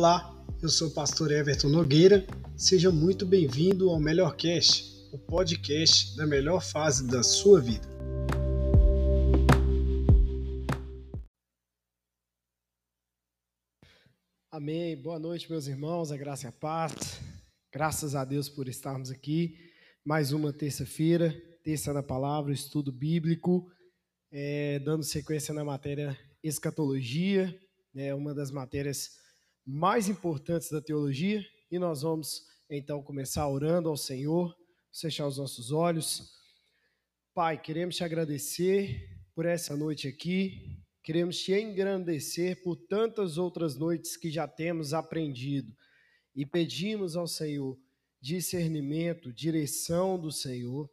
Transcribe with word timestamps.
Olá, 0.00 0.32
eu 0.62 0.68
sou 0.68 0.86
o 0.86 0.94
pastor 0.94 1.32
Everton 1.32 1.70
Nogueira. 1.70 2.24
Seja 2.56 2.88
muito 2.88 3.26
bem-vindo 3.26 3.90
ao 3.90 3.98
Melhor 3.98 4.36
Cast, 4.36 5.10
o 5.12 5.18
podcast 5.18 6.16
da 6.16 6.24
melhor 6.24 6.62
fase 6.62 7.04
da 7.04 7.20
sua 7.24 7.60
vida. 7.60 7.84
Amém. 14.52 14.96
Boa 15.02 15.18
noite, 15.18 15.50
meus 15.50 15.66
irmãos. 15.66 16.12
A 16.12 16.16
graça 16.16 16.46
e 16.46 16.48
a 16.48 16.52
paz. 16.52 17.20
Graças 17.72 18.14
a 18.14 18.24
Deus 18.24 18.48
por 18.48 18.68
estarmos 18.68 19.10
aqui. 19.10 19.56
Mais 20.04 20.30
uma 20.30 20.52
terça-feira, 20.52 21.34
terça 21.64 21.92
da 21.92 22.04
palavra, 22.04 22.52
estudo 22.52 22.92
bíblico, 22.92 23.68
é, 24.30 24.78
dando 24.78 25.02
sequência 25.02 25.52
na 25.52 25.64
matéria 25.64 26.16
escatologia, 26.40 27.52
né, 27.92 28.14
uma 28.14 28.32
das 28.32 28.52
matérias 28.52 29.26
mais 29.70 30.08
importantes 30.08 30.70
da 30.70 30.80
teologia, 30.80 31.44
e 31.70 31.78
nós 31.78 32.00
vamos 32.00 32.46
então 32.70 33.02
começar 33.02 33.46
orando 33.46 33.90
ao 33.90 33.98
Senhor, 33.98 34.56
fechar 34.98 35.26
os 35.26 35.36
nossos 35.36 35.70
olhos. 35.70 36.32
Pai, 37.34 37.60
queremos 37.60 37.94
te 37.94 38.02
agradecer 38.02 39.06
por 39.34 39.44
essa 39.44 39.76
noite 39.76 40.08
aqui, 40.08 40.80
queremos 41.04 41.38
te 41.40 41.52
engrandecer 41.52 42.62
por 42.62 42.76
tantas 42.76 43.36
outras 43.36 43.76
noites 43.76 44.16
que 44.16 44.30
já 44.30 44.48
temos 44.48 44.94
aprendido 44.94 45.70
e 46.34 46.46
pedimos 46.46 47.14
ao 47.14 47.26
Senhor 47.26 47.78
discernimento, 48.22 49.30
direção 49.34 50.18
do 50.18 50.32
Senhor 50.32 50.90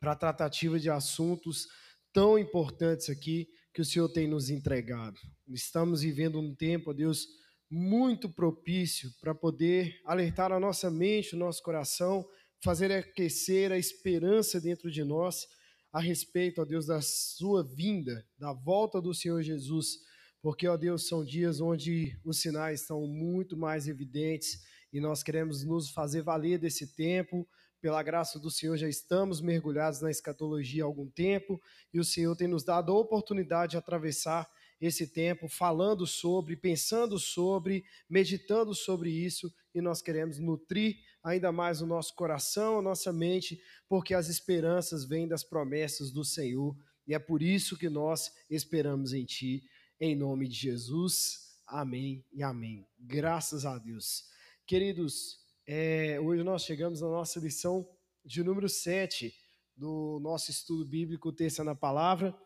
para 0.00 0.12
a 0.12 0.16
tratativa 0.16 0.80
de 0.80 0.88
assuntos 0.88 1.66
tão 2.10 2.38
importantes 2.38 3.10
aqui 3.10 3.46
que 3.74 3.82
o 3.82 3.84
Senhor 3.84 4.08
tem 4.08 4.26
nos 4.26 4.48
entregado. 4.48 5.20
Estamos 5.46 6.00
vivendo 6.00 6.40
um 6.40 6.54
tempo, 6.54 6.94
Deus, 6.94 7.28
muito 7.70 8.28
propício 8.30 9.10
para 9.20 9.34
poder 9.34 10.00
alertar 10.04 10.52
a 10.52 10.60
nossa 10.60 10.90
mente, 10.90 11.34
o 11.34 11.38
nosso 11.38 11.62
coração, 11.62 12.26
fazer 12.62 12.90
aquecer 12.90 13.70
a 13.70 13.78
esperança 13.78 14.60
dentro 14.60 14.90
de 14.90 15.04
nós 15.04 15.46
a 15.92 16.00
respeito, 16.00 16.60
ó 16.60 16.64
Deus, 16.64 16.86
da 16.86 17.00
sua 17.00 17.62
vinda, 17.62 18.26
da 18.38 18.52
volta 18.52 19.00
do 19.00 19.14
Senhor 19.14 19.42
Jesus, 19.42 19.98
porque, 20.40 20.68
ó 20.68 20.76
Deus, 20.76 21.08
são 21.08 21.24
dias 21.24 21.60
onde 21.60 22.16
os 22.24 22.40
sinais 22.40 22.82
estão 22.82 23.06
muito 23.06 23.56
mais 23.56 23.88
evidentes 23.88 24.62
e 24.92 25.00
nós 25.00 25.22
queremos 25.22 25.64
nos 25.64 25.90
fazer 25.90 26.22
valer 26.22 26.58
desse 26.58 26.94
tempo. 26.94 27.46
Pela 27.80 28.02
graça 28.02 28.40
do 28.40 28.50
Senhor, 28.50 28.76
já 28.76 28.88
estamos 28.88 29.40
mergulhados 29.40 30.00
na 30.00 30.10
escatologia 30.10 30.82
há 30.82 30.86
algum 30.86 31.08
tempo 31.08 31.60
e 31.92 32.00
o 32.00 32.04
Senhor 32.04 32.34
tem 32.34 32.48
nos 32.48 32.64
dado 32.64 32.92
a 32.92 32.98
oportunidade 32.98 33.72
de 33.72 33.76
atravessar 33.76 34.48
esse 34.80 35.06
tempo 35.08 35.48
falando 35.48 36.06
sobre, 36.06 36.56
pensando 36.56 37.18
sobre, 37.18 37.84
meditando 38.08 38.74
sobre 38.74 39.10
isso, 39.10 39.52
e 39.74 39.80
nós 39.80 40.00
queremos 40.00 40.38
nutrir 40.38 40.96
ainda 41.22 41.50
mais 41.50 41.80
o 41.80 41.86
nosso 41.86 42.14
coração, 42.14 42.78
a 42.78 42.82
nossa 42.82 43.12
mente, 43.12 43.60
porque 43.88 44.14
as 44.14 44.28
esperanças 44.28 45.04
vêm 45.04 45.26
das 45.26 45.42
promessas 45.42 46.10
do 46.12 46.24
Senhor, 46.24 46.76
e 47.06 47.14
é 47.14 47.18
por 47.18 47.42
isso 47.42 47.76
que 47.76 47.88
nós 47.88 48.30
esperamos 48.50 49.12
em 49.12 49.24
Ti, 49.24 49.64
em 50.00 50.14
nome 50.14 50.46
de 50.46 50.54
Jesus. 50.54 51.48
Amém 51.66 52.24
e 52.32 52.42
amém. 52.42 52.86
Graças 52.98 53.64
a 53.66 53.78
Deus. 53.78 54.24
Queridos, 54.66 55.38
é, 55.66 56.20
hoje 56.20 56.42
nós 56.42 56.62
chegamos 56.62 57.00
na 57.00 57.08
nossa 57.08 57.40
lição 57.40 57.88
de 58.24 58.42
número 58.42 58.68
7 58.68 59.34
do 59.76 60.18
nosso 60.20 60.50
estudo 60.50 60.84
bíblico 60.84 61.32
Terça 61.32 61.64
na 61.64 61.74
Palavra. 61.74 62.36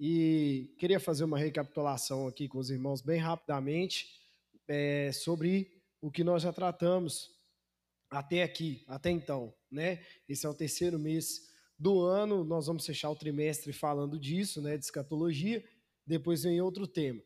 E 0.00 0.74
queria 0.78 1.00
fazer 1.00 1.24
uma 1.24 1.38
recapitulação 1.38 2.28
aqui 2.28 2.46
com 2.46 2.58
os 2.58 2.70
irmãos 2.70 3.00
bem 3.00 3.18
rapidamente 3.18 4.08
é, 4.68 5.10
sobre 5.12 5.82
o 6.00 6.10
que 6.10 6.22
nós 6.22 6.42
já 6.42 6.52
tratamos 6.52 7.30
até 8.10 8.42
aqui, 8.42 8.84
até 8.86 9.10
então, 9.10 9.52
né? 9.70 10.04
Esse 10.28 10.46
é 10.46 10.48
o 10.48 10.54
terceiro 10.54 10.98
mês 10.98 11.48
do 11.78 12.00
ano, 12.00 12.44
nós 12.44 12.66
vamos 12.66 12.86
fechar 12.86 13.10
o 13.10 13.16
trimestre 13.16 13.72
falando 13.72 14.18
disso, 14.18 14.60
né, 14.60 14.76
de 14.76 14.84
escatologia, 14.84 15.64
depois 16.06 16.42
vem 16.42 16.60
outro 16.60 16.86
tema. 16.86 17.22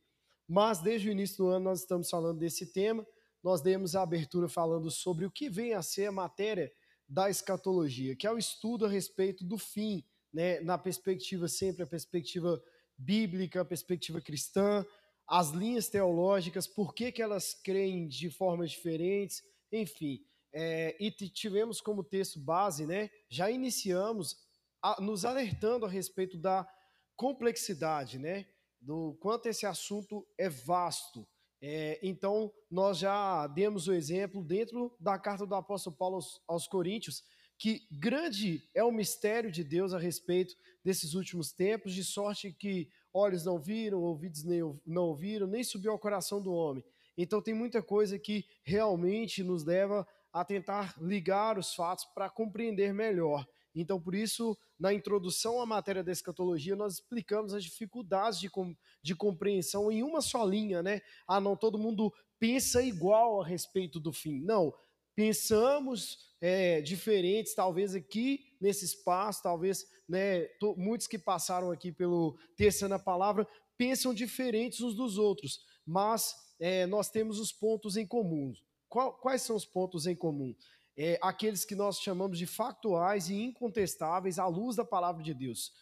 Mas 0.46 0.80
desde 0.80 1.08
o 1.08 1.12
início 1.12 1.38
do 1.38 1.46
ano 1.48 1.64
nós 1.64 1.80
estamos 1.80 2.10
falando 2.10 2.38
desse 2.38 2.66
tema, 2.72 3.06
nós 3.42 3.60
demos 3.60 3.96
a 3.96 4.02
abertura 4.02 4.48
falando 4.48 4.90
sobre 4.90 5.24
o 5.24 5.30
que 5.30 5.48
vem 5.48 5.72
a 5.72 5.82
ser 5.82 6.06
a 6.06 6.12
matéria 6.12 6.72
da 7.08 7.30
escatologia, 7.30 8.14
que 8.14 8.26
é 8.26 8.32
o 8.32 8.38
estudo 8.38 8.86
a 8.86 8.88
respeito 8.88 9.44
do 9.44 9.58
fim, 9.58 10.04
né, 10.32 10.60
na 10.60 10.78
perspectiva 10.78 11.48
sempre, 11.48 11.82
a 11.82 11.86
perspectiva 11.86 12.62
bíblica, 12.96 13.60
a 13.60 13.64
perspectiva 13.64 14.20
cristã, 14.20 14.84
as 15.26 15.50
linhas 15.50 15.88
teológicas, 15.88 16.66
por 16.66 16.94
que, 16.94 17.12
que 17.12 17.22
elas 17.22 17.54
creem 17.54 18.06
de 18.06 18.30
formas 18.30 18.70
diferentes, 18.70 19.42
enfim. 19.70 20.20
É, 20.52 20.96
e 21.00 21.10
tivemos 21.10 21.80
como 21.80 22.04
texto 22.04 22.38
base, 22.38 22.86
né, 22.86 23.10
já 23.28 23.50
iniciamos 23.50 24.36
a, 24.82 25.00
nos 25.00 25.24
alertando 25.24 25.86
a 25.86 25.88
respeito 25.88 26.36
da 26.36 26.68
complexidade, 27.16 28.18
né, 28.18 28.46
do 28.80 29.16
quanto 29.20 29.46
esse 29.46 29.64
assunto 29.64 30.26
é 30.36 30.48
vasto. 30.48 31.26
É, 31.64 32.00
então, 32.02 32.52
nós 32.68 32.98
já 32.98 33.46
demos 33.46 33.86
o 33.86 33.92
exemplo 33.92 34.42
dentro 34.42 34.94
da 34.98 35.16
carta 35.18 35.46
do 35.46 35.54
apóstolo 35.54 35.96
Paulo 35.96 36.16
aos, 36.16 36.42
aos 36.48 36.66
Coríntios, 36.66 37.22
que 37.62 37.86
grande 37.92 38.68
é 38.74 38.82
o 38.82 38.90
mistério 38.90 39.48
de 39.48 39.62
Deus 39.62 39.94
a 39.94 39.98
respeito 39.98 40.52
desses 40.84 41.14
últimos 41.14 41.52
tempos, 41.52 41.94
de 41.94 42.02
sorte 42.02 42.52
que 42.52 42.88
olhos 43.14 43.44
não 43.44 43.56
viram, 43.56 44.00
ouvidos 44.02 44.42
não 44.84 45.04
ouviram, 45.04 45.46
nem 45.46 45.62
subiu 45.62 45.92
ao 45.92 45.98
coração 45.98 46.42
do 46.42 46.52
homem. 46.52 46.84
Então 47.16 47.40
tem 47.40 47.54
muita 47.54 47.80
coisa 47.80 48.18
que 48.18 48.44
realmente 48.64 49.44
nos 49.44 49.64
leva 49.64 50.04
a 50.32 50.44
tentar 50.44 51.00
ligar 51.00 51.56
os 51.56 51.72
fatos 51.72 52.04
para 52.06 52.28
compreender 52.28 52.92
melhor. 52.92 53.46
Então, 53.72 54.00
por 54.00 54.16
isso, 54.16 54.58
na 54.76 54.92
introdução 54.92 55.60
à 55.60 55.64
matéria 55.64 56.02
da 56.02 56.10
escatologia, 56.10 56.74
nós 56.74 56.94
explicamos 56.94 57.54
as 57.54 57.62
dificuldades 57.62 58.40
de, 58.40 58.50
com, 58.50 58.74
de 59.04 59.14
compreensão 59.14 59.88
em 59.88 60.02
uma 60.02 60.20
só 60.20 60.44
linha, 60.44 60.82
né? 60.82 61.00
Ah, 61.28 61.40
não, 61.40 61.56
todo 61.56 61.78
mundo 61.78 62.12
pensa 62.40 62.82
igual 62.82 63.40
a 63.40 63.46
respeito 63.46 64.00
do 64.00 64.12
fim. 64.12 64.40
Não, 64.40 64.74
pensamos 65.14 66.18
é, 66.40 66.80
diferentes, 66.80 67.54
talvez 67.54 67.94
aqui 67.94 68.44
nesse 68.60 68.84
espaço, 68.84 69.42
talvez 69.42 69.86
né, 70.08 70.48
muitos 70.76 71.06
que 71.06 71.18
passaram 71.18 71.70
aqui 71.70 71.92
pelo 71.92 72.36
Terça 72.56 72.88
na 72.88 72.98
Palavra 72.98 73.46
pensam 73.76 74.14
diferentes 74.14 74.80
uns 74.80 74.94
dos 74.94 75.18
outros, 75.18 75.60
mas 75.86 76.34
é, 76.60 76.86
nós 76.86 77.10
temos 77.10 77.40
os 77.40 77.52
pontos 77.52 77.96
em 77.96 78.06
comum. 78.06 78.52
Qual, 78.88 79.14
quais 79.14 79.42
são 79.42 79.56
os 79.56 79.64
pontos 79.64 80.06
em 80.06 80.14
comum? 80.14 80.54
É, 80.96 81.18
aqueles 81.22 81.64
que 81.64 81.74
nós 81.74 81.98
chamamos 81.98 82.38
de 82.38 82.46
factuais 82.46 83.30
e 83.30 83.34
incontestáveis 83.34 84.38
à 84.38 84.46
luz 84.46 84.76
da 84.76 84.84
palavra 84.84 85.22
de 85.22 85.32
Deus. 85.32 85.72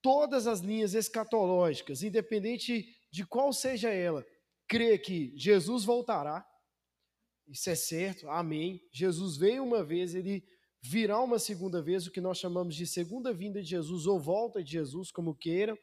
Todas 0.00 0.46
as 0.46 0.60
linhas 0.60 0.94
escatológicas, 0.94 2.02
independente 2.02 2.94
de 3.10 3.26
qual 3.26 3.52
seja 3.52 3.90
ela, 3.90 4.24
crê 4.68 4.96
que 4.96 5.32
Jesus 5.36 5.84
voltará, 5.84 6.46
isso 7.48 7.70
é 7.70 7.74
certo, 7.74 8.28
amém. 8.28 8.82
Jesus 8.90 9.36
veio 9.36 9.62
uma 9.62 9.84
vez, 9.84 10.14
ele 10.14 10.44
virá 10.80 11.20
uma 11.20 11.38
segunda 11.38 11.80
vez, 11.80 12.06
o 12.06 12.10
que 12.10 12.20
nós 12.20 12.38
chamamos 12.38 12.74
de 12.74 12.86
segunda 12.86 13.32
vinda 13.32 13.62
de 13.62 13.68
Jesus 13.68 14.06
ou 14.06 14.20
volta 14.20 14.62
de 14.62 14.72
Jesus, 14.72 15.10
como 15.10 15.34
queiram. 15.34 15.78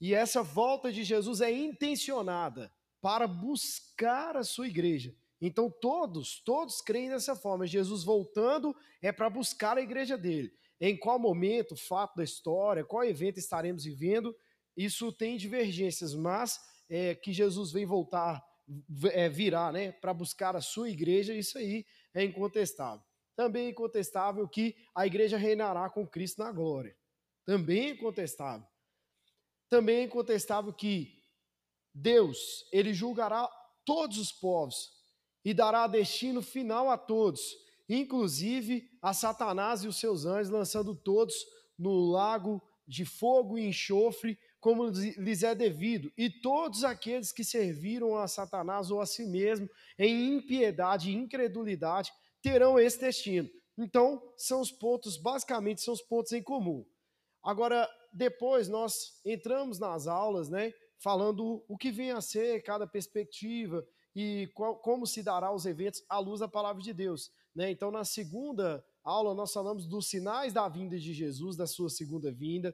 E 0.00 0.14
essa 0.14 0.42
volta 0.42 0.92
de 0.92 1.04
Jesus 1.04 1.40
é 1.40 1.50
intencionada 1.50 2.72
para 3.00 3.26
buscar 3.26 4.36
a 4.36 4.44
sua 4.44 4.68
igreja. 4.68 5.14
Então 5.40 5.68
todos, 5.68 6.40
todos 6.40 6.80
creem 6.80 7.10
dessa 7.10 7.34
forma. 7.34 7.66
Jesus 7.66 8.04
voltando 8.04 8.74
é 9.00 9.10
para 9.10 9.28
buscar 9.28 9.76
a 9.76 9.82
igreja 9.82 10.16
dele. 10.16 10.52
Em 10.80 10.96
qual 10.96 11.18
momento, 11.18 11.76
fato 11.76 12.16
da 12.16 12.24
história, 12.24 12.84
qual 12.84 13.04
evento 13.04 13.38
estaremos 13.38 13.84
vivendo, 13.84 14.34
isso 14.76 15.12
tem 15.12 15.36
divergências, 15.36 16.14
mas 16.14 16.60
é, 16.88 17.14
que 17.14 17.32
Jesus 17.32 17.72
vem 17.72 17.84
voltar 17.84 18.42
virá 18.88 19.72
né, 19.72 19.92
para 19.92 20.14
buscar 20.14 20.56
a 20.56 20.60
sua 20.60 20.88
igreja, 20.88 21.34
isso 21.34 21.58
aí 21.58 21.84
é 22.14 22.24
incontestável. 22.24 23.04
Também 23.34 23.66
é 23.66 23.70
incontestável 23.70 24.46
que 24.48 24.76
a 24.94 25.06
igreja 25.06 25.36
reinará 25.36 25.88
com 25.88 26.06
Cristo 26.06 26.42
na 26.42 26.52
glória. 26.52 26.96
Também 27.44 27.86
é 27.86 27.90
incontestável. 27.90 28.66
Também 29.68 30.00
é 30.00 30.02
incontestável 30.02 30.72
que 30.72 31.22
Deus, 31.94 32.66
ele 32.72 32.92
julgará 32.92 33.48
todos 33.84 34.18
os 34.18 34.32
povos 34.32 34.90
e 35.44 35.52
dará 35.52 35.86
destino 35.86 36.40
final 36.40 36.90
a 36.90 36.96
todos, 36.96 37.40
inclusive 37.88 38.88
a 39.00 39.12
Satanás 39.12 39.82
e 39.82 39.88
os 39.88 39.98
seus 39.98 40.24
anjos, 40.24 40.52
lançando 40.52 40.94
todos 40.94 41.34
no 41.78 42.10
lago 42.10 42.62
de 42.86 43.04
fogo 43.04 43.58
e 43.58 43.66
enxofre, 43.66 44.38
como 44.62 44.88
lhes 44.90 45.42
é 45.42 45.56
devido, 45.56 46.12
e 46.16 46.30
todos 46.30 46.84
aqueles 46.84 47.32
que 47.32 47.42
serviram 47.42 48.16
a 48.16 48.28
Satanás 48.28 48.92
ou 48.92 49.00
a 49.00 49.06
si 49.06 49.26
mesmo 49.26 49.68
em 49.98 50.36
impiedade 50.36 51.10
e 51.10 51.14
incredulidade 51.14 52.12
terão 52.40 52.78
esse 52.78 53.00
destino. 53.00 53.50
Então, 53.76 54.22
são 54.36 54.60
os 54.60 54.70
pontos, 54.70 55.16
basicamente, 55.16 55.80
são 55.80 55.92
os 55.92 56.00
pontos 56.00 56.30
em 56.30 56.40
comum. 56.40 56.86
Agora, 57.42 57.90
depois 58.12 58.68
nós 58.68 59.20
entramos 59.26 59.80
nas 59.80 60.06
aulas, 60.06 60.48
né, 60.48 60.72
falando 61.02 61.64
o 61.66 61.76
que 61.76 61.90
vem 61.90 62.12
a 62.12 62.20
ser 62.20 62.62
cada 62.62 62.86
perspectiva, 62.86 63.84
e 64.14 64.48
qual, 64.54 64.76
como 64.76 65.08
se 65.08 65.24
dará 65.24 65.52
os 65.52 65.66
eventos 65.66 66.04
à 66.08 66.20
luz 66.20 66.38
da 66.38 66.46
palavra 66.46 66.80
de 66.80 66.92
Deus. 66.92 67.32
Né? 67.52 67.72
Então, 67.72 67.90
na 67.90 68.04
segunda 68.04 68.84
aula, 69.02 69.34
nós 69.34 69.52
falamos 69.52 69.86
dos 69.86 70.08
sinais 70.08 70.52
da 70.52 70.68
vinda 70.68 70.96
de 70.96 71.12
Jesus, 71.12 71.56
da 71.56 71.66
sua 71.66 71.90
segunda 71.90 72.30
vinda. 72.30 72.72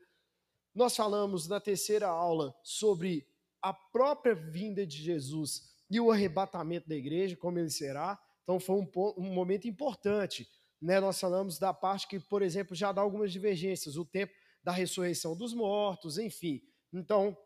Nós 0.78 0.94
falamos 0.94 1.48
na 1.48 1.58
terceira 1.58 2.06
aula 2.06 2.54
sobre 2.62 3.26
a 3.60 3.72
própria 3.72 4.32
vinda 4.32 4.86
de 4.86 4.96
Jesus 4.96 5.74
e 5.90 5.98
o 5.98 6.12
arrebatamento 6.12 6.88
da 6.88 6.94
igreja, 6.94 7.36
como 7.36 7.58
ele 7.58 7.68
será. 7.68 8.16
Então, 8.44 8.60
foi 8.60 8.76
um, 8.76 8.88
um 9.16 9.34
momento 9.34 9.66
importante. 9.66 10.48
Né? 10.80 11.00
Nós 11.00 11.18
falamos 11.18 11.58
da 11.58 11.74
parte 11.74 12.06
que, 12.06 12.20
por 12.20 12.42
exemplo, 12.42 12.76
já 12.76 12.92
dá 12.92 13.02
algumas 13.02 13.32
divergências, 13.32 13.96
o 13.96 14.04
tempo 14.04 14.32
da 14.62 14.70
ressurreição 14.70 15.36
dos 15.36 15.52
mortos, 15.52 16.16
enfim. 16.16 16.62
Então, 16.92 17.36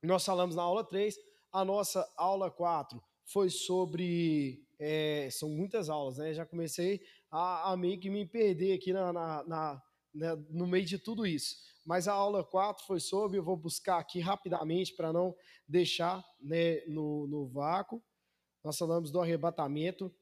nós 0.00 0.24
falamos 0.24 0.54
na 0.54 0.62
aula 0.62 0.84
3, 0.84 1.16
a 1.52 1.64
nossa 1.64 2.08
aula 2.16 2.48
4 2.48 3.02
foi 3.24 3.50
sobre. 3.50 4.64
É, 4.78 5.28
são 5.32 5.48
muitas 5.48 5.90
aulas, 5.90 6.18
né? 6.18 6.32
Já 6.32 6.46
comecei 6.46 7.00
a, 7.28 7.72
a, 7.72 7.76
meio 7.76 7.98
que 7.98 8.08
me 8.08 8.24
perder 8.24 8.74
aqui 8.74 8.92
na, 8.92 9.12
na, 9.12 9.42
na 9.42 9.82
né, 10.14 10.34
no 10.50 10.66
meio 10.66 10.84
de 10.84 10.98
tudo 10.98 11.26
isso. 11.26 11.56
Mas 11.84 12.06
a 12.06 12.12
aula 12.12 12.44
4 12.44 12.84
foi 12.86 13.00
sobre, 13.00 13.38
eu 13.38 13.42
vou 13.42 13.56
buscar 13.56 13.98
aqui 13.98 14.20
rapidamente 14.20 14.94
para 14.94 15.12
não 15.12 15.34
deixar 15.66 16.24
né, 16.40 16.84
no, 16.86 17.26
no 17.26 17.46
vácuo. 17.48 18.02
Nós 18.62 18.76
falamos 18.76 19.10
do 19.10 19.20
arrebatamento 19.20 20.14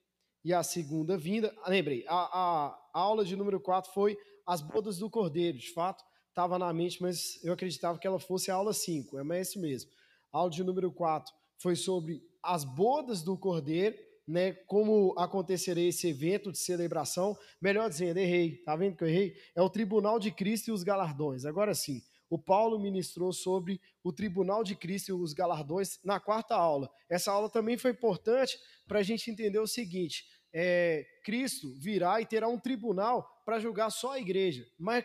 e 0.45 0.53
a 0.53 0.63
segunda 0.63 1.19
vinda. 1.19 1.53
Ah, 1.65 1.71
lembrei, 1.71 2.05
a, 2.07 2.15
a, 2.15 2.67
a 2.95 3.01
aula 3.01 3.25
de 3.25 3.35
número 3.35 3.61
4 3.61 3.93
foi 3.93 4.17
as 4.47 4.61
bodas 4.61 4.99
do 4.99 5.11
cordeiro. 5.11 5.59
De 5.59 5.73
fato, 5.73 6.05
estava 6.29 6.59
na 6.59 6.73
mente, 6.73 7.03
mas 7.03 7.43
eu 7.43 7.53
acreditava 7.53 7.99
que 7.99 8.07
ela 8.07 8.21
fosse 8.21 8.51
a 8.51 8.55
aula 8.55 8.73
5, 8.73 9.19
é, 9.19 9.39
é 9.39 9.41
isso 9.41 9.61
mesmo. 9.61 9.91
A 10.33 10.39
aula 10.39 10.51
de 10.51 10.63
número 10.63 10.93
4 10.93 11.35
foi 11.59 11.75
sobre 11.75 12.23
as 12.43 12.63
bodas 12.63 13.23
do 13.23 13.37
cordeiro, 13.37 13.97
né, 14.27 14.53
como 14.67 15.15
acontecerá 15.19 15.81
esse 15.81 16.09
evento 16.09 16.51
de 16.51 16.59
celebração. 16.59 17.37
Melhor 17.61 17.89
dizendo, 17.89 18.19
errei, 18.19 18.57
tá 18.65 18.75
vendo 18.75 18.97
que 18.97 19.05
eu 19.05 19.09
errei? 19.09 19.37
É 19.55 19.63
o 19.63 19.71
tribunal 19.71 20.19
de 20.19 20.31
Cristo 20.31 20.69
e 20.69 20.73
os 20.73 20.83
galardões. 20.83 21.45
Agora 21.45 21.75
sim, 21.75 22.03
o 22.29 22.39
Paulo 22.39 22.79
ministrou 22.79 23.33
sobre 23.33 23.81
o 24.03 24.13
tribunal 24.13 24.65
de 24.65 24.75
Cristo 24.75 25.11
e 25.11 25.13
os 25.13 25.33
galardões 25.33 26.01
na 26.05 26.19
quarta 26.19 26.57
aula. 26.57 26.91
Essa 27.09 27.31
aula 27.31 27.49
também 27.49 27.79
foi 27.79 27.93
importante 27.93 28.59
para 28.87 28.99
a 28.99 29.03
gente 29.03 29.31
entender 29.31 29.61
o 29.61 29.67
seguinte: 29.67 30.25
é, 30.53 31.07
Cristo 31.25 31.73
virá 31.79 32.21
e 32.21 32.27
terá 32.27 32.49
um 32.49 32.59
tribunal 32.59 33.43
para 33.45 33.61
julgar 33.61 33.91
só 33.91 34.13
a 34.13 34.19
igreja. 34.19 34.67
Mas 34.79 35.05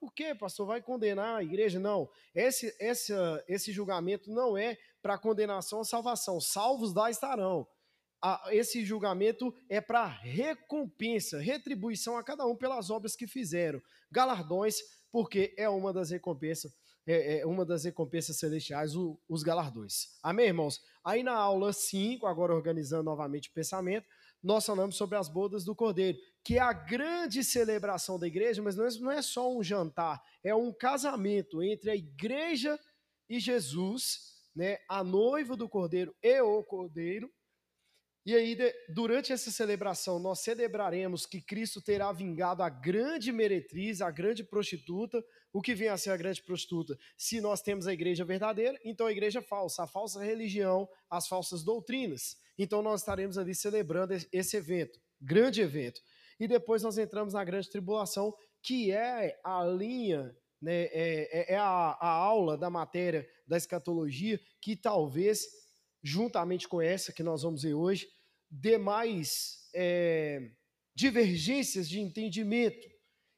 por 0.00 0.12
quê, 0.12 0.34
pastor? 0.34 0.66
Vai 0.66 0.82
condenar 0.82 1.38
a 1.38 1.42
igreja? 1.42 1.78
Não. 1.78 2.10
Esse, 2.34 2.74
esse, 2.80 3.12
esse 3.46 3.72
julgamento 3.72 4.30
não 4.30 4.58
é 4.58 4.76
para 5.00 5.16
condenação 5.16 5.78
ou 5.78 5.84
salvação. 5.84 6.40
Salvos 6.40 6.92
lá 6.92 7.10
estarão. 7.10 7.66
Esse 8.50 8.84
julgamento 8.84 9.54
é 9.68 9.80
para 9.80 10.06
recompensa, 10.06 11.38
retribuição 11.38 12.16
a 12.16 12.22
cada 12.22 12.46
um 12.46 12.56
pelas 12.56 12.90
obras 12.90 13.14
que 13.14 13.26
fizeram. 13.26 13.80
Galardões, 14.10 14.76
porque 15.10 15.54
é 15.56 15.68
uma 15.68 15.92
das 15.92 16.10
recompensas, 16.10 16.72
é, 17.06 17.40
é 17.40 17.46
uma 17.46 17.64
das 17.64 17.84
recompensas 17.84 18.36
celestiais, 18.38 18.96
o, 18.96 19.18
os 19.28 19.42
galardões. 19.42 20.18
Amém, 20.22 20.46
irmãos? 20.46 20.80
Aí 21.04 21.22
na 21.22 21.34
aula 21.34 21.72
5, 21.72 22.26
agora 22.26 22.54
organizando 22.54 23.04
novamente 23.04 23.48
o 23.48 23.52
pensamento, 23.52 24.06
nós 24.42 24.64
falamos 24.64 24.96
sobre 24.96 25.16
as 25.16 25.28
bodas 25.28 25.64
do 25.64 25.74
Cordeiro, 25.74 26.18
que 26.44 26.56
é 26.56 26.60
a 26.60 26.72
grande 26.72 27.42
celebração 27.42 28.18
da 28.18 28.26
igreja, 28.26 28.62
mas 28.62 28.76
não 28.76 29.10
é, 29.10 29.18
é 29.18 29.22
só 29.22 29.52
um 29.52 29.62
jantar, 29.62 30.22
é 30.44 30.54
um 30.54 30.72
casamento 30.72 31.62
entre 31.62 31.90
a 31.90 31.96
igreja 31.96 32.78
e 33.28 33.40
Jesus, 33.40 34.36
né, 34.54 34.78
a 34.88 35.02
noiva 35.02 35.56
do 35.56 35.68
Cordeiro 35.68 36.14
e 36.22 36.40
o 36.40 36.62
Cordeiro. 36.62 37.30
E 38.28 38.34
aí, 38.34 38.58
durante 38.90 39.32
essa 39.32 39.50
celebração, 39.50 40.18
nós 40.18 40.40
celebraremos 40.40 41.24
que 41.24 41.40
Cristo 41.40 41.80
terá 41.80 42.12
vingado 42.12 42.62
a 42.62 42.68
grande 42.68 43.32
meretriz, 43.32 44.02
a 44.02 44.10
grande 44.10 44.44
prostituta. 44.44 45.24
O 45.50 45.62
que 45.62 45.74
vem 45.74 45.88
a 45.88 45.96
ser 45.96 46.10
a 46.10 46.16
grande 46.18 46.42
prostituta? 46.42 46.94
Se 47.16 47.40
nós 47.40 47.62
temos 47.62 47.86
a 47.86 47.92
igreja 47.94 48.26
verdadeira, 48.26 48.78
então 48.84 49.06
a 49.06 49.12
igreja 49.12 49.40
falsa, 49.40 49.84
a 49.84 49.86
falsa 49.86 50.22
religião, 50.22 50.86
as 51.08 51.26
falsas 51.26 51.64
doutrinas. 51.64 52.36
Então 52.58 52.82
nós 52.82 53.00
estaremos 53.00 53.38
ali 53.38 53.54
celebrando 53.54 54.12
esse 54.30 54.58
evento, 54.58 55.00
grande 55.18 55.62
evento. 55.62 55.98
E 56.38 56.46
depois 56.46 56.82
nós 56.82 56.98
entramos 56.98 57.32
na 57.32 57.42
grande 57.42 57.70
tribulação, 57.70 58.34
que 58.62 58.92
é 58.92 59.40
a 59.42 59.64
linha, 59.64 60.36
né, 60.60 60.82
é, 60.92 61.52
é, 61.52 61.54
é 61.54 61.56
a, 61.56 61.96
a 61.98 62.10
aula 62.10 62.58
da 62.58 62.68
matéria 62.68 63.26
da 63.46 63.56
escatologia, 63.56 64.38
que 64.60 64.76
talvez, 64.76 65.46
juntamente 66.02 66.68
com 66.68 66.82
essa 66.82 67.10
que 67.10 67.22
nós 67.22 67.42
vamos 67.42 67.62
ver 67.62 67.72
hoje, 67.72 68.06
dê 68.50 68.78
mais 68.78 69.68
é, 69.74 70.50
divergências 70.94 71.88
de 71.88 72.00
entendimento. 72.00 72.88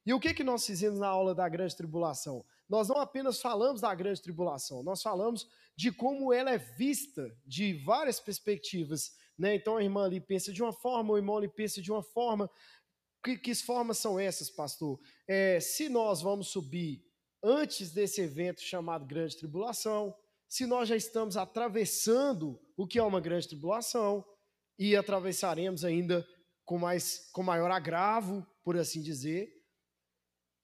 E 0.07 0.15
o 0.15 0.21
que, 0.21 0.33
que 0.33 0.45
nós 0.45 0.65
fizemos 0.65 0.99
na 0.99 1.09
aula 1.09 1.35
da 1.35 1.49
grande 1.49 1.77
tribulação? 1.77 2.45
Nós 2.69 2.89
não 2.89 2.99
apenas 2.99 3.41
falamos 3.41 3.81
da 3.81 3.95
grande 3.95 4.23
tribulação, 4.23 4.83
nós 4.83 5.03
falamos 5.03 5.49
de 5.77 5.91
como 5.91 6.33
ela 6.33 6.53
é 6.53 6.59
vista 6.59 7.37
de 7.45 7.75
várias 7.85 8.21
perspectivas. 8.21 9.13
Né? 9.37 9.57
Então 9.57 9.77
a 9.77 9.83
irmã 9.83 10.05
ali 10.05 10.21
pensa 10.21 10.53
de 10.53 10.63
uma 10.63 10.73
forma, 10.73 11.13
o 11.13 11.17
irmão 11.17 11.37
ali 11.37 11.49
pensa 11.49 11.83
de 11.83 11.91
uma 11.91 12.03
forma. 12.03 12.51
Que, 13.23 13.37
que 13.37 13.55
formas 13.55 13.99
são 13.99 14.19
essas, 14.19 14.51
pastor? 14.51 14.99
É, 15.29 15.61
se 15.61 15.89
nós 15.89 16.23
vamos 16.23 16.49
subir 16.49 17.05
antes 17.43 17.91
desse 17.91 18.21
evento 18.21 18.63
chamado 18.63 19.05
Grande 19.05 19.37
Tribulação, 19.37 20.15
se 20.49 20.67
nós 20.67 20.89
já 20.89 20.97
estamos 20.97 21.37
atravessando 21.37 22.61
o 22.77 22.87
que 22.87 22.99
é 22.99 23.03
uma 23.03 23.21
grande 23.21 23.49
tribulação 23.49 24.25
e 24.81 24.97
atravessaremos 24.97 25.85
ainda 25.85 26.27
com, 26.65 26.79
mais, 26.79 27.31
com 27.33 27.43
maior 27.43 27.71
agravo, 27.71 28.47
por 28.65 28.79
assim 28.79 29.03
dizer, 29.03 29.61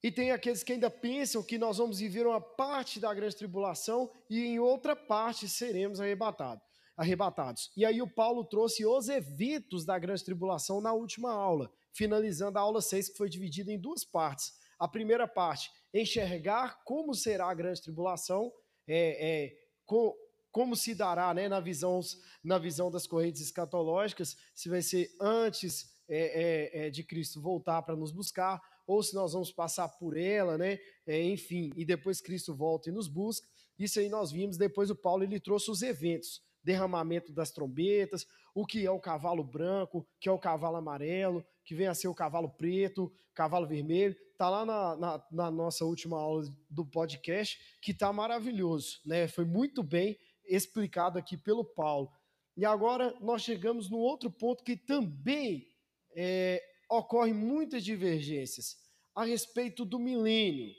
e 0.01 0.11
tem 0.11 0.31
aqueles 0.31 0.63
que 0.63 0.73
ainda 0.73 0.89
pensam 0.89 1.43
que 1.43 1.57
nós 1.57 1.77
vamos 1.77 1.99
viver 1.99 2.25
uma 2.25 2.41
parte 2.41 2.99
da 2.99 3.13
grande 3.13 3.35
tribulação 3.35 4.11
e 4.29 4.39
em 4.39 4.59
outra 4.59 4.95
parte 4.95 5.47
seremos 5.47 5.99
arrebatados. 5.99 6.63
arrebatados. 6.95 7.71
E 7.77 7.85
aí 7.85 8.01
o 8.01 8.09
Paulo 8.09 8.43
trouxe 8.43 8.85
os 8.85 9.07
eventos 9.07 9.85
da 9.85 9.99
grande 9.99 10.23
tribulação 10.23 10.81
na 10.81 10.93
última 10.93 11.31
aula, 11.31 11.71
finalizando 11.93 12.57
a 12.57 12.61
aula 12.61 12.81
6, 12.81 13.09
que 13.09 13.17
foi 13.17 13.29
dividida 13.29 13.71
em 13.71 13.79
duas 13.79 14.03
partes. 14.03 14.53
A 14.79 14.87
primeira 14.87 15.27
parte, 15.27 15.69
enxergar 15.93 16.83
como 16.85 17.13
será 17.13 17.49
a 17.49 17.53
grande 17.53 17.81
tribulação, 17.81 18.51
é, 18.87 19.45
é, 19.45 19.53
co, 19.85 20.15
como 20.51 20.75
se 20.75 20.95
dará 20.95 21.33
né, 21.33 21.47
na, 21.47 21.59
visão, 21.59 21.99
na 22.43 22.57
visão 22.57 22.89
das 22.89 23.05
correntes 23.05 23.41
escatológicas, 23.41 24.37
se 24.53 24.69
vai 24.69 24.81
ser 24.81 25.09
antes 25.19 25.91
é, 26.09 26.83
é, 26.83 26.87
é 26.87 26.89
de 26.89 27.03
Cristo 27.03 27.41
voltar 27.41 27.81
para 27.81 27.95
nos 27.95 28.11
buscar, 28.11 28.61
ou 28.87 29.03
se 29.03 29.13
nós 29.13 29.33
vamos 29.33 29.51
passar 29.51 29.89
por 29.89 30.17
ela, 30.17 30.57
né? 30.57 30.79
É, 31.05 31.21
enfim, 31.21 31.71
e 31.75 31.83
depois 31.83 32.21
Cristo 32.21 32.55
volta 32.55 32.89
e 32.89 32.93
nos 32.93 33.07
busca. 33.09 33.45
Isso 33.77 33.99
aí 33.99 34.07
nós 34.07 34.31
vimos. 34.31 34.57
Depois 34.57 34.89
o 34.89 34.95
Paulo 34.95 35.23
ele 35.23 35.39
trouxe 35.39 35.69
os 35.69 35.81
eventos, 35.81 36.41
derramamento 36.63 37.33
das 37.33 37.51
trombetas, 37.51 38.25
o 38.55 38.65
que 38.65 38.85
é 38.85 38.89
o 38.89 38.99
cavalo 38.99 39.43
branco, 39.43 40.07
que 40.19 40.29
é 40.29 40.31
o 40.31 40.39
cavalo 40.39 40.77
amarelo, 40.77 41.45
que 41.65 41.75
vem 41.75 41.87
a 41.87 41.93
ser 41.93 42.07
o 42.07 42.15
cavalo 42.15 42.49
preto, 42.49 43.11
cavalo 43.35 43.67
vermelho. 43.67 44.15
Tá 44.37 44.49
lá 44.49 44.65
na, 44.65 44.95
na, 44.95 45.25
na 45.31 45.51
nossa 45.51 45.83
última 45.83 46.17
aula 46.17 46.43
do 46.69 46.85
podcast, 46.85 47.59
que 47.81 47.93
tá 47.93 48.11
maravilhoso, 48.13 48.99
né? 49.05 49.27
Foi 49.27 49.45
muito 49.45 49.83
bem 49.83 50.17
explicado 50.47 51.17
aqui 51.17 51.37
pelo 51.37 51.63
Paulo. 51.63 52.11
E 52.55 52.65
agora 52.65 53.15
nós 53.21 53.41
chegamos 53.41 53.89
no 53.89 53.97
outro 53.97 54.31
ponto 54.31 54.63
que 54.63 54.75
também 54.75 55.67
é, 56.15 56.63
ocorrem 56.89 57.33
muitas 57.33 57.83
divergências 57.83 58.75
a 59.15 59.25
respeito 59.25 59.85
do 59.85 59.99
milênio. 59.99 60.73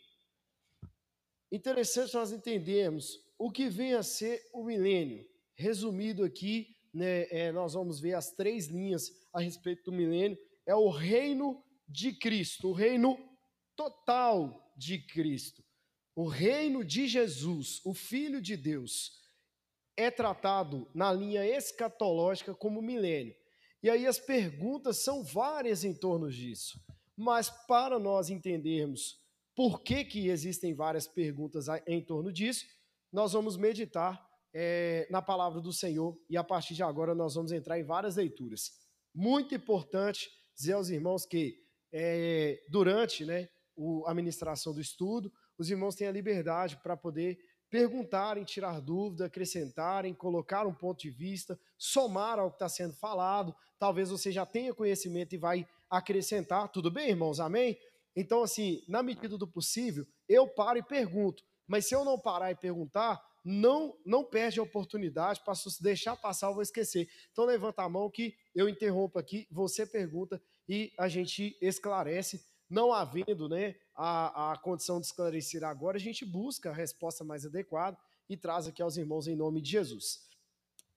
Interessante 1.50 2.14
nós 2.14 2.32
entendermos 2.32 3.18
o 3.38 3.50
que 3.50 3.68
vem 3.68 3.94
a 3.94 4.02
ser 4.02 4.42
o 4.52 4.64
milênio. 4.64 5.26
Resumido 5.54 6.24
aqui, 6.24 6.76
né, 6.92 7.26
é, 7.30 7.52
nós 7.52 7.74
vamos 7.74 8.00
ver 8.00 8.14
as 8.14 8.32
três 8.32 8.66
linhas 8.66 9.10
a 9.32 9.40
respeito 9.40 9.90
do 9.90 9.96
milênio. 9.96 10.38
É 10.66 10.74
o 10.74 10.90
reino 10.90 11.64
de 11.88 12.12
Cristo, 12.12 12.68
o 12.68 12.72
reino 12.72 13.18
total 13.76 14.72
de 14.76 14.98
Cristo. 14.98 15.64
O 16.14 16.26
reino 16.26 16.84
de 16.84 17.06
Jesus, 17.06 17.80
o 17.84 17.94
Filho 17.94 18.42
de 18.42 18.56
Deus, 18.56 19.12
é 19.98 20.12
tratado 20.12 20.88
na 20.94 21.12
linha 21.12 21.44
escatológica 21.44 22.54
como 22.54 22.80
milênio. 22.80 23.34
E 23.82 23.90
aí 23.90 24.06
as 24.06 24.20
perguntas 24.20 24.98
são 24.98 25.24
várias 25.24 25.82
em 25.82 25.92
torno 25.92 26.30
disso. 26.30 26.80
Mas 27.16 27.50
para 27.66 27.98
nós 27.98 28.30
entendermos 28.30 29.18
por 29.56 29.82
que, 29.82 30.04
que 30.04 30.28
existem 30.28 30.72
várias 30.72 31.08
perguntas 31.08 31.66
em 31.84 32.00
torno 32.00 32.32
disso, 32.32 32.64
nós 33.12 33.32
vamos 33.32 33.56
meditar 33.56 34.24
é, 34.54 35.08
na 35.10 35.20
palavra 35.20 35.60
do 35.60 35.72
Senhor 35.72 36.16
e 36.30 36.36
a 36.36 36.44
partir 36.44 36.74
de 36.74 36.82
agora 36.84 37.12
nós 37.12 37.34
vamos 37.34 37.50
entrar 37.50 37.76
em 37.76 37.84
várias 37.84 38.14
leituras. 38.14 38.70
Muito 39.12 39.52
importante 39.52 40.30
dizer 40.56 40.74
aos 40.74 40.90
irmãos 40.90 41.26
que 41.26 41.60
é, 41.92 42.64
durante 42.70 43.24
né, 43.24 43.48
o, 43.74 44.06
a 44.06 44.14
ministração 44.14 44.72
do 44.72 44.80
estudo, 44.80 45.32
os 45.58 45.68
irmãos 45.68 45.96
têm 45.96 46.06
a 46.06 46.12
liberdade 46.12 46.76
para 46.84 46.96
poder 46.96 47.36
perguntarem, 47.70 48.44
tirar 48.44 48.80
dúvida, 48.80 49.26
acrescentarem, 49.26 50.14
colocar 50.14 50.66
um 50.66 50.74
ponto 50.74 51.00
de 51.00 51.10
vista, 51.10 51.58
somar 51.76 52.38
ao 52.38 52.50
que 52.50 52.56
está 52.56 52.68
sendo 52.68 52.94
falado. 52.94 53.54
Talvez 53.78 54.10
você 54.10 54.32
já 54.32 54.46
tenha 54.46 54.74
conhecimento 54.74 55.34
e 55.34 55.38
vai 55.38 55.66
acrescentar. 55.90 56.68
Tudo 56.68 56.90
bem, 56.90 57.10
irmãos? 57.10 57.40
Amém? 57.40 57.78
Então, 58.16 58.42
assim, 58.42 58.82
na 58.88 59.02
medida 59.02 59.36
do 59.38 59.46
possível, 59.46 60.06
eu 60.28 60.48
paro 60.48 60.78
e 60.78 60.82
pergunto. 60.82 61.44
Mas 61.66 61.86
se 61.86 61.94
eu 61.94 62.04
não 62.04 62.18
parar 62.18 62.50
e 62.50 62.56
perguntar, 62.56 63.22
não 63.44 63.96
não 64.04 64.24
perde 64.24 64.60
a 64.60 64.62
oportunidade 64.62 65.40
para 65.44 65.54
se 65.54 65.82
deixar 65.82 66.16
passar, 66.16 66.48
eu 66.48 66.54
vou 66.54 66.62
esquecer. 66.62 67.08
Então 67.32 67.44
levanta 67.44 67.82
a 67.82 67.88
mão 67.88 68.10
que 68.10 68.34
eu 68.54 68.68
interrompo 68.68 69.18
aqui, 69.18 69.46
você 69.50 69.86
pergunta 69.86 70.40
e 70.68 70.92
a 70.98 71.08
gente 71.08 71.56
esclarece. 71.60 72.44
Não 72.68 72.92
havendo 72.92 73.48
né, 73.48 73.76
a, 73.94 74.52
a 74.52 74.58
condição 74.58 75.00
de 75.00 75.06
esclarecer 75.06 75.64
agora, 75.64 75.96
a 75.96 76.00
gente 76.00 76.24
busca 76.24 76.70
a 76.70 76.74
resposta 76.74 77.24
mais 77.24 77.46
adequada 77.46 77.96
e 78.28 78.36
traz 78.36 78.66
aqui 78.66 78.82
aos 78.82 78.96
irmãos 78.96 79.26
em 79.26 79.34
nome 79.34 79.60
de 79.60 79.70
Jesus. 79.70 80.28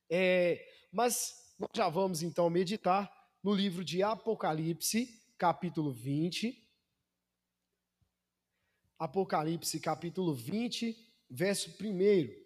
É, 0.10 0.68
mas 0.92 1.56
nós 1.58 1.70
já 1.74 1.88
vamos 1.88 2.22
então 2.22 2.50
meditar 2.50 3.10
no 3.42 3.54
livro 3.54 3.84
de 3.84 4.04
Apocalipse, 4.04 5.22
capítulo 5.38 5.92
20. 5.92 6.62
Apocalipse, 9.00 9.80
capítulo 9.80 10.34
20, 10.34 10.96
verso 11.30 11.72
1. 11.82 12.42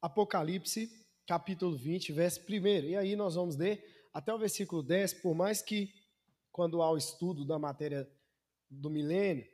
Apocalipse, 0.00 0.97
capítulo 1.28 1.76
20, 1.76 2.10
verso 2.10 2.40
1. 2.40 2.66
E 2.86 2.96
aí 2.96 3.14
nós 3.14 3.34
vamos 3.34 3.54
ler 3.54 4.08
até 4.14 4.32
o 4.32 4.38
versículo 4.38 4.82
10, 4.82 5.12
por 5.20 5.34
mais 5.34 5.60
que 5.60 5.92
quando 6.50 6.80
há 6.80 6.90
o 6.90 6.96
estudo 6.96 7.44
da 7.44 7.58
matéria 7.58 8.10
do 8.70 8.88
milênio, 8.88 9.46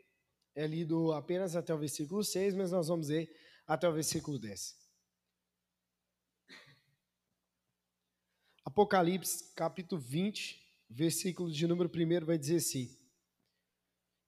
é 0.55 0.69
lido 0.69 1.13
apenas 1.13 1.57
até 1.57 1.75
o 1.75 1.79
versículo 1.79 2.23
6, 2.23 2.55
mas 2.55 2.71
nós 2.71 2.87
vamos 2.87 3.09
ler 3.09 3.29
até 3.67 3.89
o 3.89 3.93
versículo 3.93 4.39
10. 4.39 4.79
Apocalipse, 8.65 9.53
capítulo 9.55 10.01
20, 10.01 10.57
versículo 10.89 11.51
de 11.51 11.67
número 11.67 11.91
1 11.93 12.25
vai 12.25 12.39
dizer 12.39 12.57
assim: 12.57 12.97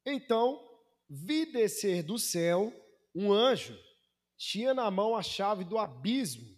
Então 0.04 0.60
vi 1.08 1.46
descer 1.52 2.02
do 2.02 2.18
céu 2.18 2.72
um 3.14 3.32
anjo, 3.32 3.78
tinha 4.36 4.74
na 4.74 4.90
mão 4.90 5.14
a 5.14 5.22
chave 5.22 5.62
do 5.62 5.78
abismo 5.78 6.55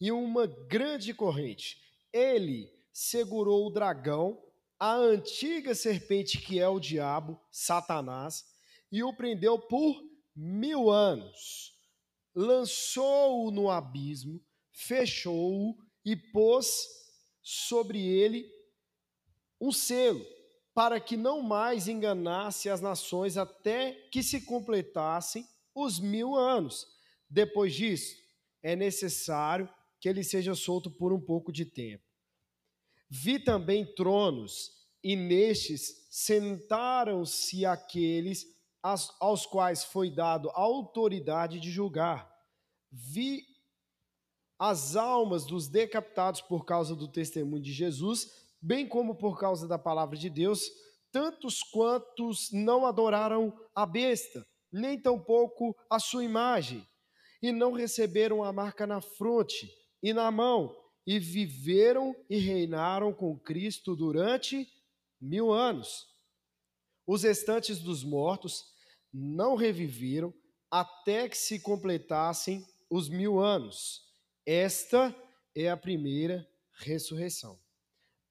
e 0.00 0.12
uma 0.12 0.46
grande 0.46 1.14
corrente. 1.14 1.80
Ele 2.12 2.72
segurou 2.92 3.66
o 3.66 3.70
dragão, 3.70 4.42
a 4.78 4.94
antiga 4.94 5.74
serpente 5.74 6.38
que 6.38 6.58
é 6.58 6.68
o 6.68 6.80
diabo, 6.80 7.40
Satanás, 7.50 8.44
e 8.90 9.02
o 9.02 9.14
prendeu 9.14 9.58
por 9.58 10.02
mil 10.34 10.90
anos. 10.90 11.74
Lançou-o 12.34 13.50
no 13.50 13.70
abismo, 13.70 14.40
fechou-o 14.70 15.76
e 16.04 16.14
pôs 16.14 16.86
sobre 17.42 18.00
ele 18.06 18.50
um 19.60 19.72
selo, 19.72 20.24
para 20.74 21.00
que 21.00 21.16
não 21.16 21.40
mais 21.40 21.88
enganasse 21.88 22.68
as 22.68 22.82
nações 22.82 23.38
até 23.38 23.92
que 24.10 24.22
se 24.22 24.42
completassem 24.42 25.48
os 25.74 25.98
mil 25.98 26.34
anos. 26.34 26.86
Depois 27.28 27.74
disso, 27.74 28.14
é 28.62 28.76
necessário 28.76 29.68
que 30.06 30.10
ele 30.10 30.22
seja 30.22 30.54
solto 30.54 30.88
por 30.88 31.12
um 31.12 31.20
pouco 31.20 31.50
de 31.50 31.64
tempo. 31.64 32.04
Vi 33.10 33.40
também 33.40 33.84
tronos, 33.84 34.70
e 35.02 35.16
nestes 35.16 36.06
sentaram-se 36.08 37.66
aqueles 37.66 38.46
aos 39.18 39.46
quais 39.46 39.82
foi 39.82 40.08
dado 40.08 40.48
a 40.50 40.60
autoridade 40.60 41.58
de 41.58 41.72
julgar. 41.72 42.32
Vi 42.92 43.48
as 44.56 44.94
almas 44.94 45.44
dos 45.44 45.66
decapitados 45.66 46.40
por 46.40 46.64
causa 46.64 46.94
do 46.94 47.08
testemunho 47.08 47.60
de 47.60 47.72
Jesus 47.72 48.30
bem 48.62 48.86
como 48.86 49.16
por 49.16 49.40
causa 49.40 49.66
da 49.66 49.76
palavra 49.76 50.16
de 50.16 50.30
Deus, 50.30 50.70
tantos 51.10 51.64
quantos 51.64 52.52
não 52.52 52.86
adoraram 52.86 53.52
a 53.74 53.84
besta, 53.84 54.46
nem 54.70 55.00
tampouco 55.00 55.76
a 55.90 55.98
sua 55.98 56.22
imagem, 56.22 56.86
e 57.42 57.50
não 57.50 57.72
receberam 57.72 58.44
a 58.44 58.52
marca 58.52 58.86
na 58.86 59.00
fronte 59.00 59.68
e 60.02 60.12
na 60.12 60.30
mão, 60.30 60.76
e 61.06 61.18
viveram 61.18 62.14
e 62.28 62.36
reinaram 62.38 63.12
com 63.12 63.38
Cristo 63.38 63.94
durante 63.94 64.68
mil 65.20 65.52
anos. 65.52 66.06
Os 67.06 67.22
restantes 67.22 67.78
dos 67.78 68.02
mortos 68.02 68.64
não 69.12 69.54
reviveram 69.54 70.34
até 70.70 71.28
que 71.28 71.38
se 71.38 71.60
completassem 71.60 72.66
os 72.90 73.08
mil 73.08 73.38
anos. 73.38 74.02
Esta 74.44 75.14
é 75.54 75.70
a 75.70 75.76
primeira 75.76 76.46
ressurreição. 76.72 77.58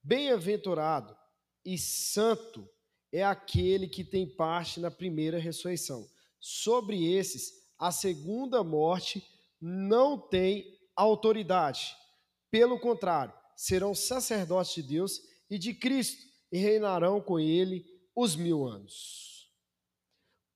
Bem-aventurado 0.04 1.18
e 1.64 1.78
santo 1.78 2.70
é 3.12 3.24
aquele 3.24 3.88
que 3.88 4.04
tem 4.04 4.28
parte 4.28 4.80
na 4.80 4.92
primeira 4.92 5.40
ressurreição. 5.40 6.08
Sobre 6.40 7.12
esses, 7.16 7.54
a 7.80 7.92
segunda 7.92 8.64
morte 8.64 9.26
não 9.60 10.20
tem 10.20 10.75
autoridade. 10.96 11.96
Pelo 12.50 12.80
contrário, 12.80 13.34
serão 13.56 13.94
sacerdotes 13.94 14.76
de 14.76 14.84
Deus 14.84 15.20
e 15.50 15.58
de 15.58 15.74
Cristo 15.74 16.22
e 16.52 16.58
reinarão 16.58 17.22
com 17.22 17.40
ele 17.40 17.86
os 18.16 18.36
mil 18.36 18.66
anos. 18.66 19.52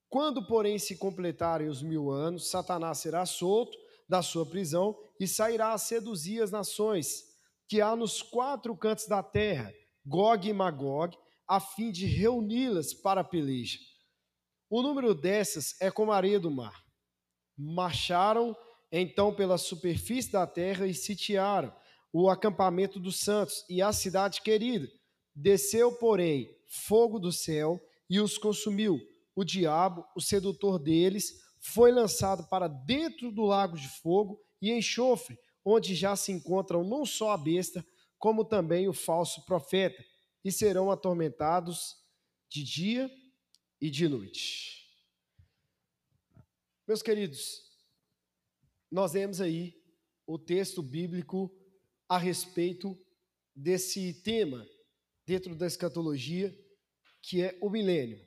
Quando, 0.08 0.46
porém, 0.46 0.78
se 0.78 0.96
completarem 0.96 1.68
os 1.68 1.82
mil 1.82 2.10
anos, 2.10 2.50
Satanás 2.50 2.98
será 2.98 3.24
solto 3.24 3.78
da 4.08 4.22
sua 4.22 4.44
prisão 4.44 4.98
e 5.20 5.28
sairá 5.28 5.72
a 5.72 5.78
seduzir 5.78 6.42
as 6.42 6.50
nações 6.50 7.22
que 7.68 7.80
há 7.80 7.94
nos 7.94 8.20
quatro 8.20 8.76
cantos 8.76 9.06
da 9.06 9.22
terra, 9.22 9.72
Gog 10.04 10.48
e 10.48 10.52
Magog, 10.52 11.16
a 11.46 11.60
fim 11.60 11.92
de 11.92 12.06
reuni-las 12.06 12.92
para 12.92 13.20
a 13.20 13.24
peleja. 13.24 13.78
O 14.68 14.82
número 14.82 15.14
dessas 15.14 15.80
é 15.80 15.90
como 15.90 16.10
a 16.10 16.16
areia 16.16 16.40
do 16.40 16.50
mar. 16.50 16.84
Marcharam 17.56 18.56
então 18.90 19.34
pela 19.34 19.58
superfície 19.58 20.32
da 20.32 20.46
terra 20.46 20.86
e 20.86 20.94
sitiaram 20.94 21.74
o 22.12 22.28
acampamento 22.28 22.98
dos 22.98 23.20
santos 23.20 23.64
e 23.68 23.80
a 23.80 23.92
cidade 23.92 24.42
querida. 24.42 24.88
Desceu, 25.34 25.92
porém, 25.92 26.50
fogo 26.66 27.18
do 27.18 27.32
céu 27.32 27.80
e 28.08 28.20
os 28.20 28.36
consumiu. 28.36 29.00
O 29.34 29.44
diabo, 29.44 30.04
o 30.16 30.20
sedutor 30.20 30.78
deles, 30.78 31.32
foi 31.60 31.92
lançado 31.92 32.48
para 32.48 32.66
dentro 32.66 33.30
do 33.30 33.42
lago 33.42 33.76
de 33.76 33.88
fogo 33.88 34.40
e 34.60 34.72
enxofre, 34.72 35.38
onde 35.64 35.94
já 35.94 36.16
se 36.16 36.32
encontram 36.32 36.82
não 36.82 37.06
só 37.06 37.30
a 37.30 37.36
besta, 37.36 37.84
como 38.18 38.44
também 38.44 38.88
o 38.88 38.92
falso 38.92 39.44
profeta, 39.44 40.02
e 40.44 40.50
serão 40.50 40.90
atormentados 40.90 41.96
de 42.48 42.64
dia 42.64 43.10
e 43.80 43.88
de 43.88 44.08
noite. 44.08 44.80
Meus 46.86 47.02
queridos, 47.02 47.69
nós 48.90 49.12
vemos 49.12 49.40
aí 49.40 49.74
o 50.26 50.38
texto 50.38 50.82
bíblico 50.82 51.50
a 52.08 52.18
respeito 52.18 52.98
desse 53.54 54.22
tema 54.22 54.66
dentro 55.26 55.54
da 55.54 55.66
escatologia, 55.66 56.56
que 57.22 57.42
é 57.42 57.56
o 57.60 57.70
milênio. 57.70 58.26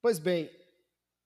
Pois 0.00 0.18
bem, 0.18 0.48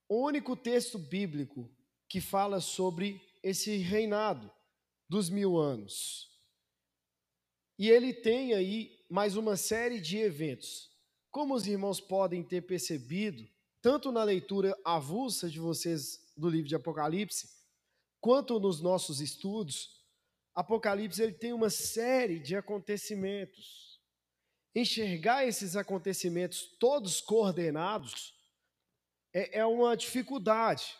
o 0.09 0.27
único 0.27 0.57
texto 0.57 0.99
bíblico 0.99 1.71
que 2.09 2.21
fala 2.21 2.61
sobre 2.61 3.21
esse 3.43 3.77
reinado 3.77 4.51
dos 5.09 5.29
mil 5.29 5.59
anos. 5.59 6.31
E 7.79 7.91
ele 7.91 8.15
tem 8.15 8.55
aí 8.55 9.05
mais 9.11 9.37
uma 9.37 9.57
série 9.57 10.01
de 10.01 10.19
eventos. 10.19 10.91
Como 11.31 11.55
os 11.55 11.67
irmãos 11.67 12.01
podem 12.01 12.43
ter 12.43 12.63
percebido, 12.63 13.47
tanto 13.83 14.13
na 14.13 14.23
leitura 14.23 14.79
avulsa 14.85 15.51
de 15.51 15.59
vocês 15.59 16.22
do 16.37 16.49
livro 16.49 16.69
de 16.69 16.75
Apocalipse, 16.75 17.49
quanto 18.21 18.59
nos 18.61 18.81
nossos 18.81 19.21
estudos, 19.21 20.01
Apocalipse 20.55 21.23
ele 21.23 21.33
tem 21.33 21.53
uma 21.53 21.71
série 21.71 22.39
de 22.39 22.55
acontecimentos. 22.55 24.01
Enxergar 24.75 25.47
esses 25.47 25.77
acontecimentos 25.77 26.77
todos 26.79 27.21
coordenados 27.21 28.35
é, 29.33 29.61
é 29.61 29.67
uma 29.67 29.97
dificuldade 29.97 30.97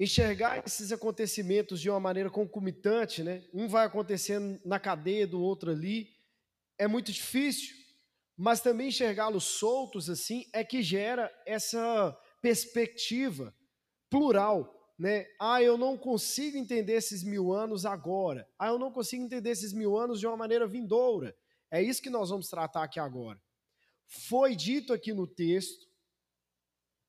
enxergar 0.00 0.62
esses 0.66 0.92
acontecimentos 0.92 1.78
de 1.78 1.90
uma 1.90 2.00
maneira 2.00 2.30
concomitante, 2.30 3.22
né? 3.22 3.44
Um 3.52 3.68
vai 3.68 3.84
acontecendo 3.84 4.58
na 4.64 4.80
cadeia 4.80 5.26
do 5.26 5.38
outro 5.42 5.70
ali, 5.70 6.08
é 6.78 6.88
muito 6.88 7.12
difícil, 7.12 7.76
mas 8.34 8.62
também 8.62 8.88
enxergá-los 8.88 9.44
soltos 9.44 10.08
assim 10.08 10.48
é 10.54 10.64
que 10.64 10.82
gera 10.82 11.30
essa 11.44 12.18
perspectiva 12.40 13.54
plural, 14.10 14.76
né? 14.98 15.26
Ah, 15.40 15.62
eu 15.62 15.78
não 15.78 15.96
consigo 15.96 16.58
entender 16.58 16.94
esses 16.94 17.22
mil 17.22 17.52
anos 17.52 17.86
agora. 17.86 18.46
Ah, 18.58 18.68
eu 18.68 18.78
não 18.78 18.92
consigo 18.92 19.24
entender 19.24 19.50
esses 19.50 19.72
mil 19.72 19.96
anos 19.96 20.20
de 20.20 20.26
uma 20.26 20.36
maneira 20.36 20.66
vindoura. 20.66 21.34
É 21.70 21.80
isso 21.80 22.02
que 22.02 22.10
nós 22.10 22.28
vamos 22.28 22.48
tratar 22.48 22.82
aqui 22.82 23.00
agora. 23.00 23.40
Foi 24.06 24.56
dito 24.56 24.92
aqui 24.92 25.14
no 25.14 25.26
texto 25.26 25.88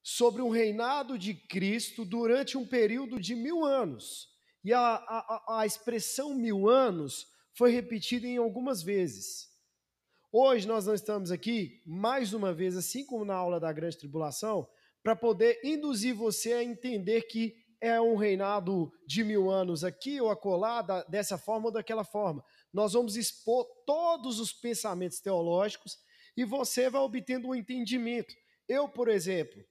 sobre 0.04 0.42
um 0.42 0.50
reinado 0.50 1.18
de 1.18 1.34
Cristo 1.34 2.06
durante 2.06 2.58
um 2.58 2.66
período 2.66 3.20
de 3.20 3.36
mil 3.36 3.66
anos. 3.66 4.30
E 4.64 4.72
a, 4.72 4.80
a, 4.80 5.60
a 5.62 5.66
expressão 5.66 6.36
mil 6.36 6.70
anos 6.70 7.28
foi 7.54 7.72
repetida 7.72 8.28
em 8.28 8.38
algumas 8.38 8.82
vezes. 8.82 9.50
Hoje 10.32 10.68
nós 10.68 10.86
não 10.86 10.94
estamos 10.94 11.32
aqui, 11.32 11.82
mais 11.86 12.34
uma 12.34 12.54
vez, 12.54 12.78
assim 12.78 13.06
como 13.06 13.26
na 13.26 13.36
aula 13.36 13.60
da 13.60 13.74
grande 13.74 13.98
tribulação, 13.98 14.68
para 15.04 15.16
poder 15.16 15.60
induzir 15.64 16.16
você 16.16 16.54
a 16.54 16.64
entender 16.64 17.24
que 17.24 17.56
é 17.82 18.00
um 18.00 18.16
reinado 18.16 18.92
de 19.08 19.24
mil 19.24 19.50
anos 19.50 19.84
aqui 19.84 20.22
ou 20.22 20.30
acolá, 20.30 20.82
dessa 21.10 21.38
forma 21.38 21.68
ou 21.68 21.72
daquela 21.72 22.04
forma. 22.04 22.44
Nós 22.72 22.94
vamos 22.94 23.16
expor 23.16 23.66
todos 23.86 24.40
os 24.40 24.54
pensamentos 24.54 25.20
teológicos 25.20 25.98
e 26.38 26.46
você 26.46 26.90
vai 26.90 27.02
obtendo 27.02 27.48
um 27.48 27.56
entendimento. 27.56 28.34
Eu, 28.70 28.88
por 28.88 29.10
exemplo, 29.10 29.64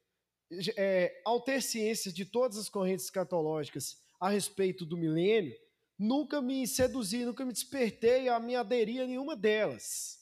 é, 0.77 1.23
ao 1.25 1.41
ter 1.41 1.63
ciência 1.63 2.13
de 2.13 2.25
todas 2.25 2.59
as 2.59 2.69
correntes 2.69 3.05
escatológicas 3.05 3.97
a 4.21 4.29
respeito 4.29 4.85
do 4.85 4.97
milênio, 4.97 5.55
nunca 5.97 6.43
me 6.43 6.67
seduzi, 6.67 7.25
nunca 7.25 7.45
me 7.45 7.53
despertei 7.53 8.29
a 8.29 8.41
me 8.41 8.57
aderir 8.57 9.03
a 9.03 9.07
nenhuma 9.07 9.37
delas. 9.37 10.19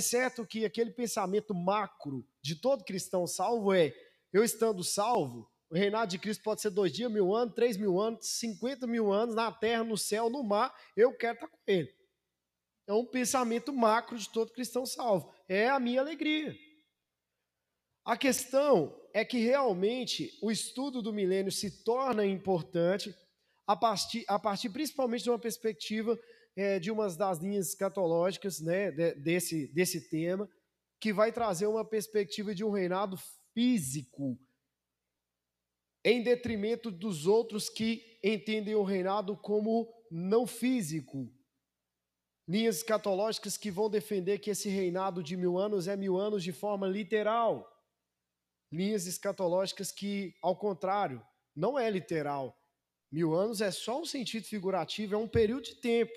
Certo 0.00 0.46
que 0.46 0.64
aquele 0.64 0.90
pensamento 0.90 1.54
macro 1.54 2.26
de 2.40 2.56
todo 2.56 2.82
cristão 2.82 3.26
salvo 3.26 3.74
é: 3.74 3.92
eu 4.32 4.42
estando 4.42 4.82
salvo, 4.82 5.50
o 5.70 5.74
reinado 5.74 6.10
de 6.10 6.18
Cristo 6.18 6.42
pode 6.42 6.60
ser 6.60 6.70
dois 6.70 6.92
dias, 6.92 7.10
mil 7.10 7.34
anos, 7.34 7.54
três 7.54 7.76
mil 7.76 7.98
anos, 7.98 8.26
cinquenta 8.26 8.86
mil 8.86 9.10
anos, 9.10 9.34
na 9.34 9.50
terra, 9.50 9.82
no 9.82 9.96
céu, 9.96 10.28
no 10.28 10.42
mar, 10.42 10.74
eu 10.96 11.16
quero 11.16 11.34
estar 11.34 11.48
com 11.48 11.58
ele. 11.66 11.90
É 12.86 12.92
um 12.92 13.06
pensamento 13.06 13.72
macro 13.72 14.18
de 14.18 14.28
todo 14.30 14.52
cristão 14.52 14.84
salvo. 14.84 15.32
É 15.48 15.68
a 15.68 15.80
minha 15.80 16.00
alegria. 16.00 16.54
A 18.04 18.16
questão 18.16 18.94
é 19.14 19.24
que 19.24 19.38
realmente 19.38 20.30
o 20.42 20.50
estudo 20.50 21.00
do 21.00 21.12
milênio 21.12 21.52
se 21.52 21.82
torna 21.84 22.26
importante 22.26 23.14
a 23.66 23.76
partir, 23.76 24.24
a 24.28 24.38
partir 24.38 24.68
principalmente 24.70 25.22
de 25.22 25.30
uma 25.30 25.38
perspectiva 25.38 26.18
é, 26.56 26.78
de 26.78 26.90
uma 26.90 27.08
das 27.08 27.38
linhas 27.38 27.68
escatológicas 27.68 28.60
né, 28.60 28.90
desse, 28.90 29.68
desse 29.68 30.08
tema, 30.10 30.48
que 31.00 31.12
vai 31.12 31.32
trazer 31.32 31.66
uma 31.66 31.84
perspectiva 31.84 32.54
de 32.54 32.64
um 32.64 32.70
reinado 32.70 33.16
físico, 33.54 34.38
em 36.04 36.22
detrimento 36.22 36.90
dos 36.90 37.26
outros 37.26 37.68
que 37.68 38.18
entendem 38.22 38.74
o 38.74 38.82
reinado 38.82 39.36
como 39.36 39.92
não 40.10 40.46
físico. 40.46 41.32
Linhas 42.48 42.78
escatológicas 42.78 43.56
que 43.56 43.70
vão 43.70 43.88
defender 43.88 44.38
que 44.38 44.50
esse 44.50 44.68
reinado 44.68 45.22
de 45.22 45.36
mil 45.36 45.58
anos 45.58 45.86
é 45.86 45.96
mil 45.96 46.16
anos 46.16 46.42
de 46.42 46.52
forma 46.52 46.86
literal 46.86 47.72
linhas 48.72 49.06
escatológicas 49.06 49.92
que, 49.92 50.34
ao 50.42 50.56
contrário, 50.56 51.22
não 51.54 51.78
é 51.78 51.88
literal. 51.90 52.58
Mil 53.10 53.34
anos 53.34 53.60
é 53.60 53.70
só 53.70 54.00
um 54.00 54.06
sentido 54.06 54.46
figurativo, 54.46 55.14
é 55.14 55.18
um 55.18 55.28
período 55.28 55.64
de 55.64 55.74
tempo. 55.74 56.12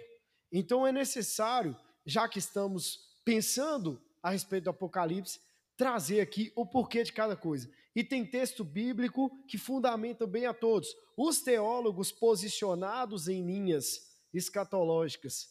Então 0.50 0.88
é 0.88 0.92
necessário, 0.92 1.78
já 2.06 2.30
que 2.30 2.40
estamos 2.40 3.20
pensando 3.26 4.02
a 4.24 4.30
respeito 4.30 4.64
do 4.64 4.70
Apocalipse, 4.70 5.42
trazer 5.78 6.22
aqui 6.22 6.52
o 6.56 6.66
porquê 6.66 7.04
de 7.04 7.14
cada 7.14 7.36
coisa. 7.36 7.70
E 7.96 8.04
tem 8.04 8.26
texto 8.26 8.64
bíblico 8.64 9.32
que 9.48 9.58
fundamenta 9.58 10.28
bem 10.28 10.46
a 10.46 10.54
todos. 10.54 10.90
Os 11.18 11.42
teólogos 11.42 12.12
posicionados 12.12 13.28
em 13.28 13.46
linhas 13.46 14.00
escatológicas 14.34 15.50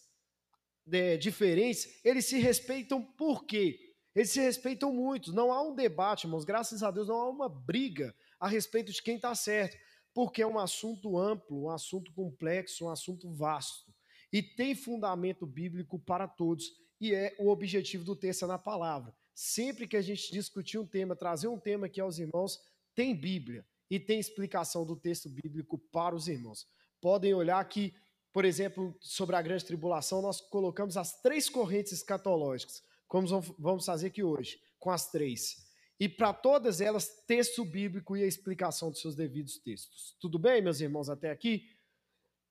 é, 0.93 1.17
diferentes, 1.17 2.01
eles 2.05 2.27
se 2.27 2.39
respeitam 2.39 3.03
por 3.03 3.45
quê? 3.47 3.95
Eles 4.15 4.31
se 4.31 4.41
respeitam 4.41 4.93
muito. 4.93 5.33
Não 5.33 5.53
há 5.53 5.63
um 5.63 5.75
debate, 5.75 6.27
irmãos. 6.27 6.45
Graças 6.45 6.83
a 6.83 6.91
Deus, 6.91 7.09
não 7.09 7.17
há 7.17 7.29
uma 7.29 7.49
briga 7.49 8.15
a 8.39 8.47
respeito 8.47 8.93
de 8.93 9.03
quem 9.03 9.17
está 9.17 9.35
certo, 9.35 9.77
porque 10.13 10.43
é 10.43 10.47
um 10.47 10.59
assunto 10.59 11.19
amplo, 11.19 11.65
um 11.65 11.71
assunto 11.71 12.13
complexo, 12.13 12.85
um 12.85 12.91
assunto 12.91 13.33
vasto. 13.33 13.93
E 14.33 14.43
tem 14.43 14.75
fundamento 14.75 15.47
bíblico 15.47 15.99
para 15.99 16.29
todos. 16.29 16.65
E 17.01 17.15
é 17.15 17.35
o 17.39 17.49
objetivo 17.49 18.05
do 18.05 18.15
texto 18.15 18.47
na 18.47 18.59
palavra. 18.59 19.15
Sempre 19.35 19.89
que 19.89 19.97
a 19.97 20.03
gente 20.03 20.33
discutir 20.33 20.79
um 20.79 20.87
tema, 20.87 21.17
trazer 21.17 21.49
um 21.49 21.59
tema 21.59 21.87
aqui 21.87 22.01
aos 22.01 22.19
irmãos, 22.19 22.61
tem 22.95 23.15
Bíblia 23.15 23.67
e 23.91 23.99
tem 23.99 24.19
explicação 24.19 24.87
do 24.87 24.97
texto 24.97 25.29
bíblico 25.29 25.79
para 25.79 26.15
os 26.15 26.29
irmãos. 26.29 26.67
Podem 27.01 27.35
olhar 27.35 27.63
que, 27.69 27.93
por 28.33 28.45
exemplo, 28.45 28.97
sobre 29.01 29.37
a 29.37 29.43
grande 29.43 29.65
tribulação, 29.65 30.23
nós 30.23 30.41
colocamos 30.41 30.97
as 30.97 31.21
três 31.21 31.49
correntes 31.49 31.93
escatológicas 31.93 32.83
como 33.15 33.29
vamos 33.61 33.87
fazer 33.87 34.09
aqui 34.09 34.25
hoje, 34.25 34.61
com 34.79 34.91
as 34.91 35.09
três. 35.11 35.65
E 36.01 36.09
para 36.09 36.33
todas 36.33 36.81
elas, 36.81 37.23
texto 37.27 37.65
bíblico 37.65 38.17
e 38.17 38.25
a 38.25 38.27
explicação 38.27 38.91
dos 38.91 39.01
seus 39.01 39.15
devidos 39.15 39.57
textos. 39.59 40.17
Tudo 40.21 40.37
bem, 40.37 40.61
meus 40.61 40.81
irmãos, 40.81 41.09
até 41.09 41.31
aqui? 41.31 41.71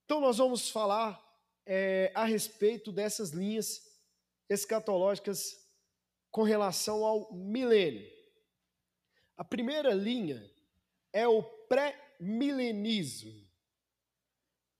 Então, 0.04 0.20
nós 0.20 0.38
vamos 0.38 0.70
falar 0.70 1.22
é, 1.66 2.10
a 2.14 2.24
respeito 2.24 2.90
dessas 2.90 3.30
linhas 3.30 3.82
escatológicas 4.48 5.63
com 6.34 6.42
relação 6.42 7.04
ao 7.04 7.32
milênio. 7.32 8.10
A 9.36 9.44
primeira 9.44 9.94
linha 9.94 10.44
é 11.12 11.28
o 11.28 11.44
pré-milenismo. 11.44 13.32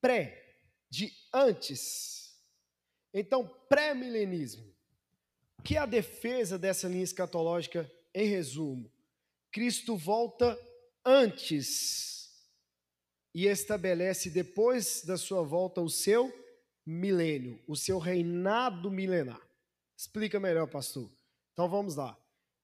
Pré, 0.01 0.57
de 0.90 1.12
antes. 1.33 2.37
Então, 3.12 3.47
pré-milenismo 3.69 4.75
que 5.62 5.77
é 5.77 5.79
a 5.79 5.87
defesa 5.87 6.59
dessa 6.59 6.88
linha 6.88 7.05
escatológica, 7.05 7.88
em 8.12 8.27
resumo? 8.27 8.90
Cristo 9.53 9.97
volta 9.97 10.59
antes 11.05 12.49
e 13.33 13.47
estabelece 13.47 14.29
depois 14.29 15.05
da 15.05 15.17
sua 15.17 15.45
volta 15.45 15.81
o 15.81 15.88
seu 15.88 16.33
milênio, 16.85 17.62
o 17.69 17.77
seu 17.77 18.01
reinado 18.01 18.90
milenar. 18.90 19.40
Explica 19.97 20.40
melhor, 20.40 20.67
pastor. 20.67 21.09
Então 21.55 21.69
vamos 21.69 21.95
lá. 21.97 22.19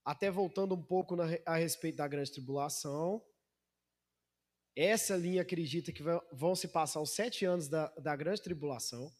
Até 0.04 0.30
voltando 0.30 0.74
um 0.74 0.82
pouco 0.82 1.16
na, 1.16 1.24
a 1.46 1.56
respeito 1.56 1.96
da 1.96 2.06
grande 2.06 2.30
tribulação. 2.30 3.24
Essa 4.76 5.16
linha 5.16 5.42
acredita 5.42 5.92
que 5.92 6.02
vão 6.32 6.54
se 6.54 6.68
passar 6.68 7.00
os 7.00 7.10
sete 7.10 7.44
anos 7.44 7.68
da, 7.68 7.88
da 7.94 8.14
grande 8.14 8.42
tribulação. 8.42 9.10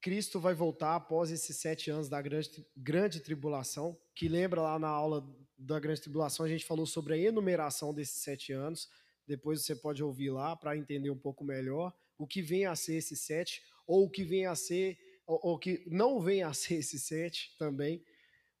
Cristo 0.00 0.40
vai 0.40 0.54
voltar 0.54 0.96
após 0.96 1.30
esses 1.30 1.56
sete 1.58 1.90
anos 1.90 2.08
da 2.08 2.20
grande, 2.20 2.66
grande 2.76 3.20
tribulação, 3.20 3.96
que 4.14 4.28
lembra 4.28 4.60
lá 4.60 4.78
na 4.78 4.88
aula 4.88 5.24
da 5.56 5.78
grande 5.78 6.00
tribulação, 6.00 6.44
a 6.44 6.48
gente 6.48 6.64
falou 6.64 6.86
sobre 6.86 7.14
a 7.14 7.18
enumeração 7.18 7.94
desses 7.94 8.20
sete 8.20 8.52
anos. 8.52 8.90
Depois 9.26 9.62
você 9.62 9.76
pode 9.76 10.02
ouvir 10.02 10.30
lá 10.30 10.56
para 10.56 10.76
entender 10.76 11.10
um 11.10 11.18
pouco 11.18 11.44
melhor 11.44 11.94
o 12.18 12.26
que 12.26 12.42
vem 12.42 12.66
a 12.66 12.74
ser 12.74 12.96
esses 12.96 13.20
sete, 13.20 13.62
ou 13.86 14.04
o 14.04 14.10
que 14.10 14.24
vem 14.24 14.46
a 14.46 14.54
ser, 14.54 14.98
ou, 15.26 15.54
o 15.54 15.58
que 15.58 15.84
não 15.86 16.20
vem 16.20 16.42
a 16.42 16.52
ser 16.52 16.74
esses 16.74 17.04
sete 17.04 17.56
também. 17.56 18.04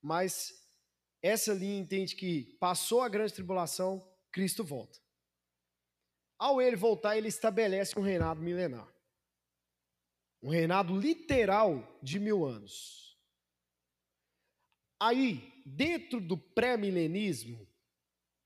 Mas 0.02 0.52
essa 1.22 1.54
linha 1.54 1.78
entende 1.78 2.16
que 2.16 2.56
passou 2.58 3.00
a 3.00 3.08
grande 3.08 3.32
tribulação, 3.32 4.04
Cristo 4.32 4.64
volta. 4.64 4.98
Ao 6.36 6.60
ele 6.60 6.74
voltar, 6.74 7.16
ele 7.16 7.28
estabelece 7.28 7.96
um 7.96 8.02
reinado 8.02 8.42
milenar. 8.42 8.92
Um 10.42 10.50
reinado 10.50 10.98
literal 10.98 12.00
de 12.02 12.18
mil 12.18 12.44
anos. 12.44 13.16
Aí, 15.00 15.52
dentro 15.64 16.20
do 16.20 16.36
pré-milenismo, 16.36 17.68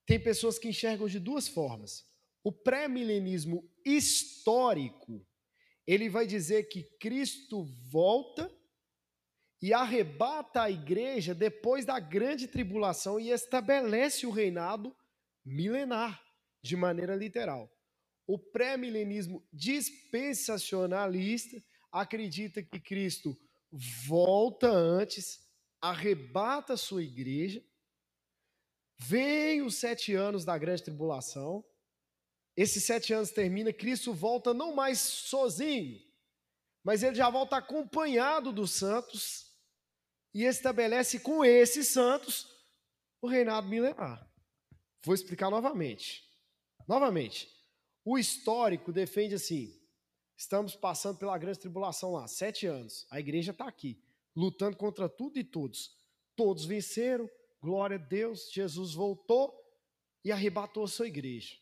tem 0.04 0.22
pessoas 0.22 0.58
que 0.58 0.68
enxergam 0.68 1.08
de 1.08 1.18
duas 1.18 1.48
formas. 1.48 2.04
O 2.44 2.52
pré-milenismo 2.52 3.66
histórico, 3.84 5.26
ele 5.86 6.10
vai 6.10 6.26
dizer 6.26 6.68
que 6.68 6.82
Cristo 6.98 7.64
volta 7.90 8.54
e 9.60 9.72
arrebata 9.72 10.62
a 10.62 10.70
igreja 10.70 11.34
depois 11.34 11.84
da 11.84 11.98
grande 11.98 12.46
tribulação 12.46 13.18
e 13.18 13.30
estabelece 13.30 14.26
o 14.26 14.30
reinado 14.30 14.94
milenar, 15.44 16.22
de 16.62 16.76
maneira 16.76 17.14
literal. 17.14 17.70
O 18.26 18.38
pré-milenismo 18.38 19.46
dispensacionalista 19.52 21.62
acredita 21.92 22.62
que 22.62 22.80
Cristo 22.80 23.38
volta 24.06 24.68
antes, 24.68 25.40
arrebata 25.80 26.76
sua 26.76 27.02
igreja, 27.02 27.64
vem 28.98 29.62
os 29.62 29.76
sete 29.76 30.14
anos 30.14 30.44
da 30.44 30.58
grande 30.58 30.82
tribulação, 30.82 31.64
esses 32.56 32.84
sete 32.84 33.12
anos 33.12 33.30
termina, 33.30 33.72
Cristo 33.72 34.12
volta 34.12 34.52
não 34.52 34.74
mais 34.74 34.98
sozinho, 34.98 36.00
mas 36.82 37.02
ele 37.02 37.14
já 37.14 37.30
volta 37.30 37.56
acompanhado 37.56 38.52
dos 38.52 38.72
santos 38.72 39.45
e 40.36 40.44
estabelece 40.44 41.18
com 41.18 41.42
esses 41.42 41.88
santos 41.88 42.46
o 43.22 43.26
reinado 43.26 43.66
milenar. 43.68 44.30
Vou 45.02 45.14
explicar 45.14 45.48
novamente. 45.48 46.22
Novamente, 46.86 47.48
o 48.04 48.18
histórico 48.18 48.92
defende 48.92 49.34
assim: 49.34 49.74
Estamos 50.36 50.76
passando 50.76 51.18
pela 51.18 51.38
grande 51.38 51.58
tribulação 51.58 52.12
lá, 52.12 52.28
sete 52.28 52.66
anos. 52.66 53.06
A 53.10 53.18
igreja 53.18 53.52
está 53.52 53.66
aqui. 53.66 53.98
lutando 54.36 54.76
contra 54.76 55.08
tudo 55.08 55.38
e 55.38 55.44
todos. 55.44 55.96
Todos 56.36 56.66
venceram, 56.66 57.30
glória 57.62 57.96
a 57.96 57.98
Deus, 57.98 58.52
Jesus 58.52 58.92
voltou 58.92 59.58
e 60.22 60.30
arrebatou 60.30 60.84
a 60.84 60.88
sua 60.88 61.06
igreja. 61.06 61.56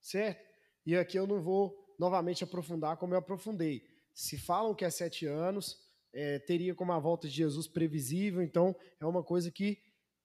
Certo? 0.00 0.42
E 0.86 0.96
aqui 0.96 1.18
eu 1.18 1.26
não 1.26 1.42
vou 1.42 1.94
novamente 1.98 2.42
aprofundar 2.42 2.96
como 2.96 3.12
eu 3.12 3.18
aprofundei. 3.18 3.86
Se 4.14 4.38
falam 4.38 4.74
que 4.74 4.86
é 4.86 4.90
sete 4.90 5.26
anos, 5.26 5.81
é, 6.12 6.38
teria 6.38 6.74
como 6.74 6.92
a 6.92 6.98
volta 6.98 7.28
de 7.28 7.34
Jesus 7.34 7.66
previsível, 7.66 8.42
então 8.42 8.76
é 9.00 9.06
uma 9.06 9.22
coisa 9.22 9.50
que 9.50 9.80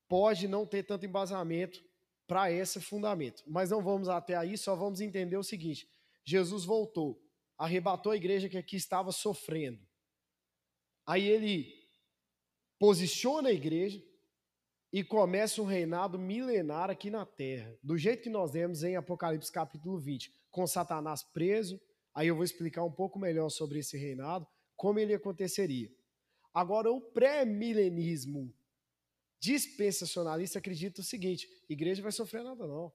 pode 0.08 0.47
não 0.47 0.65
ter 0.65 0.84
tanto 0.84 1.06
embasamento 1.06 1.84
para 2.28 2.52
esse 2.52 2.82
fundamento. 2.82 3.43
Mas 3.47 3.69
não 3.69 3.82
vamos 3.82 4.10
até 4.10 4.36
aí, 4.36 4.58
só 4.58 4.76
vamos 4.76 5.02
entender 5.02 5.38
o 5.38 5.43
seguinte: 5.43 5.88
Jesus 6.26 6.65
voltou, 6.65 7.21
arrebatou 7.58 8.12
a 8.12 8.17
igreja 8.17 8.50
que 8.50 8.58
aqui 8.58 8.76
estava 8.76 9.12
sofrendo. 9.12 9.80
Aí 11.06 11.26
ele 11.28 11.73
posiciona 12.78 13.50
a 13.50 13.54
igreja 13.54 14.04
e 14.91 15.04
começa 15.04 15.62
um 15.62 15.65
reinado 15.65 16.19
milenar 16.19 16.89
aqui 16.89 17.10
na 17.10 17.26
terra, 17.26 17.78
do 17.82 17.97
jeito 17.97 18.23
que 18.23 18.30
nós 18.30 18.52
vemos 18.52 18.84
em 18.84 18.95
Apocalipse 18.95 19.52
capítulo 19.52 19.97
20, 19.97 20.34
com 20.52 20.67
Satanás 20.67 21.23
preso. 21.23 21.80
Aí 22.13 22.28
eu 22.28 22.36
vou 22.36 22.43
explicar 22.43 22.84
um 22.84 22.91
pouco 22.91 23.19
melhor 23.19 23.50
sobre 23.50 23.80
esse 23.80 23.97
reinado, 23.97 24.47
como 24.78 25.00
ele 25.00 25.13
aconteceria. 25.13 25.92
Agora, 26.54 26.90
o 26.92 27.02
pré-milenismo 27.02 28.56
dispensacionalista 29.40 30.60
acredita 30.60 31.02
o 31.02 31.04
seguinte: 31.04 31.48
igreja 31.68 32.02
vai 32.02 32.12
sofrer 32.12 32.44
nada, 32.44 32.66
não. 32.66 32.94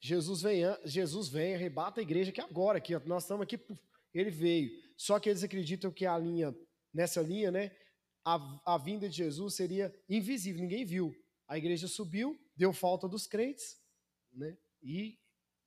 Jesus 0.00 0.40
vem, 0.40 0.62
Jesus 0.84 1.28
vem, 1.28 1.54
arrebata 1.54 2.00
a 2.00 2.02
igreja 2.02 2.32
que 2.32 2.40
agora, 2.40 2.78
aqui, 2.78 2.96
nós 3.06 3.24
estamos 3.24 3.42
aqui, 3.42 3.58
ele 4.14 4.30
veio. 4.30 4.70
Só 4.96 5.18
que 5.18 5.28
eles 5.28 5.44
acreditam 5.44 5.92
que 5.92 6.06
a 6.06 6.16
linha, 6.16 6.54
nessa 6.92 7.20
linha, 7.20 7.50
né, 7.50 7.70
a, 8.24 8.74
a 8.74 8.78
vinda 8.78 9.08
de 9.08 9.16
Jesus 9.16 9.56
seria 9.56 9.94
invisível, 10.08 10.62
ninguém 10.62 10.84
viu. 10.84 11.14
A 11.46 11.58
igreja 11.58 11.86
subiu, 11.86 12.38
deu 12.56 12.72
falta 12.72 13.06
dos 13.08 13.26
crentes, 13.26 13.78
né, 14.32 14.56
e, 14.82 15.18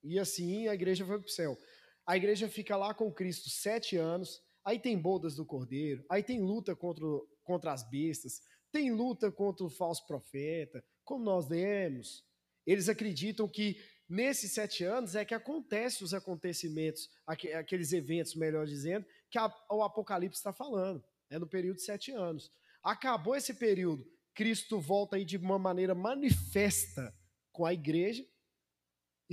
e 0.02 0.18
assim 0.18 0.66
a 0.66 0.74
igreja 0.74 1.04
foi 1.04 1.18
para 1.18 1.26
o 1.26 1.30
céu. 1.30 1.56
A 2.06 2.16
igreja 2.16 2.48
fica 2.48 2.76
lá 2.76 2.92
com 2.92 3.12
Cristo 3.12 3.48
sete 3.48 3.96
anos, 3.96 4.42
aí 4.64 4.78
tem 4.78 4.98
bodas 4.98 5.34
do 5.36 5.44
cordeiro, 5.44 6.04
aí 6.08 6.22
tem 6.22 6.40
luta 6.40 6.76
contra, 6.76 7.06
contra 7.42 7.72
as 7.72 7.88
bestas, 7.88 8.42
tem 8.70 8.90
luta 8.90 9.30
contra 9.30 9.64
o 9.64 9.70
falso 9.70 10.06
profeta, 10.06 10.84
como 11.04 11.24
nós 11.24 11.48
lemos. 11.48 12.24
Eles 12.66 12.88
acreditam 12.88 13.48
que 13.48 13.80
nesses 14.08 14.52
sete 14.52 14.84
anos 14.84 15.14
é 15.14 15.24
que 15.24 15.34
acontecem 15.34 16.04
os 16.04 16.12
acontecimentos, 16.12 17.08
aqueles 17.26 17.92
eventos, 17.92 18.34
melhor 18.34 18.66
dizendo, 18.66 19.06
que 19.30 19.38
a, 19.38 19.52
o 19.70 19.82
Apocalipse 19.82 20.38
está 20.38 20.52
falando. 20.52 21.02
É 21.30 21.38
no 21.38 21.46
período 21.46 21.76
de 21.76 21.82
sete 21.84 22.12
anos. 22.12 22.50
Acabou 22.82 23.34
esse 23.34 23.54
período, 23.54 24.06
Cristo 24.34 24.78
volta 24.78 25.16
aí 25.16 25.24
de 25.24 25.36
uma 25.36 25.58
maneira 25.58 25.94
manifesta 25.94 27.14
com 27.52 27.64
a 27.64 27.72
igreja, 27.72 28.26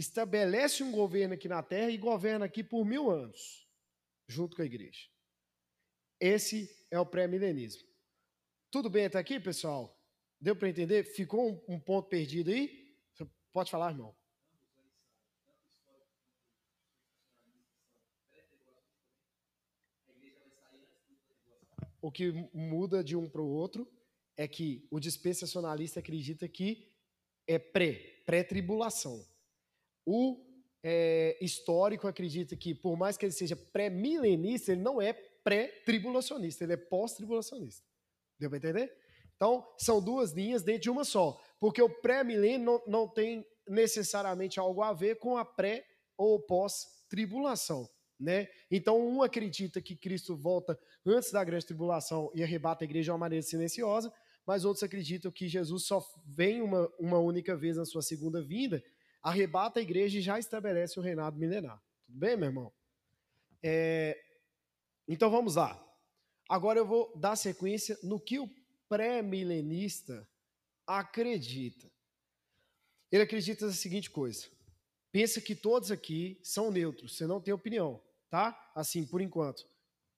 estabelece 0.02 0.84
um 0.84 0.92
governo 0.92 1.36
aqui 1.36 1.48
na 1.48 1.62
terra 1.62 1.92
e 1.92 1.98
governa 1.98 2.46
aqui 2.46 2.64
por 2.64 2.84
mil 2.84 3.10
anos, 3.10 3.68
junto 4.28 4.56
com 4.56 4.64
a 4.64 4.66
igreja. 4.66 5.08
Esse 6.20 6.70
é 6.90 7.00
o 7.00 7.06
pré-milenismo. 7.06 7.88
Tudo 8.72 8.90
bem 8.90 9.06
até 9.06 9.20
aqui, 9.20 9.40
pessoal? 9.40 9.96
Deu 10.40 10.56
para 10.56 10.70
entender? 10.70 11.04
Ficou 11.04 11.52
um, 11.52 11.76
um, 11.76 11.80
ponto 11.80 12.10
perdido 12.10 12.50
aí? 12.50 12.96
Você 13.14 13.28
pode 13.54 13.70
falar, 13.70 13.92
irmão. 13.92 14.16
O 22.02 22.12
que 22.12 22.32
muda 22.52 23.04
de 23.04 23.16
um 23.16 23.30
para 23.30 23.42
o 23.42 23.48
outro 23.48 23.88
é 24.36 24.48
que 24.48 24.88
o 24.90 25.00
dispensacionalista 25.00 26.00
acredita 26.00 26.48
que 26.48 26.92
é 27.46 27.60
pré, 27.60 28.24
pré-tribulação. 28.26 29.31
O 30.06 30.44
é, 30.84 31.38
histórico 31.42 32.08
acredita 32.08 32.56
que, 32.56 32.74
por 32.74 32.98
mais 32.98 33.18
que 33.18 33.26
ele 33.26 33.34
seja 33.34 33.56
pré-milenista, 33.56 34.72
ele 34.72 34.82
não 34.82 35.02
é 35.02 35.14
pré-tribulacionista, 35.14 36.64
ele 36.64 36.74
é 36.74 36.78
pós-tribulacionista. 36.78 37.86
Deu 38.40 38.50
para 38.50 38.58
entender? 38.58 38.92
Então, 39.36 39.68
são 39.78 40.02
duas 40.02 40.32
linhas 40.32 40.64
dentro 40.64 40.84
de 40.84 40.90
uma 40.90 41.04
só. 41.04 41.40
Porque 41.60 41.82
o 41.82 41.90
pré-milênio 41.90 42.66
não, 42.66 42.84
não 42.88 43.08
tem 43.08 43.46
necessariamente 43.68 44.60
algo 44.60 44.82
a 44.82 44.94
ver 44.94 45.18
com 45.18 45.38
a 45.38 45.46
pré 45.46 45.86
ou 46.18 46.40
pós-tribulação. 46.40 47.90
Né? 48.20 48.48
Então, 48.70 49.00
um 49.00 49.24
acredita 49.24 49.82
que 49.82 49.96
Cristo 49.96 50.36
volta 50.36 50.78
antes 51.06 51.32
da 51.32 51.44
grande 51.44 51.66
tribulação 51.66 52.32
e 52.36 52.44
arrebata 52.44 52.84
a 52.84 52.86
igreja 52.86 53.06
de 53.06 53.12
uma 53.12 53.18
maneira 53.18 53.42
silenciosa, 53.42 54.14
mas 54.46 54.64
outros 54.64 54.84
acreditam 54.84 55.32
que 55.32 55.48
Jesus 55.48 55.86
só 55.86 56.04
vem 56.26 56.62
uma, 56.62 56.88
uma 57.00 57.18
única 57.18 57.56
vez 57.56 57.78
na 57.78 57.86
sua 57.86 58.04
segunda 58.04 58.42
vinda 58.42 58.84
arrebata 59.22 59.80
a 59.80 59.84
igreja 59.84 60.18
e 60.18 60.22
já 60.22 60.40
estabelece 60.40 61.00
o 61.00 61.04
reinado 61.04 61.38
milenar. 61.38 61.82
Tudo 62.06 62.18
bem, 62.18 62.36
meu 62.36 62.48
irmão? 62.48 62.74
É, 63.64 64.18
então 65.08 65.30
vamos 65.30 65.56
lá. 65.56 65.80
Agora 66.50 66.80
eu 66.80 66.86
vou 66.86 67.16
dar 67.18 67.36
sequência 67.36 67.98
no 68.04 68.20
que 68.20 68.40
o 68.40 68.50
pré-milenista 68.90 70.28
acredita. 70.86 71.90
Ele 73.12 73.24
acredita 73.24 73.66
na 73.66 73.72
seguinte 73.74 74.10
coisa: 74.10 74.48
pensa 75.12 75.40
que 75.40 75.56
todos 75.56 75.92
aqui 75.92 76.40
são 76.44 76.72
neutros, 76.72 77.16
você 77.16 77.28
não 77.28 77.40
tem 77.42 77.54
opinião, 77.54 78.02
tá? 78.30 78.72
Assim, 78.76 79.06
por 79.06 79.22
enquanto. 79.22 79.66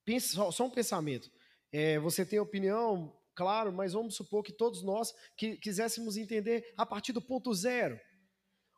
Pensa, 0.05 0.33
só, 0.33 0.51
só 0.51 0.65
um 0.65 0.69
pensamento. 0.69 1.31
É, 1.71 1.97
você 1.99 2.25
tem 2.25 2.39
opinião, 2.39 3.15
claro, 3.33 3.71
mas 3.71 3.93
vamos 3.93 4.15
supor 4.15 4.43
que 4.43 4.51
todos 4.51 4.83
nós 4.83 5.13
que 5.35 5.55
quiséssemos 5.57 6.17
entender 6.17 6.73
a 6.77 6.85
partir 6.85 7.13
do 7.13 7.21
ponto 7.21 7.53
zero. 7.53 7.99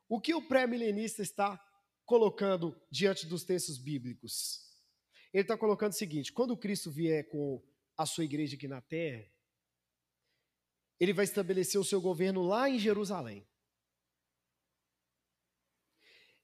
O 0.08 0.22
que 0.22 0.34
o 0.34 0.48
pré-milenista 0.48 1.22
está 1.22 1.60
colocando 2.06 2.80
diante 2.92 3.26
dos 3.26 3.44
textos 3.44 3.78
bíblicos? 3.78 4.66
Ele 5.34 5.42
está 5.42 5.58
colocando 5.58 5.92
o 5.92 5.96
seguinte: 5.96 6.32
quando 6.32 6.58
Cristo 6.58 6.92
vier 6.92 7.28
com 7.30 7.62
a 7.98 8.06
sua 8.06 8.24
igreja 8.24 8.56
aqui 8.56 8.68
na 8.68 8.82
terra, 8.82 9.26
ele 11.00 11.14
vai 11.14 11.26
estabelecer 11.26 11.80
o 11.80 11.84
seu 11.84 12.00
governo 12.00 12.44
lá 12.44 12.70
em 12.70 12.80
Jerusalém. 12.80 13.46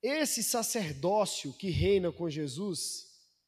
Esse 0.02 0.44
sacerdócio 0.44 1.54
que 1.54 1.70
reina 1.70 2.12
com 2.12 2.30
Jesus, 2.30 3.08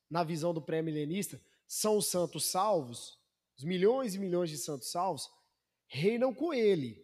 na 0.10 0.24
visão 0.24 0.54
do 0.54 0.62
pré-milenista, 0.62 1.42
são 1.68 1.98
os 1.98 2.06
santos 2.08 2.46
salvos, 2.46 3.20
os 3.58 3.64
milhões 3.64 4.14
e 4.14 4.20
milhões 4.20 4.50
de 4.52 4.58
santos 4.58 4.92
salvos, 4.92 5.28
reinam 5.88 6.34
com 6.34 6.54
ele. 6.54 7.04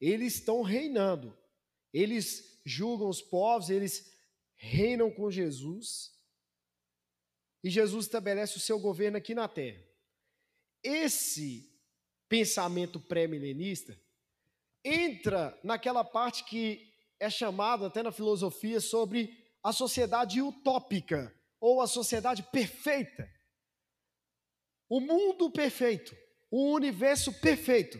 Eles 0.00 0.34
estão 0.36 0.62
reinando. 0.62 1.36
Eles 1.92 2.60
julgam 2.64 3.08
os 3.08 3.22
povos, 3.22 3.70
eles 3.70 4.12
reinam 4.56 5.10
com 5.10 5.30
Jesus. 5.30 6.12
E 7.62 7.70
Jesus 7.70 8.06
estabelece 8.06 8.56
o 8.56 8.60
seu 8.60 8.78
governo 8.78 9.16
aqui 9.16 9.34
na 9.34 9.48
terra. 9.48 9.82
Esse 10.82 11.68
pensamento 12.28 13.00
pré-milenista 13.00 13.98
entra 14.84 15.58
naquela 15.64 16.04
parte 16.04 16.44
que 16.44 16.92
é 17.18 17.28
chamada 17.28 17.86
até 17.86 18.02
na 18.02 18.12
filosofia 18.12 18.80
sobre 18.80 19.36
a 19.62 19.72
sociedade 19.72 20.40
utópica 20.40 21.34
ou 21.60 21.80
a 21.80 21.86
sociedade 21.86 22.42
perfeita. 22.44 23.28
O 24.88 25.00
mundo 25.00 25.50
perfeito, 25.50 26.16
o 26.50 26.72
universo 26.72 27.32
perfeito. 27.40 27.98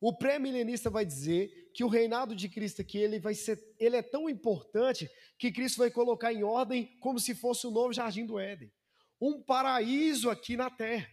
O 0.00 0.16
pré-milenista 0.16 0.88
vai 0.88 1.04
dizer 1.04 1.61
que 1.74 1.84
o 1.84 1.88
reinado 1.88 2.34
de 2.34 2.48
Cristo 2.48 2.82
aqui 2.82 2.98
ele 2.98 3.18
vai 3.18 3.34
ser, 3.34 3.58
ele 3.78 3.96
é 3.96 4.02
tão 4.02 4.28
importante 4.28 5.10
que 5.38 5.50
Cristo 5.50 5.78
vai 5.78 5.90
colocar 5.90 6.32
em 6.32 6.42
ordem 6.42 6.96
como 7.00 7.18
se 7.18 7.34
fosse 7.34 7.66
o 7.66 7.70
novo 7.70 7.92
jardim 7.92 8.26
do 8.26 8.38
Éden, 8.38 8.72
um 9.20 9.42
paraíso 9.42 10.30
aqui 10.30 10.56
na 10.56 10.70
terra. 10.70 11.08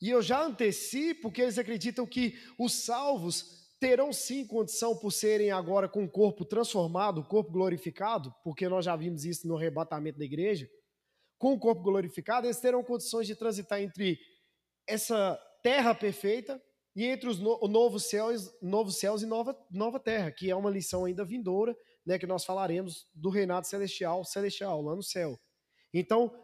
E 0.00 0.10
eu 0.10 0.20
já 0.20 0.42
antecipo 0.42 1.30
que 1.30 1.40
eles 1.40 1.58
acreditam 1.58 2.06
que 2.06 2.38
os 2.58 2.84
salvos 2.84 3.66
terão 3.78 4.12
sim 4.12 4.46
condição 4.46 4.96
por 4.96 5.10
serem 5.10 5.50
agora 5.50 5.88
com 5.88 6.04
o 6.04 6.10
corpo 6.10 6.44
transformado, 6.44 7.20
o 7.20 7.24
corpo 7.24 7.50
glorificado, 7.50 8.34
porque 8.42 8.68
nós 8.68 8.84
já 8.84 8.96
vimos 8.96 9.24
isso 9.24 9.46
no 9.46 9.56
arrebatamento 9.56 10.18
da 10.18 10.24
igreja. 10.24 10.68
Com 11.38 11.52
o 11.52 11.58
corpo 11.58 11.82
glorificado, 11.82 12.46
eles 12.46 12.60
terão 12.60 12.82
condições 12.82 13.26
de 13.26 13.36
transitar 13.36 13.80
entre 13.80 14.18
essa 14.86 15.38
terra 15.62 15.94
perfeita 15.94 16.62
e 16.96 17.04
entre 17.04 17.28
os 17.28 17.38
no, 17.38 17.60
novos 17.68 18.06
céus, 18.06 18.50
novos 18.62 18.96
céus 18.96 19.22
e 19.22 19.26
nova, 19.26 19.54
nova 19.70 20.00
terra, 20.00 20.32
que 20.32 20.50
é 20.50 20.56
uma 20.56 20.70
lição 20.70 21.04
ainda 21.04 21.26
vindoura, 21.26 21.76
né, 22.06 22.18
que 22.18 22.26
nós 22.26 22.42
falaremos 22.42 23.06
do 23.14 23.28
reinado 23.28 23.66
celestial, 23.66 24.24
celestial, 24.24 24.80
lá 24.80 24.96
no 24.96 25.02
céu. 25.02 25.38
Então, 25.92 26.34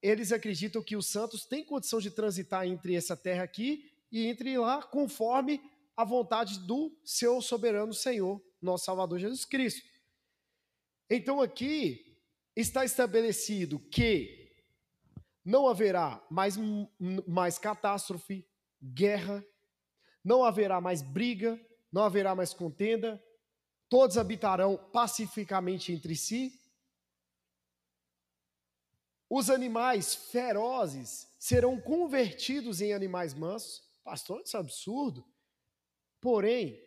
eles 0.00 0.32
acreditam 0.32 0.82
que 0.82 0.96
os 0.96 1.08
santos 1.08 1.44
têm 1.44 1.62
condição 1.62 2.00
de 2.00 2.10
transitar 2.10 2.66
entre 2.66 2.94
essa 2.94 3.14
terra 3.14 3.42
aqui 3.42 3.92
e 4.10 4.26
entre 4.26 4.56
lá, 4.56 4.82
conforme 4.82 5.60
a 5.94 6.04
vontade 6.04 6.58
do 6.60 6.96
seu 7.04 7.42
soberano 7.42 7.92
Senhor, 7.92 8.42
nosso 8.62 8.86
Salvador 8.86 9.18
Jesus 9.18 9.44
Cristo. 9.44 9.86
Então, 11.10 11.42
aqui 11.42 12.16
está 12.56 12.82
estabelecido 12.82 13.78
que 13.78 14.54
não 15.44 15.68
haverá 15.68 16.24
mais, 16.30 16.56
mais 17.26 17.58
catástrofe, 17.58 18.46
guerra, 18.82 19.44
não 20.28 20.44
haverá 20.44 20.78
mais 20.78 21.00
briga, 21.00 21.58
não 21.90 22.02
haverá 22.04 22.34
mais 22.34 22.52
contenda, 22.52 23.20
todos 23.88 24.18
habitarão 24.18 24.76
pacificamente 24.92 25.90
entre 25.90 26.14
si. 26.14 26.52
Os 29.30 29.48
animais 29.48 30.14
ferozes 30.14 31.26
serão 31.38 31.80
convertidos 31.80 32.82
em 32.82 32.92
animais 32.92 33.32
mansos. 33.32 33.82
Pastor, 34.04 34.42
isso 34.42 34.54
é 34.54 34.60
absurdo. 34.60 35.24
Porém, 36.20 36.78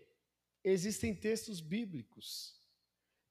existem 0.64 1.16
textos 1.16 1.60
bíblicos. 1.60 2.56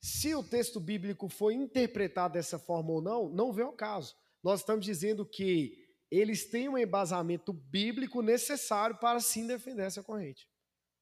Se 0.00 0.34
o 0.34 0.42
texto 0.42 0.80
bíblico 0.80 1.28
foi 1.28 1.54
interpretado 1.54 2.34
dessa 2.34 2.58
forma 2.58 2.90
ou 2.90 3.00
não, 3.00 3.28
não 3.28 3.52
vem 3.52 3.64
ao 3.64 3.72
caso. 3.72 4.16
Nós 4.42 4.58
estamos 4.60 4.84
dizendo 4.84 5.24
que 5.24 5.89
eles 6.10 6.44
têm 6.44 6.68
um 6.68 6.78
embasamento 6.78 7.52
bíblico 7.52 8.20
necessário 8.20 8.96
para 8.98 9.20
sim 9.20 9.46
defender 9.46 9.82
essa 9.82 10.02
corrente. 10.02 10.48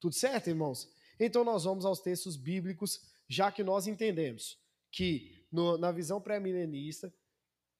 Tudo 0.01 0.15
certo, 0.15 0.49
irmãos? 0.49 0.89
Então 1.19 1.43
nós 1.43 1.65
vamos 1.65 1.85
aos 1.85 2.01
textos 2.01 2.37
bíblicos, 2.37 3.01
já 3.29 3.51
que 3.51 3.65
nós 3.65 3.87
entendemos 3.87 4.59
que 4.93 5.47
no, 5.51 5.79
na 5.79 5.91
visão 5.91 6.21
pré-milenista, 6.21 7.13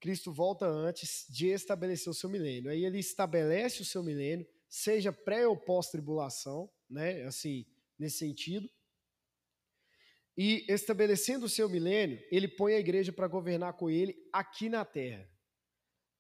Cristo 0.01 0.33
volta 0.33 0.67
antes 0.67 1.27
de 1.29 1.49
estabelecer 1.49 2.11
o 2.11 2.15
seu 2.15 2.29
milênio. 2.29 2.71
Aí 2.71 2.85
ele 2.85 2.99
estabelece 2.99 3.83
o 3.83 3.85
seu 3.85 4.03
milênio, 4.03 4.47
seja 4.69 5.13
pré 5.13 5.47
ou 5.47 5.57
pós-tribulação, 5.57 6.71
né? 6.89 7.23
Assim, 7.25 7.67
nesse 7.99 8.19
sentido. 8.19 8.69
E 10.37 10.65
estabelecendo 10.69 11.47
o 11.47 11.49
seu 11.49 11.69
milênio, 11.69 12.23
ele 12.31 12.47
põe 12.47 12.75
a 12.75 12.79
igreja 12.79 13.13
para 13.13 13.27
governar 13.27 13.73
com 13.73 13.91
ele 13.91 14.17
aqui 14.33 14.69
na 14.69 14.85
terra. 14.85 15.29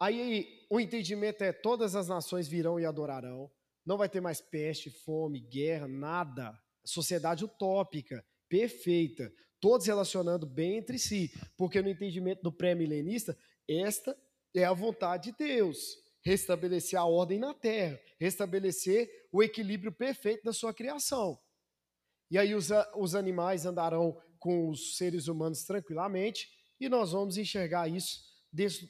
Aí 0.00 0.66
o 0.70 0.78
entendimento 0.78 1.42
é: 1.42 1.52
todas 1.52 1.96
as 1.96 2.08
nações 2.08 2.46
virão 2.46 2.78
e 2.78 2.84
adorarão, 2.84 3.50
não 3.84 3.96
vai 3.96 4.08
ter 4.08 4.20
mais 4.20 4.40
peste, 4.40 4.90
fome, 4.90 5.40
guerra, 5.40 5.88
nada. 5.88 6.58
Sociedade 6.84 7.44
utópica, 7.44 8.24
perfeita, 8.48 9.32
todos 9.60 9.86
relacionando 9.86 10.46
bem 10.46 10.76
entre 10.76 10.98
si, 10.98 11.30
porque 11.56 11.82
no 11.82 11.88
entendimento 11.88 12.42
do 12.42 12.52
pré-milenista, 12.52 13.36
esta 13.68 14.16
é 14.54 14.64
a 14.64 14.72
vontade 14.72 15.30
de 15.30 15.36
Deus. 15.36 15.96
Restabelecer 16.22 16.98
a 16.98 17.04
ordem 17.04 17.38
na 17.38 17.54
terra, 17.54 17.98
restabelecer 18.18 19.08
o 19.32 19.42
equilíbrio 19.42 19.92
perfeito 19.92 20.44
da 20.44 20.52
sua 20.52 20.74
criação. 20.74 21.38
E 22.30 22.38
aí 22.38 22.54
os, 22.54 22.68
os 22.96 23.14
animais 23.14 23.64
andarão 23.64 24.20
com 24.38 24.68
os 24.68 24.96
seres 24.96 25.28
humanos 25.28 25.64
tranquilamente, 25.64 26.48
e 26.80 26.88
nós 26.88 27.12
vamos 27.12 27.36
enxergar 27.36 27.88
isso 27.88 28.27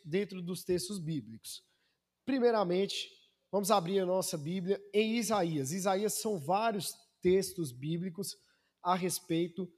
dentro 0.05 0.41
dos 0.41 0.65
textos 0.65 0.99
bíblicos. 0.99 1.63
Primeiramente, 2.25 3.11
vamos 3.51 3.71
abrir 3.71 4.01
a 4.01 4.07
nossa 4.07 4.37
Bíblia 4.37 4.83
em 4.93 5.17
Isaías. 5.17 5.73
Isaías 5.73 6.15
são 6.15 6.39
vários 6.39 6.95
textos 7.21 7.73
bíblicos 7.73 8.37
a 8.83 8.95
respeito 8.95 9.71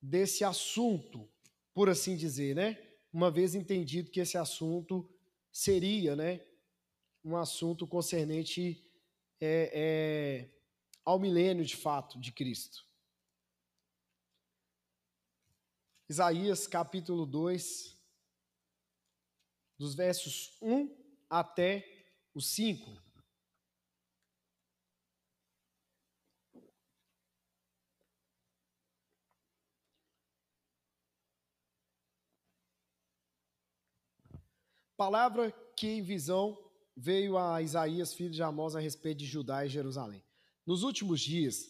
desse 0.00 0.44
assunto, 0.44 1.28
por 1.74 1.88
assim 1.88 2.16
dizer, 2.16 2.54
né? 2.54 2.78
Uma 3.12 3.30
vez 3.30 3.54
entendido 3.54 4.10
que 4.10 4.20
esse 4.20 4.36
assunto 4.36 5.08
seria, 5.50 6.14
né, 6.14 6.44
um 7.24 7.34
assunto 7.36 7.86
concernente 7.86 8.84
é, 9.40 9.70
é, 9.72 10.50
ao 11.04 11.18
milênio 11.18 11.64
de 11.64 11.74
fato 11.74 12.20
de 12.20 12.30
Cristo. 12.30 12.84
Isaías 16.08 16.68
capítulo 16.68 17.26
2, 17.26 17.96
dos 19.76 19.94
versos 19.94 20.56
1 20.62 20.88
até 21.28 21.84
o 22.32 22.40
5. 22.40 23.02
Palavra 34.96 35.50
que 35.76 35.88
em 35.88 36.02
visão 36.02 36.56
veio 36.96 37.36
a 37.36 37.60
Isaías, 37.60 38.14
filho 38.14 38.30
de 38.30 38.42
Amós, 38.42 38.76
a 38.76 38.80
respeito 38.80 39.18
de 39.18 39.26
Judá 39.26 39.66
e 39.66 39.68
Jerusalém. 39.68 40.24
Nos 40.64 40.84
últimos 40.84 41.20
dias 41.20 41.68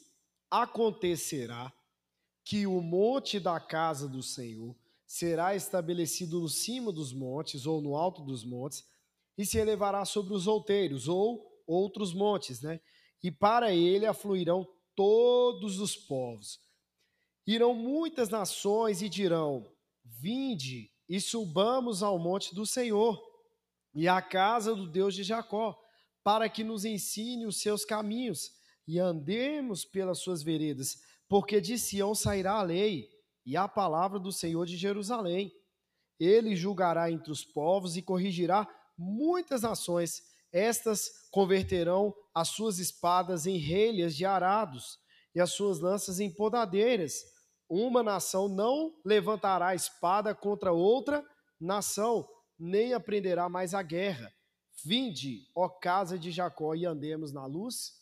acontecerá 0.51 1.73
que 2.47 2.65
o 2.65 2.81
monte 2.81 3.41
da 3.41 3.59
casa 3.59 4.09
do 4.09 4.23
Senhor 4.23 4.73
será 5.05 5.57
estabelecido 5.57 6.41
no 6.41 6.49
cimo 6.49 6.93
dos 6.93 7.13
montes 7.13 7.67
ou 7.67 7.83
no 7.83 7.97
alto 7.97 8.23
dos 8.23 8.45
montes 8.45 8.85
e 9.37 9.45
se 9.45 9.59
elevará 9.59 10.05
sobre 10.05 10.33
os 10.33 10.47
outeiros 10.47 11.09
ou 11.09 11.45
outros 11.67 12.15
montes, 12.15 12.63
né? 12.63 12.81
E 13.21 13.33
para 13.33 13.75
ele 13.75 14.07
afluirão 14.07 14.65
todos 14.95 15.81
os 15.81 15.97
povos. 15.97 16.61
Irão 17.45 17.75
muitas 17.75 18.29
nações 18.29 19.03
e 19.03 19.09
dirão: 19.09 19.67
Vinde 20.05 20.93
e 21.09 21.21
subamos 21.21 22.01
ao 22.01 22.17
monte 22.17 22.55
do 22.55 22.65
Senhor 22.65 23.21
e 23.93 24.07
à 24.07 24.23
casa 24.23 24.73
do 24.73 24.89
Deus 24.89 25.17
de 25.17 25.25
Jacó, 25.25 25.77
para 26.23 26.49
que 26.49 26.63
nos 26.63 26.85
ensine 26.85 27.45
os 27.45 27.61
seus 27.61 27.85
caminhos 27.85 28.53
e 28.87 29.01
andemos 29.01 29.85
pelas 29.85 30.21
suas 30.21 30.45
veredas, 30.45 31.01
porque 31.29 31.61
de 31.61 31.79
Sião 31.79 32.15
sairá 32.15 32.55
a 32.55 32.63
lei 32.63 33.09
e 33.45 33.57
a 33.57 33.69
palavra 33.69 34.19
do 34.19 34.33
Senhor 34.33 34.67
de 34.67 34.77
Jerusalém. 34.77 35.53
Ele 36.19 36.57
julgará 36.57 37.11
entre 37.11 37.31
os 37.31 37.45
povos 37.45 37.97
e 37.97 38.03
corrigirá 38.03 38.67
muitas 38.97 39.63
nações. 39.63 40.23
Estas 40.53 41.29
converterão 41.31 42.15
as 42.35 42.49
suas 42.49 42.79
espadas 42.79 43.47
em 43.47 43.57
relhas 43.57 44.17
de 44.17 44.25
arados 44.25 44.99
e 45.35 45.41
as 45.41 45.53
suas 45.53 45.81
lanças 45.81 46.19
em 46.19 46.31
podadeiras. 46.31 47.23
Uma 47.69 48.03
nação 48.03 48.49
não 48.49 48.95
levantará 49.05 49.75
espada 49.75 50.35
contra 50.35 50.73
outra 50.73 51.25
nação, 51.61 52.27
nem 52.59 52.95
aprenderá 52.95 53.49
mais 53.49 53.75
a 53.75 53.83
guerra. 53.83 54.33
Vinde, 54.85 55.49
ó 55.55 55.69
casa 55.69 56.19
de 56.19 56.31
Jacó, 56.31 56.75
e 56.75 56.87
andemos 56.87 57.33
na 57.33 57.45
luz 57.45 57.93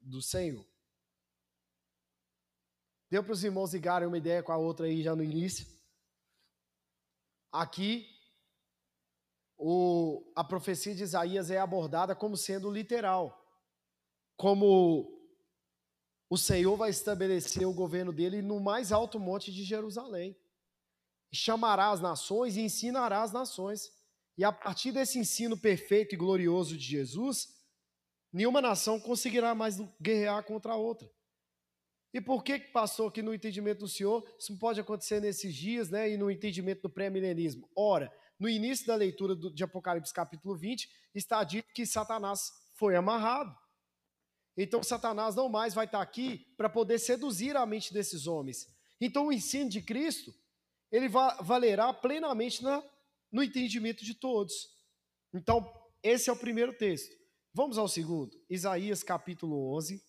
do 0.00 0.20
Senhor. 0.20 0.64
Deu 3.14 3.22
para 3.22 3.32
os 3.32 3.44
irmãos 3.44 3.72
ligarem 3.72 4.08
uma 4.08 4.18
ideia 4.18 4.42
com 4.42 4.50
a 4.50 4.56
outra 4.56 4.86
aí 4.86 5.00
já 5.00 5.14
no 5.14 5.22
início? 5.22 5.64
Aqui, 7.52 8.08
o, 9.56 10.32
a 10.34 10.42
profecia 10.42 10.92
de 10.96 11.04
Isaías 11.04 11.48
é 11.48 11.60
abordada 11.60 12.16
como 12.16 12.36
sendo 12.36 12.68
literal. 12.68 13.40
Como 14.36 15.16
o 16.28 16.36
Senhor 16.36 16.76
vai 16.76 16.90
estabelecer 16.90 17.64
o 17.64 17.72
governo 17.72 18.12
dele 18.12 18.42
no 18.42 18.58
mais 18.58 18.90
alto 18.90 19.20
monte 19.20 19.52
de 19.52 19.62
Jerusalém. 19.62 20.36
Chamará 21.32 21.92
as 21.92 22.00
nações 22.00 22.56
e 22.56 22.62
ensinará 22.62 23.22
as 23.22 23.30
nações. 23.30 23.92
E 24.36 24.42
a 24.42 24.50
partir 24.50 24.90
desse 24.90 25.20
ensino 25.20 25.56
perfeito 25.56 26.16
e 26.16 26.18
glorioso 26.18 26.76
de 26.76 26.82
Jesus, 26.82 27.46
nenhuma 28.32 28.60
nação 28.60 28.98
conseguirá 28.98 29.54
mais 29.54 29.78
guerrear 30.02 30.42
contra 30.42 30.72
a 30.72 30.76
outra. 30.76 31.08
E 32.14 32.20
por 32.20 32.44
que 32.44 32.60
passou 32.60 33.08
aqui 33.08 33.20
no 33.20 33.34
entendimento 33.34 33.80
do 33.80 33.88
Senhor? 33.88 34.24
Isso 34.38 34.56
pode 34.56 34.80
acontecer 34.80 35.20
nesses 35.20 35.52
dias, 35.52 35.90
né? 35.90 36.08
E 36.08 36.16
no 36.16 36.30
entendimento 36.30 36.82
do 36.82 36.88
pré-milenismo. 36.88 37.68
Ora, 37.74 38.14
no 38.38 38.48
início 38.48 38.86
da 38.86 38.94
leitura 38.94 39.34
do, 39.34 39.52
de 39.52 39.64
Apocalipse 39.64 40.14
capítulo 40.14 40.56
20, 40.56 40.88
está 41.12 41.42
dito 41.42 41.74
que 41.74 41.84
Satanás 41.84 42.52
foi 42.76 42.94
amarrado. 42.94 43.52
Então 44.56 44.80
Satanás 44.80 45.34
não 45.34 45.48
mais 45.48 45.74
vai 45.74 45.86
estar 45.86 46.00
aqui 46.00 46.46
para 46.56 46.68
poder 46.68 47.00
seduzir 47.00 47.56
a 47.56 47.66
mente 47.66 47.92
desses 47.92 48.28
homens. 48.28 48.68
Então 49.00 49.26
o 49.26 49.32
ensino 49.32 49.68
de 49.68 49.82
Cristo, 49.82 50.32
ele 50.92 51.08
valerá 51.08 51.92
plenamente 51.92 52.62
na, 52.62 52.80
no 53.32 53.42
entendimento 53.42 54.04
de 54.04 54.14
todos. 54.14 54.68
Então, 55.32 55.68
esse 56.00 56.30
é 56.30 56.32
o 56.32 56.36
primeiro 56.36 56.72
texto. 56.78 57.12
Vamos 57.52 57.76
ao 57.76 57.88
segundo, 57.88 58.40
Isaías 58.48 59.02
capítulo 59.02 59.74
11, 59.76 60.00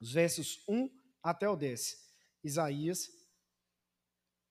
os 0.00 0.12
versos 0.12 0.62
1 0.68 0.97
até 1.22 1.48
o 1.48 1.56
10. 1.56 1.96
Isaías 2.44 3.08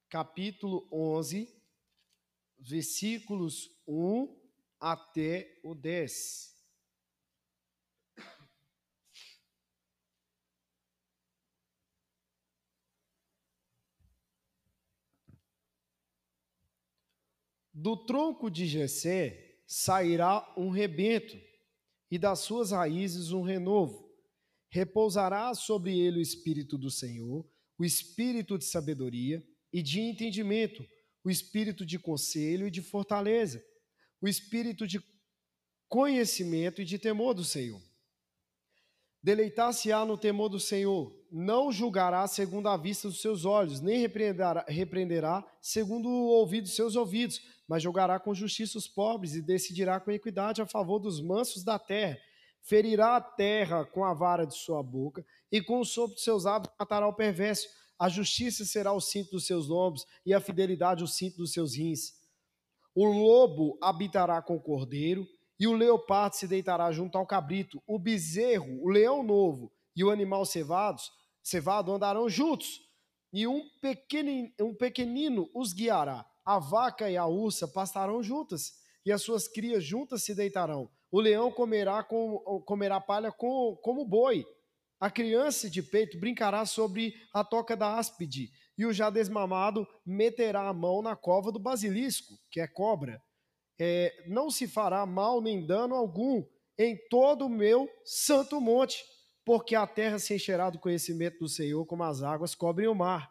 capítulo 0.09 0.87
11, 0.91 1.53
versículos 2.57 3.69
1 3.85 4.35
até 4.79 5.59
o 5.63 5.75
10. 5.75 6.55
Do 17.73 17.95
tronco 17.95 18.49
de 18.49 18.65
Jessé 18.65 19.61
sairá 19.67 20.51
um 20.57 20.69
rebento 20.69 21.39
e 22.09 22.17
das 22.17 22.39
suas 22.39 22.71
raízes 22.71 23.31
um 23.31 23.43
renovo. 23.43 24.06
Repousará 24.69 25.53
sobre 25.53 25.97
ele 25.97 26.19
o 26.19 26.21
espírito 26.21 26.77
do 26.77 26.91
Senhor, 26.91 27.47
o 27.77 27.85
espírito 27.85 28.57
de 28.57 28.65
sabedoria 28.65 29.43
e 29.71 29.81
de 29.81 29.99
entendimento, 29.99 30.85
o 31.23 31.29
espírito 31.29 31.85
de 31.85 31.99
conselho 31.99 32.67
e 32.67 32.71
de 32.71 32.81
fortaleza, 32.81 33.63
o 34.21 34.27
espírito 34.27 34.87
de 34.87 35.01
conhecimento 35.87 36.81
e 36.81 36.85
de 36.85 36.97
temor 36.97 37.33
do 37.33 37.43
Senhor. 37.43 37.81
Deleitar-se-á 39.21 40.05
no 40.05 40.17
temor 40.17 40.49
do 40.49 40.59
Senhor, 40.59 41.13
não 41.31 41.71
julgará 41.71 42.25
segundo 42.27 42.69
a 42.69 42.77
vista 42.77 43.07
dos 43.07 43.21
seus 43.21 43.45
olhos, 43.45 43.81
nem 43.81 43.99
repreenderá, 43.99 44.65
repreenderá 44.67 45.45
segundo 45.61 46.07
o 46.07 46.27
ouvido 46.27 46.63
dos 46.63 46.75
seus 46.75 46.95
ouvidos, 46.95 47.41
mas 47.67 47.83
julgará 47.83 48.19
com 48.19 48.33
justiça 48.33 48.77
os 48.77 48.87
pobres 48.87 49.33
e 49.33 49.41
decidirá 49.41 49.99
com 49.99 50.11
equidade 50.11 50.61
a 50.61 50.65
favor 50.65 50.99
dos 50.99 51.21
mansos 51.21 51.63
da 51.63 51.77
terra. 51.77 52.17
Ferirá 52.67 53.15
a 53.15 53.21
terra 53.21 53.85
com 53.85 54.03
a 54.03 54.13
vara 54.13 54.45
de 54.45 54.53
sua 54.53 54.83
boca 54.83 55.25
e 55.49 55.61
com 55.61 55.79
o 55.79 55.85
sopro 55.85 56.15
de 56.15 56.21
seus 56.21 56.43
lábios 56.43 56.73
matará 56.77 57.07
o 57.07 57.13
perverso. 57.13 57.65
A 57.97 58.09
justiça 58.09 58.65
será 58.65 58.91
o 58.91 58.99
cinto 58.99 59.31
dos 59.31 59.47
seus 59.47 59.69
lombos 59.69 60.05
e 60.25 60.33
a 60.33 60.41
fidelidade 60.41 61.01
o 61.01 61.07
cinto 61.07 61.37
dos 61.37 61.53
seus 61.53 61.77
rins. 61.77 62.13
O 62.93 63.05
lobo 63.05 63.77
habitará 63.81 64.41
com 64.41 64.57
o 64.57 64.61
cordeiro 64.61 65.25
e 65.57 65.65
o 65.65 65.71
leopardo 65.71 66.35
se 66.35 66.45
deitará 66.45 66.91
junto 66.91 67.17
ao 67.17 67.25
cabrito. 67.25 67.81
O 67.87 67.97
bezerro, 67.97 68.83
o 68.83 68.89
leão 68.89 69.23
novo 69.23 69.71
e 69.95 70.03
o 70.03 70.11
animal 70.11 70.45
cevados, 70.45 71.09
cevado 71.41 71.93
andarão 71.93 72.27
juntos, 72.27 72.81
e 73.31 73.47
um 73.47 73.61
pequenino, 73.81 74.51
um 74.59 74.75
pequenino 74.75 75.49
os 75.55 75.71
guiará. 75.71 76.25
A 76.43 76.59
vaca 76.59 77.09
e 77.09 77.15
a 77.15 77.25
ursa 77.25 77.65
pastarão 77.65 78.21
juntas, 78.21 78.73
e 79.05 79.11
as 79.11 79.21
suas 79.21 79.47
crias 79.47 79.85
juntas 79.85 80.23
se 80.23 80.35
deitarão. 80.35 80.89
O 81.17 81.19
leão 81.19 81.51
comerá, 81.51 82.03
com, 82.03 82.61
comerá 82.63 83.01
palha 83.01 83.31
com, 83.31 83.75
como 83.81 84.05
boi. 84.05 84.45
A 84.99 85.09
criança 85.09 85.67
de 85.67 85.81
peito 85.81 86.19
brincará 86.19 86.63
sobre 86.63 87.15
a 87.33 87.43
toca 87.43 87.75
da 87.75 87.97
áspide, 87.97 88.51
e 88.77 88.85
o 88.85 88.93
já 88.93 89.09
desmamado 89.09 89.87
meterá 90.05 90.67
a 90.67 90.73
mão 90.73 91.01
na 91.01 91.15
cova 91.15 91.51
do 91.51 91.57
basilisco, 91.57 92.37
que 92.51 92.61
é 92.61 92.67
cobra. 92.67 93.19
É, 93.79 94.13
não 94.27 94.51
se 94.51 94.67
fará 94.67 95.07
mal 95.07 95.41
nem 95.41 95.65
dano 95.65 95.95
algum 95.95 96.45
em 96.77 96.95
todo 97.09 97.47
o 97.47 97.49
meu 97.49 97.89
santo 98.05 98.61
monte 98.61 99.03
porque 99.43 99.73
a 99.73 99.87
terra 99.87 100.19
se 100.19 100.35
encherá 100.35 100.69
do 100.69 100.77
conhecimento 100.77 101.39
do 101.39 101.49
Senhor, 101.49 101.83
como 101.87 102.03
as 102.03 102.21
águas 102.21 102.53
cobrem 102.53 102.89
o 102.89 102.93
mar. 102.93 103.27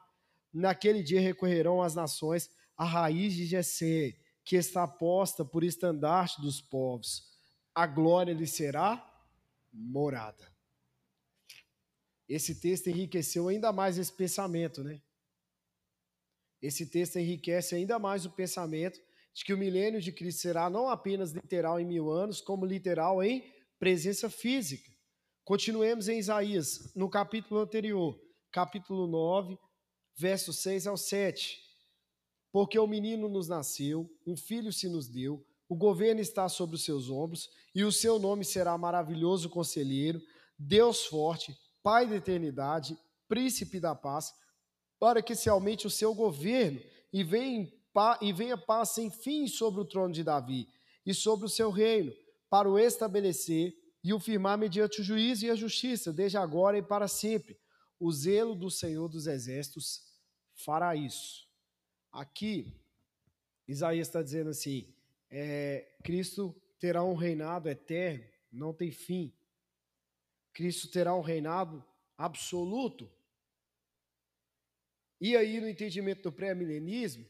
Naquele 0.52 1.04
dia 1.04 1.20
recorrerão 1.20 1.80
as 1.80 1.94
nações 1.94 2.50
à 2.76 2.84
raiz 2.84 3.32
de 3.32 3.46
Jessé, 3.46 4.14
que 4.44 4.56
está 4.56 4.88
posta 4.88 5.44
por 5.44 5.62
estandarte 5.62 6.42
dos 6.42 6.60
povos. 6.60 7.35
A 7.76 7.86
glória 7.86 8.32
lhe 8.32 8.46
será 8.46 9.06
morada. 9.70 10.50
Esse 12.26 12.54
texto 12.58 12.86
enriqueceu 12.86 13.48
ainda 13.48 13.70
mais 13.70 13.98
esse 13.98 14.10
pensamento, 14.10 14.82
né? 14.82 15.02
Esse 16.62 16.86
texto 16.86 17.18
enriquece 17.18 17.74
ainda 17.74 17.98
mais 17.98 18.24
o 18.24 18.30
pensamento 18.30 18.98
de 19.34 19.44
que 19.44 19.52
o 19.52 19.58
milênio 19.58 20.00
de 20.00 20.10
Cristo 20.10 20.40
será 20.40 20.70
não 20.70 20.88
apenas 20.88 21.32
literal 21.32 21.78
em 21.78 21.84
mil 21.84 22.10
anos, 22.10 22.40
como 22.40 22.64
literal 22.64 23.22
em 23.22 23.44
presença 23.78 24.30
física. 24.30 24.90
Continuemos 25.44 26.08
em 26.08 26.18
Isaías, 26.18 26.94
no 26.96 27.10
capítulo 27.10 27.60
anterior, 27.60 28.18
capítulo 28.50 29.06
9, 29.06 29.58
verso 30.16 30.50
6 30.50 30.86
ao 30.86 30.96
7. 30.96 31.62
Porque 32.50 32.78
o 32.78 32.86
menino 32.86 33.28
nos 33.28 33.48
nasceu, 33.48 34.10
um 34.26 34.34
filho 34.34 34.72
se 34.72 34.88
nos 34.88 35.06
deu, 35.06 35.46
o 35.68 35.76
governo 35.76 36.20
está 36.20 36.48
sobre 36.48 36.76
os 36.76 36.84
seus 36.84 37.10
ombros, 37.10 37.50
e 37.74 37.84
o 37.84 37.92
seu 37.92 38.18
nome 38.18 38.44
será 38.44 38.76
maravilhoso 38.78 39.48
conselheiro, 39.48 40.20
Deus 40.58 41.06
forte, 41.06 41.56
Pai 41.82 42.04
da 42.08 42.16
eternidade, 42.16 42.98
príncipe 43.28 43.78
da 43.78 43.94
paz, 43.94 44.34
para 44.98 45.22
que 45.22 45.36
se 45.36 45.48
aumente 45.48 45.86
o 45.86 45.90
seu 45.90 46.14
governo 46.14 46.80
e 47.12 47.22
venha, 47.22 47.70
e 48.20 48.32
venha 48.32 48.58
paz 48.58 48.90
sem 48.90 49.08
fim 49.08 49.46
sobre 49.46 49.80
o 49.80 49.84
trono 49.84 50.12
de 50.12 50.24
Davi 50.24 50.68
e 51.04 51.14
sobre 51.14 51.46
o 51.46 51.48
seu 51.48 51.70
reino, 51.70 52.12
para 52.50 52.68
o 52.68 52.76
estabelecer 52.76 53.72
e 54.02 54.12
o 54.12 54.18
firmar 54.18 54.58
mediante 54.58 55.00
o 55.00 55.04
juízo 55.04 55.46
e 55.46 55.50
a 55.50 55.54
justiça, 55.54 56.12
desde 56.12 56.36
agora 56.36 56.76
e 56.78 56.82
para 56.82 57.06
sempre. 57.06 57.56
O 58.00 58.10
zelo 58.10 58.54
do 58.54 58.70
Senhor 58.70 59.08
dos 59.08 59.26
Exércitos 59.26 60.02
fará 60.54 60.96
isso. 60.96 61.46
Aqui, 62.10 62.80
Isaías 63.68 64.08
está 64.08 64.22
dizendo 64.22 64.50
assim: 64.50 64.92
é, 65.30 65.96
Cristo 66.02 66.54
terá 66.78 67.02
um 67.04 67.14
reinado 67.14 67.68
eterno, 67.68 68.24
não 68.52 68.72
tem 68.72 68.90
fim. 68.90 69.34
Cristo 70.52 70.90
terá 70.90 71.14
um 71.14 71.20
reinado 71.20 71.84
absoluto. 72.16 73.10
E 75.20 75.36
aí, 75.36 75.60
no 75.60 75.68
entendimento 75.68 76.22
do 76.22 76.32
pré-milenismo, 76.32 77.28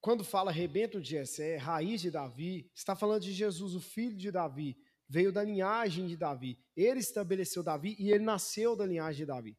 quando 0.00 0.24
fala 0.24 0.52
rebento 0.52 1.00
de 1.00 1.10
Jessé, 1.10 1.56
raiz 1.56 2.02
de 2.02 2.10
Davi, 2.10 2.70
está 2.74 2.94
falando 2.94 3.22
de 3.22 3.32
Jesus, 3.32 3.74
o 3.74 3.80
filho 3.80 4.16
de 4.16 4.30
Davi, 4.30 4.76
veio 5.08 5.32
da 5.32 5.42
linhagem 5.42 6.06
de 6.06 6.16
Davi. 6.16 6.58
Ele 6.76 7.00
estabeleceu 7.00 7.62
Davi 7.62 7.96
e 7.98 8.10
ele 8.10 8.24
nasceu 8.24 8.76
da 8.76 8.84
linhagem 8.84 9.20
de 9.20 9.26
Davi. 9.26 9.58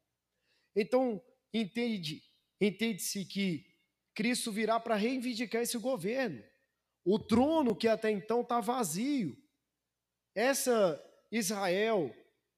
Então, 0.76 1.22
entende, 1.54 2.22
entende-se 2.62 3.26
que 3.26 3.66
Cristo 4.14 4.52
virá 4.52 4.80
para 4.80 4.96
reivindicar 4.96 5.62
esse 5.62 5.78
governo. 5.78 6.44
O 7.06 7.20
trono 7.20 7.76
que 7.76 7.88
até 7.88 8.10
então 8.10 8.42
está 8.42 8.60
vazio. 8.60 9.38
Essa 10.34 11.02
Israel, 11.32 12.14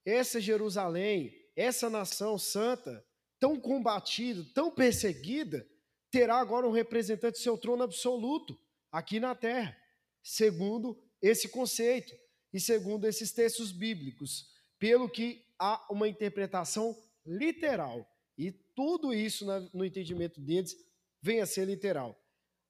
essa 0.05 0.39
Jerusalém, 0.39 1.33
essa 1.55 1.89
nação 1.89 2.39
santa, 2.39 3.05
tão 3.39 3.59
combatida, 3.59 4.45
tão 4.53 4.71
perseguida, 4.71 5.67
terá 6.09 6.37
agora 6.37 6.67
um 6.67 6.71
representante 6.71 7.33
do 7.33 7.43
seu 7.43 7.57
trono 7.57 7.83
absoluto 7.83 8.57
aqui 8.89 9.19
na 9.19 9.35
terra, 9.35 9.77
segundo 10.23 10.97
esse 11.21 11.49
conceito 11.49 12.15
e 12.53 12.59
segundo 12.59 13.05
esses 13.05 13.33
textos 13.33 13.71
bíblicos, 13.71 14.47
pelo 14.79 15.09
que 15.09 15.45
há 15.59 15.85
uma 15.91 16.07
interpretação 16.07 16.95
literal. 17.25 18.07
E 18.37 18.51
tudo 18.51 19.13
isso, 19.13 19.45
no 19.73 19.83
entendimento 19.83 20.39
deles, 20.39 20.73
vem 21.21 21.41
a 21.41 21.45
ser 21.45 21.65
literal. 21.65 22.17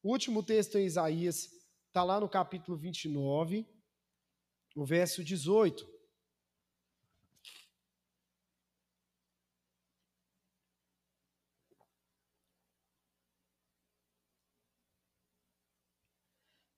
Último 0.04 0.42
texto 0.42 0.78
em 0.78 0.86
Isaías 0.86 1.50
está 1.98 2.04
lá 2.04 2.20
no 2.20 2.30
capítulo 2.30 2.78
29, 2.78 3.66
o 4.76 4.86
verso 4.86 5.24
18. 5.24 5.84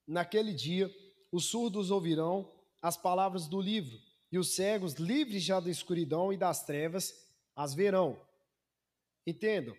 Naquele 0.08 0.54
dia, 0.54 0.90
os 1.30 1.48
surdos 1.48 1.92
ouvirão 1.92 2.50
as 2.82 2.96
palavras 2.96 3.46
do 3.46 3.60
livro, 3.60 4.00
e 4.32 4.40
os 4.40 4.56
cegos, 4.56 4.94
livres 4.94 5.44
já 5.44 5.60
da 5.60 5.70
escuridão 5.70 6.32
e 6.32 6.38
das 6.38 6.66
trevas, 6.66 7.28
as 7.54 7.74
verão. 7.74 8.26
Entendam, 9.28 9.76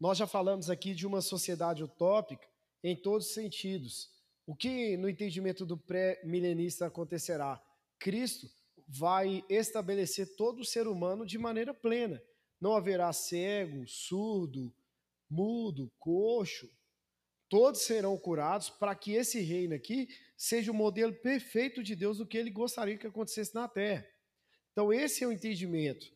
nós 0.00 0.18
já 0.18 0.26
falamos 0.26 0.68
aqui 0.68 0.92
de 0.96 1.06
uma 1.06 1.20
sociedade 1.20 1.84
utópica 1.84 2.48
em 2.82 2.96
todos 2.96 3.28
os 3.28 3.34
sentidos. 3.34 4.12
O 4.46 4.54
que 4.54 4.96
no 4.96 5.08
entendimento 5.08 5.64
do 5.64 5.76
pré-milenista 5.78 6.86
acontecerá? 6.86 7.62
Cristo 7.98 8.48
vai 8.86 9.42
estabelecer 9.48 10.36
todo 10.36 10.60
o 10.60 10.64
ser 10.64 10.86
humano 10.86 11.24
de 11.24 11.38
maneira 11.38 11.72
plena. 11.72 12.22
Não 12.60 12.76
haverá 12.76 13.12
cego, 13.12 13.86
surdo, 13.86 14.74
mudo, 15.30 15.90
coxo, 15.98 16.68
todos 17.48 17.82
serão 17.82 18.16
curados 18.18 18.68
para 18.68 18.94
que 18.94 19.12
esse 19.12 19.40
reino 19.40 19.74
aqui 19.74 20.08
seja 20.36 20.70
o 20.70 20.74
modelo 20.74 21.14
perfeito 21.14 21.82
de 21.82 21.94
Deus 21.94 22.18
do 22.18 22.26
que 22.26 22.36
ele 22.36 22.50
gostaria 22.50 22.98
que 22.98 23.06
acontecesse 23.06 23.54
na 23.54 23.68
terra. 23.68 24.06
Então, 24.72 24.92
esse 24.92 25.22
é 25.24 25.26
o 25.26 25.32
entendimento. 25.32 26.06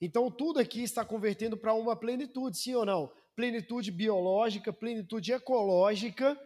Então, 0.00 0.30
tudo 0.30 0.60
aqui 0.60 0.82
está 0.82 1.04
convertendo 1.04 1.56
para 1.56 1.74
uma 1.74 1.96
plenitude, 1.96 2.56
sim 2.56 2.74
ou 2.74 2.86
não? 2.86 3.12
Plenitude 3.34 3.90
biológica, 3.90 4.72
plenitude 4.72 5.32
ecológica, 5.32 6.38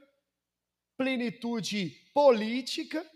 plenitude 0.98 1.90
política. 2.12 3.08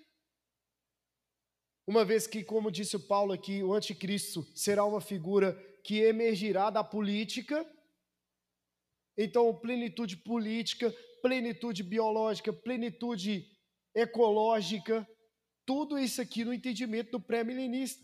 Uma 1.86 2.04
vez 2.04 2.28
que, 2.28 2.44
como 2.44 2.70
disse 2.70 2.94
o 2.94 3.06
Paulo 3.06 3.32
aqui, 3.32 3.62
o 3.62 3.74
anticristo 3.74 4.46
será 4.54 4.84
uma 4.84 5.00
figura 5.00 5.52
que 5.82 5.98
emergirá 5.98 6.70
da 6.70 6.84
política. 6.84 7.68
Então, 9.18 9.52
plenitude 9.54 10.16
política, 10.16 10.94
plenitude 11.20 11.82
biológica, 11.82 12.52
plenitude 12.52 13.50
ecológica, 13.94 15.06
tudo 15.66 15.98
isso 15.98 16.20
aqui 16.22 16.44
no 16.44 16.54
entendimento 16.54 17.10
do 17.10 17.20
pré-milenista, 17.20 18.02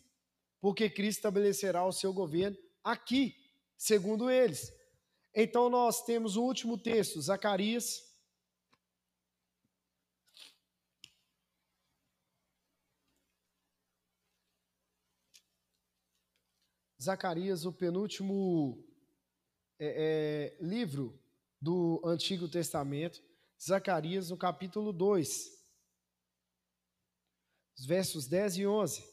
porque 0.61 0.91
Cristo 0.91 1.19
estabelecerá 1.19 1.87
o 1.87 1.93
seu 1.93 2.13
governo 2.13 2.59
aqui, 2.83 3.35
segundo 3.77 4.31
eles. 4.31 4.73
Então 5.35 5.71
nós 5.71 6.05
temos 6.05 6.37
o 6.37 6.43
último 6.43 6.77
texto, 6.77 7.21
Zacarias. 7.21 8.08
Zacarias, 17.01 17.65
o 17.65 17.73
penúltimo 17.73 18.85
é, 19.79 20.57
é, 20.61 20.65
livro 20.65 21.17
do 21.61 22.03
Antigo 22.05 22.49
Testamento. 22.49 23.23
Zacarias, 23.61 24.31
no 24.31 24.37
capítulo 24.37 24.93
2, 24.93 25.57
os 27.79 27.87
versos 27.87 28.27
10 28.27 28.57
e 28.59 28.67
11. 28.67 29.05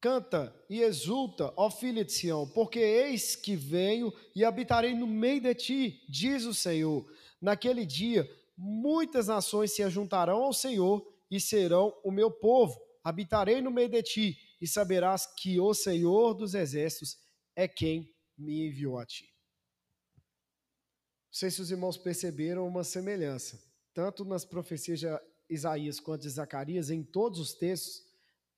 Canta 0.00 0.54
e 0.68 0.82
exulta, 0.82 1.52
ó 1.56 1.70
filha 1.70 2.04
de 2.04 2.12
Sião, 2.12 2.48
porque 2.48 2.78
eis 2.78 3.36
que 3.36 3.54
venho 3.56 4.12
e 4.34 4.44
habitarei 4.44 4.94
no 4.94 5.06
meio 5.06 5.40
de 5.40 5.54
ti, 5.54 6.04
diz 6.08 6.44
o 6.44 6.54
Senhor. 6.54 7.08
Naquele 7.40 7.86
dia, 7.86 8.28
muitas 8.56 9.28
nações 9.28 9.72
se 9.72 9.82
ajuntarão 9.84 10.42
ao 10.42 10.52
Senhor 10.52 11.06
e 11.30 11.40
serão 11.40 11.96
o 12.04 12.10
meu 12.10 12.30
povo. 12.30 12.80
Habitarei 13.02 13.60
no 13.60 13.70
meio 13.70 13.88
de 13.88 14.02
ti 14.02 14.45
e 14.60 14.66
saberás 14.66 15.26
que 15.26 15.60
o 15.60 15.74
Senhor 15.74 16.34
dos 16.34 16.54
exércitos 16.54 17.18
é 17.54 17.68
quem 17.68 18.14
me 18.36 18.66
enviou 18.66 18.98
a 18.98 19.06
ti. 19.06 19.32
Não 20.16 21.38
sei 21.38 21.50
se 21.50 21.60
os 21.60 21.70
irmãos 21.70 21.96
perceberam 21.96 22.66
uma 22.66 22.84
semelhança, 22.84 23.62
tanto 23.92 24.24
nas 24.24 24.44
profecias 24.44 25.00
de 25.00 25.06
Isaías 25.48 26.00
quanto 26.00 26.22
de 26.22 26.30
Zacarias, 26.30 26.90
em 26.90 27.02
todos 27.02 27.38
os 27.38 27.54
textos, 27.54 28.04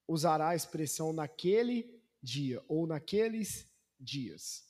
usará 0.07 0.51
a 0.51 0.57
expressão 0.57 1.13
naquele 1.13 2.03
dia 2.23 2.65
ou 2.69 2.87
naqueles 2.87 3.71
dias, 3.99 4.65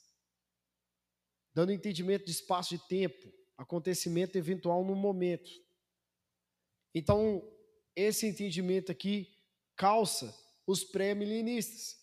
dando 1.53 1.71
entendimento 1.71 2.25
de 2.25 2.31
espaço 2.31 2.77
de 2.77 2.87
tempo, 2.87 3.31
acontecimento 3.57 4.37
eventual 4.37 4.83
no 4.83 4.95
momento. 4.95 5.49
Então, 6.93 7.47
esse 7.95 8.25
entendimento 8.25 8.91
aqui 8.91 9.31
calça 9.75 10.35
os 10.71 10.83
pré-milenistas. 10.83 11.97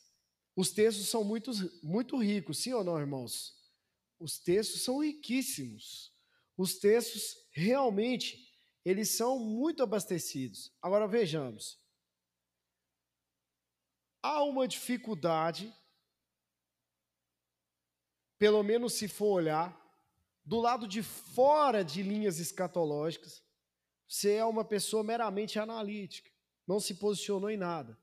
Os 0.56 0.70
textos 0.70 1.08
são 1.08 1.22
muito, 1.22 1.52
muito 1.82 2.16
ricos, 2.16 2.58
sim 2.58 2.72
ou 2.72 2.82
não, 2.82 2.98
irmãos? 2.98 3.54
Os 4.18 4.38
textos 4.38 4.82
são 4.82 4.98
riquíssimos. 4.98 6.12
Os 6.56 6.78
textos 6.78 7.36
realmente 7.52 8.44
eles 8.84 9.10
são 9.10 9.38
muito 9.38 9.82
abastecidos. 9.82 10.72
Agora 10.82 11.06
vejamos 11.06 11.78
há 14.20 14.42
uma 14.42 14.66
dificuldade, 14.66 15.72
pelo 18.36 18.60
menos 18.64 18.94
se 18.94 19.06
for 19.06 19.34
olhar, 19.34 19.80
do 20.44 20.58
lado 20.58 20.88
de 20.88 21.00
fora 21.02 21.84
de 21.84 22.02
linhas 22.02 22.40
escatológicas, 22.40 23.44
você 24.08 24.34
é 24.34 24.44
uma 24.44 24.64
pessoa 24.64 25.04
meramente 25.04 25.60
analítica, 25.60 26.28
não 26.66 26.80
se 26.80 26.94
posicionou 26.94 27.50
em 27.50 27.56
nada. 27.56 27.96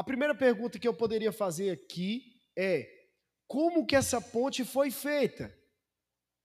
A 0.00 0.02
primeira 0.02 0.34
pergunta 0.34 0.78
que 0.78 0.88
eu 0.88 0.94
poderia 0.94 1.30
fazer 1.30 1.72
aqui 1.72 2.34
é: 2.56 2.88
como 3.46 3.84
que 3.84 3.94
essa 3.94 4.18
ponte 4.18 4.64
foi 4.64 4.90
feita? 4.90 5.54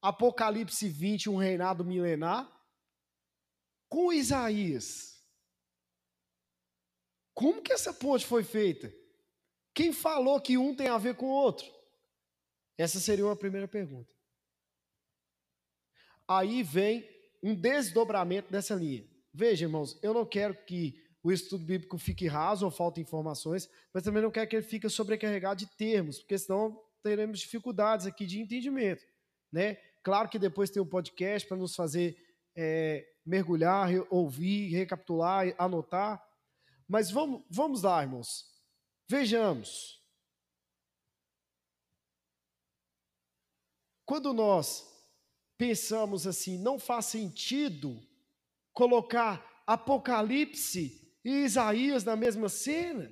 Apocalipse 0.01 0.89
20, 0.89 1.29
um 1.29 1.37
reinado 1.37 1.85
milenar, 1.85 2.51
com 3.87 4.11
Isaías. 4.11 5.23
Como 7.33 7.61
que 7.61 7.71
essa 7.71 7.93
ponte 7.93 8.25
foi 8.25 8.43
feita? 8.43 8.93
Quem 9.73 9.93
falou 9.93 10.41
que 10.41 10.57
um 10.57 10.75
tem 10.75 10.89
a 10.89 10.97
ver 10.97 11.15
com 11.15 11.27
o 11.27 11.29
outro? 11.45 11.65
Essa 12.77 12.99
seria 12.99 13.25
uma 13.25 13.37
primeira 13.37 13.69
pergunta. 13.69 14.13
Aí 16.27 16.61
vem 16.61 17.09
um 17.41 17.55
desdobramento 17.55 18.51
dessa 18.51 18.75
linha. 18.75 19.09
Veja, 19.33 19.63
irmãos, 19.63 19.97
eu 20.03 20.13
não 20.13 20.25
quero 20.25 20.53
que 20.65 21.04
o 21.25 21.31
estudo 21.31 21.65
bíblico 21.65 21.97
fique 21.97 22.27
raso 22.27 22.65
ou 22.65 22.71
falte 22.71 23.01
informações, 23.01 23.67
mas 23.91 24.03
também 24.03 24.21
não 24.21 24.29
quero 24.29 24.47
que 24.47 24.57
ele 24.57 24.63
fique 24.63 24.87
sobrecarregado 24.87 25.57
de 25.57 25.65
termos, 25.75 26.19
porque 26.19 26.37
senão 26.37 26.79
teremos 27.01 27.39
dificuldades 27.39 28.05
aqui 28.05 28.27
de 28.27 28.39
entendimento. 28.39 29.03
Né? 29.51 29.73
Claro 30.03 30.29
que 30.29 30.37
depois 30.37 30.69
tem 30.69 30.79
o 30.79 30.85
podcast 30.85 31.47
para 31.47 31.57
nos 31.57 31.75
fazer 31.75 32.15
é, 32.55 33.11
mergulhar, 33.25 33.89
ouvir, 34.11 34.69
recapitular, 34.69 35.51
anotar, 35.57 36.23
mas 36.87 37.09
vamos, 37.09 37.43
vamos 37.49 37.81
lá, 37.81 38.03
irmãos. 38.03 38.45
Vejamos. 39.09 39.99
Quando 44.05 44.31
nós 44.31 44.87
pensamos 45.57 46.27
assim, 46.27 46.59
não 46.59 46.77
faz 46.77 47.07
sentido 47.07 47.99
colocar 48.71 49.63
Apocalipse 49.65 51.04
e 51.25 51.43
Isaías 51.43 52.03
na 52.03 52.15
mesma 52.15 52.47
cena. 52.47 53.11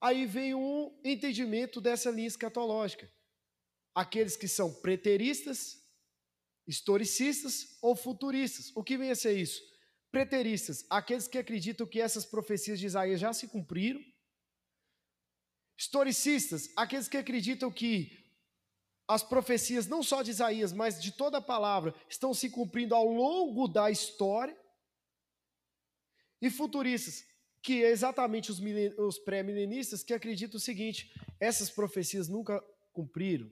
Aí 0.00 0.24
vem 0.24 0.54
um 0.54 0.98
entendimento 1.04 1.80
dessa 1.80 2.10
linha 2.10 2.28
escatológica. 2.28 3.12
Aqueles 3.92 4.36
que 4.36 4.46
são 4.46 4.72
preteristas, 4.72 5.84
historicistas 6.66 7.76
ou 7.82 7.96
futuristas. 7.96 8.70
O 8.76 8.84
que 8.84 8.96
vem 8.96 9.10
a 9.10 9.16
ser 9.16 9.36
isso? 9.36 9.60
Preteristas, 10.12 10.86
aqueles 10.88 11.26
que 11.26 11.38
acreditam 11.38 11.86
que 11.86 12.00
essas 12.00 12.24
profecias 12.24 12.78
de 12.78 12.86
Isaías 12.86 13.20
já 13.20 13.32
se 13.32 13.48
cumpriram. 13.48 14.00
Historicistas, 15.76 16.70
aqueles 16.76 17.08
que 17.08 17.16
acreditam 17.16 17.70
que 17.70 18.16
as 19.08 19.24
profecias, 19.24 19.88
não 19.88 20.04
só 20.04 20.22
de 20.22 20.30
Isaías, 20.30 20.72
mas 20.72 21.02
de 21.02 21.10
toda 21.10 21.38
a 21.38 21.42
palavra, 21.42 21.92
estão 22.08 22.32
se 22.32 22.48
cumprindo 22.48 22.94
ao 22.94 23.06
longo 23.06 23.66
da 23.66 23.90
história. 23.90 24.56
E 26.40 26.50
futuristas, 26.50 27.24
que 27.62 27.84
é 27.84 27.90
exatamente 27.90 28.50
os, 28.50 28.60
os 28.98 29.18
pré-milenistas 29.18 30.02
que 30.02 30.14
acreditam 30.14 30.56
o 30.56 30.60
seguinte: 30.60 31.12
essas 31.38 31.70
profecias 31.70 32.28
nunca 32.28 32.60
cumpriram, 32.92 33.50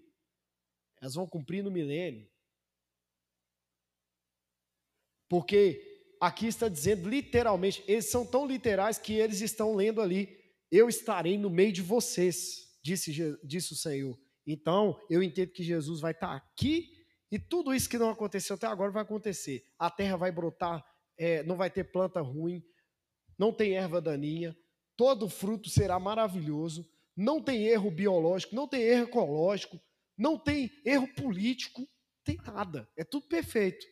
elas 1.01 1.15
vão 1.15 1.27
cumprir 1.27 1.63
no 1.63 1.71
milênio. 1.71 2.29
Porque 5.29 6.17
aqui 6.21 6.47
está 6.47 6.69
dizendo 6.69 7.09
literalmente, 7.09 7.85
eles 7.87 8.11
são 8.11 8.25
tão 8.25 8.47
literais 8.47 8.99
que 8.99 9.13
eles 9.13 9.41
estão 9.41 9.75
lendo 9.75 10.01
ali: 10.01 10.39
Eu 10.71 10.89
estarei 10.89 11.37
no 11.37 11.51
meio 11.51 11.73
de 11.73 11.83
vocês, 11.83 12.79
disse, 12.83 13.13
disse 13.45 13.73
o 13.73 13.77
Senhor. 13.77 14.19
Então, 14.47 14.99
eu 15.11 15.23
entendo 15.23 15.53
que 15.53 15.63
Jesus 15.63 16.01
vai 16.01 16.13
estar 16.13 16.35
aqui 16.35 16.99
e 17.31 17.39
tudo 17.39 17.75
isso 17.75 17.89
que 17.89 17.99
não 17.99 18.11
aconteceu 18.11 18.57
até 18.57 18.67
agora 18.67 18.91
vai 18.91 19.03
acontecer. 19.03 19.63
A 19.79 19.91
terra 19.91 20.17
vai 20.17 20.33
brotar, 20.33 20.83
é, 21.19 21.43
não 21.43 21.57
vai 21.57 21.71
ter 21.71 21.85
planta 21.85 22.21
ruim, 22.23 22.65
não 23.39 23.53
tem 23.53 23.73
erva 23.73 24.01
daninha, 24.01 24.57
todo 24.97 25.29
fruto 25.29 25.71
será 25.71 25.99
maravilhoso, 25.99 26.89
não 27.17 27.41
tem 27.41 27.67
erro 27.67 27.91
biológico, 27.91 28.55
não 28.55 28.67
tem 28.67 28.83
erro 28.83 29.05
ecológico, 29.05 29.81
não 30.17 30.37
tem 30.39 30.71
erro 30.85 31.09
político, 31.15 31.89
tem 32.25 32.37
nada, 32.45 32.89
é 32.97 33.05
tudo 33.05 33.29
perfeito. 33.29 33.87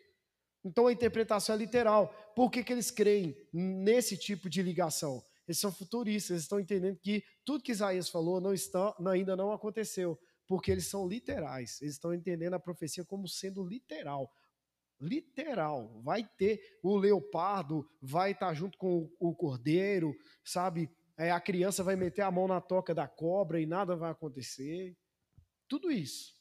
Então 0.64 0.88
a 0.88 0.92
interpretação 0.92 1.54
é 1.54 1.58
literal. 1.58 2.12
Por 2.34 2.50
que, 2.50 2.64
que 2.64 2.72
eles 2.72 2.90
creem 2.90 3.36
nesse 3.52 4.16
tipo 4.16 4.50
de 4.50 4.62
ligação? 4.62 5.22
Eles 5.46 5.58
são 5.58 5.72
futuristas, 5.72 6.30
eles 6.30 6.42
estão 6.42 6.58
entendendo 6.58 6.98
que 6.98 7.22
tudo 7.44 7.62
que 7.62 7.70
Isaías 7.70 8.08
falou 8.08 8.40
não 8.40 8.52
está, 8.52 8.94
ainda 9.06 9.36
não 9.36 9.52
aconteceu, 9.52 10.18
porque 10.46 10.72
eles 10.72 10.88
são 10.88 11.06
literais. 11.08 11.80
Eles 11.80 11.94
estão 11.94 12.12
entendendo 12.12 12.54
a 12.54 12.58
profecia 12.58 13.04
como 13.04 13.28
sendo 13.28 13.64
literal. 13.64 14.28
Literal. 15.00 16.00
Vai 16.02 16.24
ter 16.36 16.60
o 16.82 16.96
leopardo, 16.96 17.88
vai 18.00 18.32
estar 18.32 18.52
junto 18.54 18.78
com 18.78 19.10
o 19.20 19.34
cordeiro, 19.34 20.14
sabe? 20.44 20.90
É, 21.18 21.30
a 21.30 21.40
criança 21.40 21.82
vai 21.82 21.96
meter 21.96 22.22
a 22.22 22.30
mão 22.30 22.46
na 22.46 22.60
toca 22.60 22.94
da 22.94 23.08
cobra 23.08 23.60
e 23.60 23.66
nada 23.66 23.96
vai 23.96 24.10
acontecer. 24.10 24.96
Tudo 25.68 25.90
isso. 25.90 26.34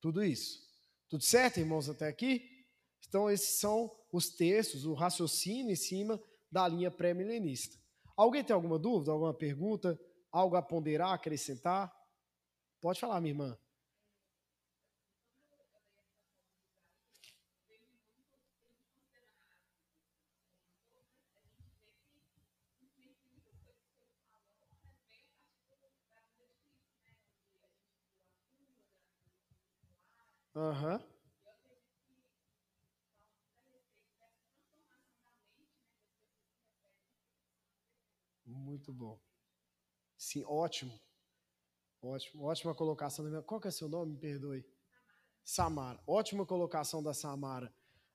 Tudo 0.00 0.22
isso. 0.22 0.60
Tudo 1.08 1.24
certo, 1.24 1.58
irmãos, 1.58 1.88
até 1.88 2.06
aqui? 2.06 2.66
Então, 3.06 3.30
esses 3.30 3.58
são 3.58 3.90
os 4.12 4.28
textos, 4.28 4.84
o 4.84 4.94
raciocínio 4.94 5.72
em 5.72 5.76
cima 5.76 6.20
da 6.50 6.68
linha 6.68 6.90
pré-milenista. 6.90 7.78
Alguém 8.16 8.44
tem 8.44 8.54
alguma 8.54 8.78
dúvida, 8.78 9.12
alguma 9.12 9.32
pergunta, 9.32 9.98
algo 10.30 10.56
a 10.56 10.62
ponderar, 10.62 11.12
acrescentar? 11.12 11.92
Pode 12.80 13.00
falar, 13.00 13.20
minha 13.20 13.32
irmã. 13.32 13.58
Aham. 30.58 31.00
Uhum. 38.46 38.54
Muito 38.64 38.92
bom. 38.92 39.20
Sim, 40.16 40.42
ótimo. 40.44 40.98
Ótimo, 42.02 42.44
ótima 42.44 42.74
colocação. 42.74 43.42
Qual 43.42 43.60
que 43.60 43.68
é 43.68 43.70
seu 43.70 43.88
nome? 43.88 44.12
Me 44.12 44.18
perdoe. 44.18 44.64
Samara. 45.44 46.02
Ótima 46.06 46.44
colocação 46.44 47.02
da 47.02 47.14
Samara. 47.14 47.72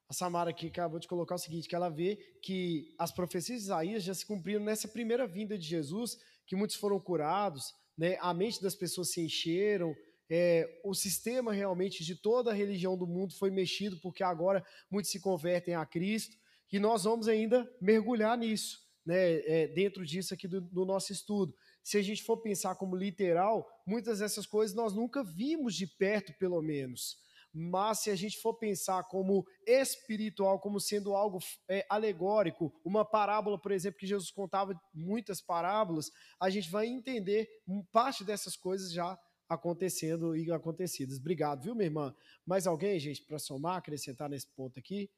A 0.10 0.14
Samara 0.14 0.50
aqui 0.50 0.68
acabou 0.68 1.00
de 1.00 1.08
colocar 1.08 1.36
o 1.36 1.40
seguinte, 1.40 1.70
que 1.70 1.76
ela 1.76 1.90
vê 1.90 2.18
que 2.42 2.94
as 3.00 3.12
profecias 3.12 3.60
de 3.60 3.66
Isaías 3.66 4.04
já 4.04 4.14
se 4.14 4.26
cumpriram 4.26 4.64
nessa 4.64 4.88
primeira 4.88 5.26
vinda 5.26 5.58
de 5.58 5.66
Jesus, 5.66 6.18
que 6.46 6.58
muitos 6.58 6.76
foram 6.76 7.00
curados, 7.00 7.74
né? 7.98 8.18
a 8.20 8.34
mente 8.34 8.62
das 8.62 8.76
pessoas 8.76 9.12
se 9.12 9.22
encheram, 9.22 9.96
é, 10.36 10.82
o 10.84 10.96
sistema 10.96 11.54
realmente 11.54 12.04
de 12.04 12.16
toda 12.16 12.50
a 12.50 12.54
religião 12.56 12.98
do 12.98 13.06
mundo 13.06 13.36
foi 13.36 13.52
mexido, 13.52 14.00
porque 14.00 14.24
agora 14.24 14.66
muitos 14.90 15.12
se 15.12 15.20
convertem 15.20 15.76
a 15.76 15.86
Cristo, 15.86 16.36
e 16.72 16.80
nós 16.80 17.04
vamos 17.04 17.28
ainda 17.28 17.72
mergulhar 17.80 18.36
nisso, 18.36 18.80
né, 19.06 19.16
é, 19.16 19.68
dentro 19.68 20.04
disso 20.04 20.34
aqui 20.34 20.48
do, 20.48 20.60
do 20.60 20.86
nosso 20.86 21.12
estudo. 21.12 21.56
Se 21.84 22.00
a 22.00 22.02
gente 22.02 22.24
for 22.24 22.38
pensar 22.38 22.74
como 22.74 22.96
literal, 22.96 23.70
muitas 23.86 24.18
dessas 24.18 24.48
coisas 24.48 24.76
nós 24.76 24.92
nunca 24.96 25.24
vimos 25.24 25.76
de 25.76 25.86
perto, 25.86 26.34
pelo 26.40 26.64
menos 26.64 27.22
mas 27.56 28.00
se 28.00 28.10
a 28.10 28.16
gente 28.16 28.40
for 28.40 28.56
pensar 28.56 29.04
como 29.04 29.46
espiritual, 29.68 30.60
como 30.60 30.80
sendo 30.80 31.14
algo 31.14 31.38
é, 31.70 31.86
alegórico, 31.88 32.74
uma 32.84 33.06
parábola, 33.06 33.60
por 33.60 33.72
exemplo, 33.72 34.00
que 34.00 34.08
Jesus 34.08 34.32
contava 34.32 34.74
muitas 34.92 35.40
parábolas, 35.40 36.12
a 36.40 36.50
gente 36.50 36.72
vai 36.72 36.88
entender 36.88 37.48
parte 37.92 38.24
dessas 38.24 38.56
coisas 38.56 38.92
já 38.92 39.16
acontecendo 39.48 40.36
e 40.36 40.52
acontecidas. 40.52 41.18
Obrigado, 41.18 41.64
viu, 41.64 41.76
minha 41.76 41.88
irmã? 41.88 42.16
Mais 42.46 42.68
alguém, 42.68 43.00
gente, 43.00 43.24
para 43.24 43.40
somar, 43.40 43.78
acrescentar 43.78 44.30
nesse 44.30 44.48
ponto 44.48 44.80
aqui? 44.80 45.10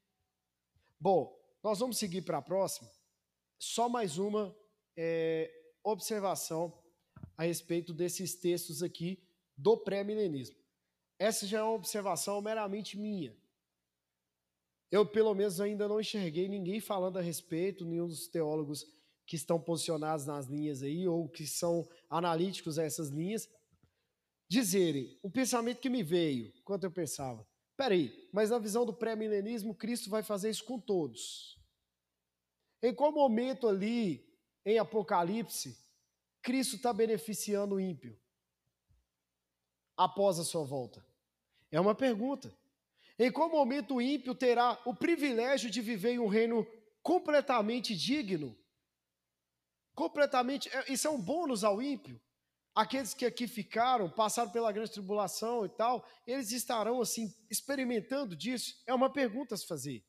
Bom, 1.00 1.38
nós 1.64 1.80
vamos 1.80 1.98
seguir 1.98 2.22
para 2.22 2.38
a 2.38 2.42
próxima. 2.42 2.90
Só 3.58 3.88
mais 3.90 4.18
uma 4.18 4.56
é, 4.98 5.52
observação 5.84 6.78
a 7.38 7.44
respeito 7.44 7.94
desses 7.94 8.36
textos 8.36 8.84
aqui 8.84 9.24
do 9.58 9.78
pré-milenismo. 9.78 10.58
Essa 11.18 11.48
já 11.48 11.60
é 11.60 11.64
uma 11.64 11.74
observação 11.74 12.42
meramente 12.42 12.98
minha. 12.98 13.36
Eu, 14.92 15.06
pelo 15.06 15.34
menos, 15.34 15.60
ainda 15.60 15.88
não 15.88 16.00
enxerguei 16.00 16.48
ninguém 16.48 16.80
falando 16.80 17.18
a 17.18 17.22
respeito, 17.22 17.86
nenhum 17.86 18.08
dos 18.08 18.28
teólogos 18.28 18.86
que 19.26 19.36
estão 19.36 19.60
posicionados 19.60 20.26
nas 20.26 20.46
linhas 20.46 20.84
aí, 20.84 21.08
ou 21.08 21.28
que 21.28 21.48
são 21.48 21.88
analíticos 22.10 22.78
a 22.78 22.84
essas 22.84 23.10
linhas, 23.10 23.50
dizerem 24.48 25.18
o 25.22 25.30
pensamento 25.30 25.80
que 25.80 25.90
me 25.90 26.04
veio, 26.04 26.54
quando 26.64 26.84
eu 26.84 26.92
pensava. 26.92 27.48
Peraí, 27.76 28.30
mas 28.32 28.50
na 28.50 28.60
visão 28.60 28.86
do 28.86 28.94
pré-milenismo, 28.94 29.76
Cristo 29.76 30.10
vai 30.10 30.24
fazer 30.24 30.50
isso 30.50 30.64
com 30.64 30.80
todos. 30.80 31.60
Em 32.82 32.94
qual 32.94 33.12
momento 33.12 33.68
ali, 33.68 34.26
em 34.66 34.78
Apocalipse, 34.78 35.78
Cristo 36.42 36.76
está 36.76 36.94
beneficiando 36.94 37.76
o 37.76 37.80
ímpio? 37.80 38.18
após 39.98 40.40
a 40.40 40.44
sua 40.44 40.64
volta? 40.64 41.06
É 41.72 41.80
uma 41.80 41.96
pergunta. 41.96 42.54
Em 43.18 43.32
qual 43.32 43.50
momento 43.50 43.96
o 43.96 44.02
ímpio 44.02 44.36
terá 44.36 44.80
o 44.86 44.94
privilégio 44.94 45.70
de 45.70 45.82
viver 45.82 46.14
em 46.14 46.20
um 46.20 46.28
reino 46.28 46.68
completamente 47.02 47.96
digno? 47.96 48.58
Completamente. 49.94 50.70
É, 50.70 50.92
isso 50.92 51.08
é 51.08 51.10
um 51.10 51.22
bônus 51.22 51.64
ao 51.64 51.82
ímpio. 51.82 52.20
Aqueles 52.76 53.14
que 53.14 53.26
aqui 53.26 53.48
ficaram, 53.48 54.10
passaram 54.10 54.52
pela 54.52 54.72
grande 54.72 54.92
tribulação 54.92 55.66
e 55.66 55.70
tal, 55.70 56.06
eles 56.28 56.52
estarão 56.52 57.02
assim 57.02 57.34
experimentando 57.50 58.36
disso? 58.36 58.76
É 58.86 58.94
uma 58.94 59.12
pergunta 59.12 59.56
a 59.56 59.58
se 59.58 59.66
fazer. 59.66 60.04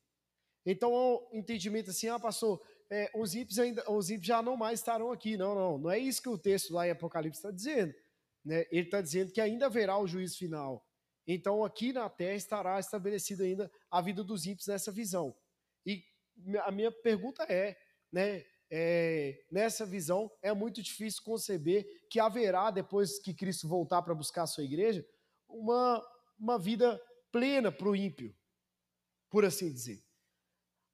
Então, 0.65 0.93
o 0.93 1.31
entendimento 1.33 1.91
assim, 1.91 2.09
ah, 2.09 2.19
pastor, 2.19 2.61
é, 2.91 3.09
os 3.15 3.37
ímpios 3.37 3.59
ainda, 3.61 3.89
os 3.89 4.11
ímpios 4.11 4.27
já 4.27 4.43
não 4.43 4.57
mais 4.57 4.81
estarão 4.81 5.13
aqui. 5.13 5.37
Não, 5.37 5.55
não, 5.55 5.79
não 5.79 5.91
é 5.91 5.99
isso 5.99 6.21
que 6.21 6.29
o 6.29 6.37
texto 6.37 6.75
lá 6.75 6.89
em 6.89 6.91
Apocalipse 6.91 7.39
está 7.39 7.53
dizendo 7.53 7.95
né, 8.47 8.65
ele 8.71 8.83
está 8.83 9.03
dizendo 9.03 9.33
que 9.33 9.41
ainda 9.41 9.67
haverá 9.67 9.99
o 9.99 10.07
juízo 10.07 10.39
final. 10.39 10.87
Então, 11.27 11.65
aqui 11.65 11.93
na 11.93 12.09
terra 12.09 12.37
estará 12.37 12.79
estabelecida 12.79 13.43
ainda 13.43 13.69
a 13.91 14.01
vida 14.01 14.23
dos 14.23 14.47
ímpios 14.47 14.69
nessa 14.69 14.93
visão. 14.93 15.37
E 15.85 16.05
a 16.63 16.71
minha 16.71 16.93
pergunta 16.93 17.43
é, 17.49 17.77
né, 18.13 18.45
é, 18.71 19.45
nessa 19.51 19.87
visão, 19.87 20.31
é 20.43 20.53
muito 20.53 20.83
difícil 20.83 21.23
conceber 21.23 21.87
que 22.11 22.19
haverá, 22.19 22.71
depois 22.71 23.19
que 23.19 23.35
Cristo 23.35 23.69
voltar 23.69 24.03
para 24.03 24.15
buscar 24.15 24.43
a 24.43 24.47
sua 24.47 24.65
igreja, 24.65 25.07
uma, 25.49 26.05
uma 26.39 26.59
vida 26.59 27.01
plena 27.31 27.71
para 27.71 27.89
o 27.89 27.97
ímpio, 27.97 28.35
por 29.31 29.45
assim 29.45 29.73
dizer. 29.73 30.03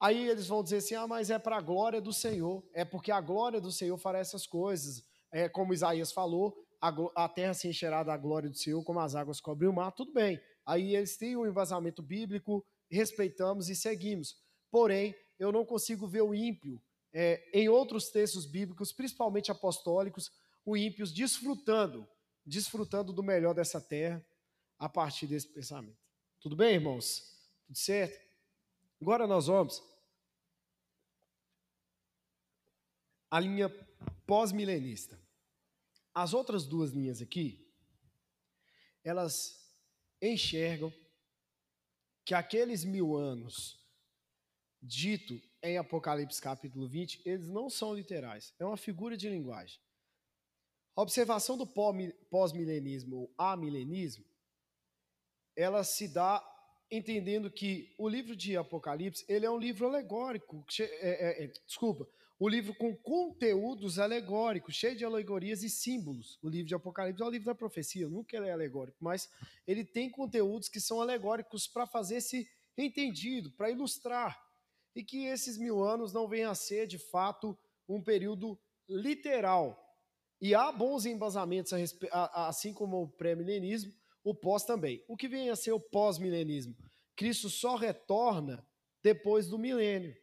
Aí 0.01 0.29
eles 0.29 0.49
vão 0.49 0.63
dizer 0.63 0.79
assim: 0.79 0.95
ah, 0.95 1.07
mas 1.07 1.31
é 1.31 1.39
para 1.39 1.57
a 1.57 1.61
glória 1.61 2.01
do 2.01 2.13
Senhor, 2.13 2.63
é 2.75 2.85
porque 2.85 3.13
a 3.13 3.21
glória 3.21 3.61
do 3.61 3.71
Senhor 3.71 3.97
fará 3.97 4.19
essas 4.19 4.47
coisas. 4.47 5.05
É, 5.31 5.49
como 5.49 5.73
Isaías 5.73 6.13
falou, 6.13 6.55
a, 6.81 7.25
a 7.25 7.29
terra 7.29 7.55
se 7.55 7.69
encherá 7.69 8.03
da 8.03 8.17
glória 8.17 8.51
do 8.51 8.57
Senhor, 8.57 8.83
como 8.85 9.01
as 9.01 9.15
águas 9.15 9.41
cobrem 9.41 9.71
o 9.71 9.73
mar, 9.73 9.93
tudo 9.93 10.13
bem. 10.13 10.39
Aí 10.67 10.95
eles 10.95 11.17
têm 11.17 11.37
um 11.37 11.47
embasamento 11.47 12.03
bíblico, 12.03 12.65
respeitamos 12.91 13.71
e 13.71 13.77
seguimos. 13.77 14.37
Porém, 14.71 15.15
eu 15.39 15.51
não 15.51 15.65
consigo 15.65 16.07
ver 16.07 16.23
o 16.23 16.35
ímpio 16.35 16.83
é, 17.13 17.49
em 17.53 17.69
outros 17.69 18.09
textos 18.09 18.47
bíblicos, 18.47 18.93
principalmente 18.93 19.51
apostólicos, 19.51 20.31
o 20.65 20.77
ímpio 20.77 21.07
desfrutando, 21.07 22.09
desfrutando 22.45 23.13
do 23.13 23.23
melhor 23.23 23.55
dessa 23.55 23.81
terra 23.81 24.25
a 24.79 24.89
partir 24.89 25.27
desse 25.27 25.49
pensamento. 25.49 25.99
Tudo 26.41 26.57
bem, 26.57 26.75
irmãos? 26.75 27.39
Tudo 27.67 27.79
certo? 27.79 28.19
Agora 29.01 29.27
nós 29.27 29.47
vamos 29.47 29.83
a 33.31 33.41
linha 33.41 33.71
pós-milenista. 34.27 35.19
As 36.15 36.35
outras 36.35 36.67
duas 36.67 36.91
linhas 36.91 37.23
aqui, 37.23 37.67
elas 39.03 39.59
enxergam 40.21 40.93
que 42.25 42.35
aqueles 42.35 42.85
mil 42.85 43.17
anos 43.17 43.81
dito 44.81 45.41
em 45.63 45.79
Apocalipse 45.79 46.41
capítulo 46.41 46.89
20, 46.89 47.23
eles 47.25 47.49
não 47.49 47.71
são 47.71 47.95
literais, 47.95 48.53
é 48.59 48.65
uma 48.65 48.77
figura 48.77 49.17
de 49.17 49.29
linguagem. 49.29 49.79
A 50.95 51.03
observação 51.03 51.57
do 51.57 51.67
pós-milenismo 51.67 53.17
ou 53.17 53.35
amilenismo, 53.39 54.25
ela 55.57 55.85
se 55.85 56.09
dá 56.09 56.43
entendendo 56.91 57.51
que 57.51 57.95
o 57.97 58.09
livro 58.09 58.37
de 58.37 58.57
Apocalipse 58.57 59.25
ele 59.27 59.47
é 59.47 59.51
um 59.51 59.59
livro 59.59 59.87
alegórico, 59.87 60.65
é, 60.79 60.85
é, 60.85 61.45
é, 61.45 61.53
desculpa, 61.67 62.07
o 62.39 62.49
livro 62.49 62.75
com 62.75 62.95
conteúdos 62.97 63.99
alegóricos, 63.99 64.75
cheio 64.75 64.97
de 64.97 65.05
alegorias 65.05 65.63
e 65.63 65.71
símbolos. 65.71 66.39
O 66.43 66.49
livro 66.49 66.67
de 66.67 66.75
Apocalipse 66.75 67.23
é 67.23 67.25
o 67.25 67.31
livro 67.31 67.47
da 67.47 67.55
profecia, 67.55 68.09
nunca 68.09 68.37
ele 68.37 68.49
é 68.49 68.53
alegórico, 68.53 68.99
mas 69.01 69.31
ele 69.67 69.85
tem 69.85 70.11
conteúdos 70.11 70.69
que 70.69 70.81
são 70.81 71.01
alegóricos 71.01 71.69
para 71.69 71.87
fazer 71.87 72.17
esse 72.17 72.49
entendido, 72.77 73.51
para 73.53 73.71
ilustrar. 73.71 74.42
E 74.95 75.03
que 75.03 75.25
esses 75.27 75.57
mil 75.57 75.83
anos 75.83 76.13
não 76.13 76.29
venham 76.29 76.51
a 76.51 76.55
ser, 76.55 76.87
de 76.87 76.99
fato, 76.99 77.57
um 77.89 78.03
período 78.03 78.59
literal. 78.89 79.79
E 80.41 80.55
há 80.55 80.71
bons 80.73 81.07
embasamentos, 81.07 81.73
assim 82.13 82.73
como 82.73 83.03
o 83.03 83.09
pré-milenismo, 83.09 83.93
o 84.25 84.35
pós 84.35 84.65
também. 84.65 85.03
O 85.09 85.17
que 85.17 85.29
vem 85.29 85.51
a 85.51 85.57
ser 85.57 85.73
o 85.73 85.81
pós-milenismo? 85.81 86.77
Cristo 87.17 87.49
só 87.49 87.77
retorna 87.77 88.67
depois 89.03 89.47
do 89.47 89.59
milênio 89.59 90.17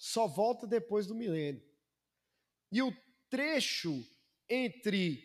só 0.00 0.26
volta 0.26 0.66
depois 0.66 1.06
do 1.06 1.14
milênio. 1.14 1.62
E 2.72 2.80
o 2.80 2.90
trecho 3.28 4.02
entre 4.48 5.22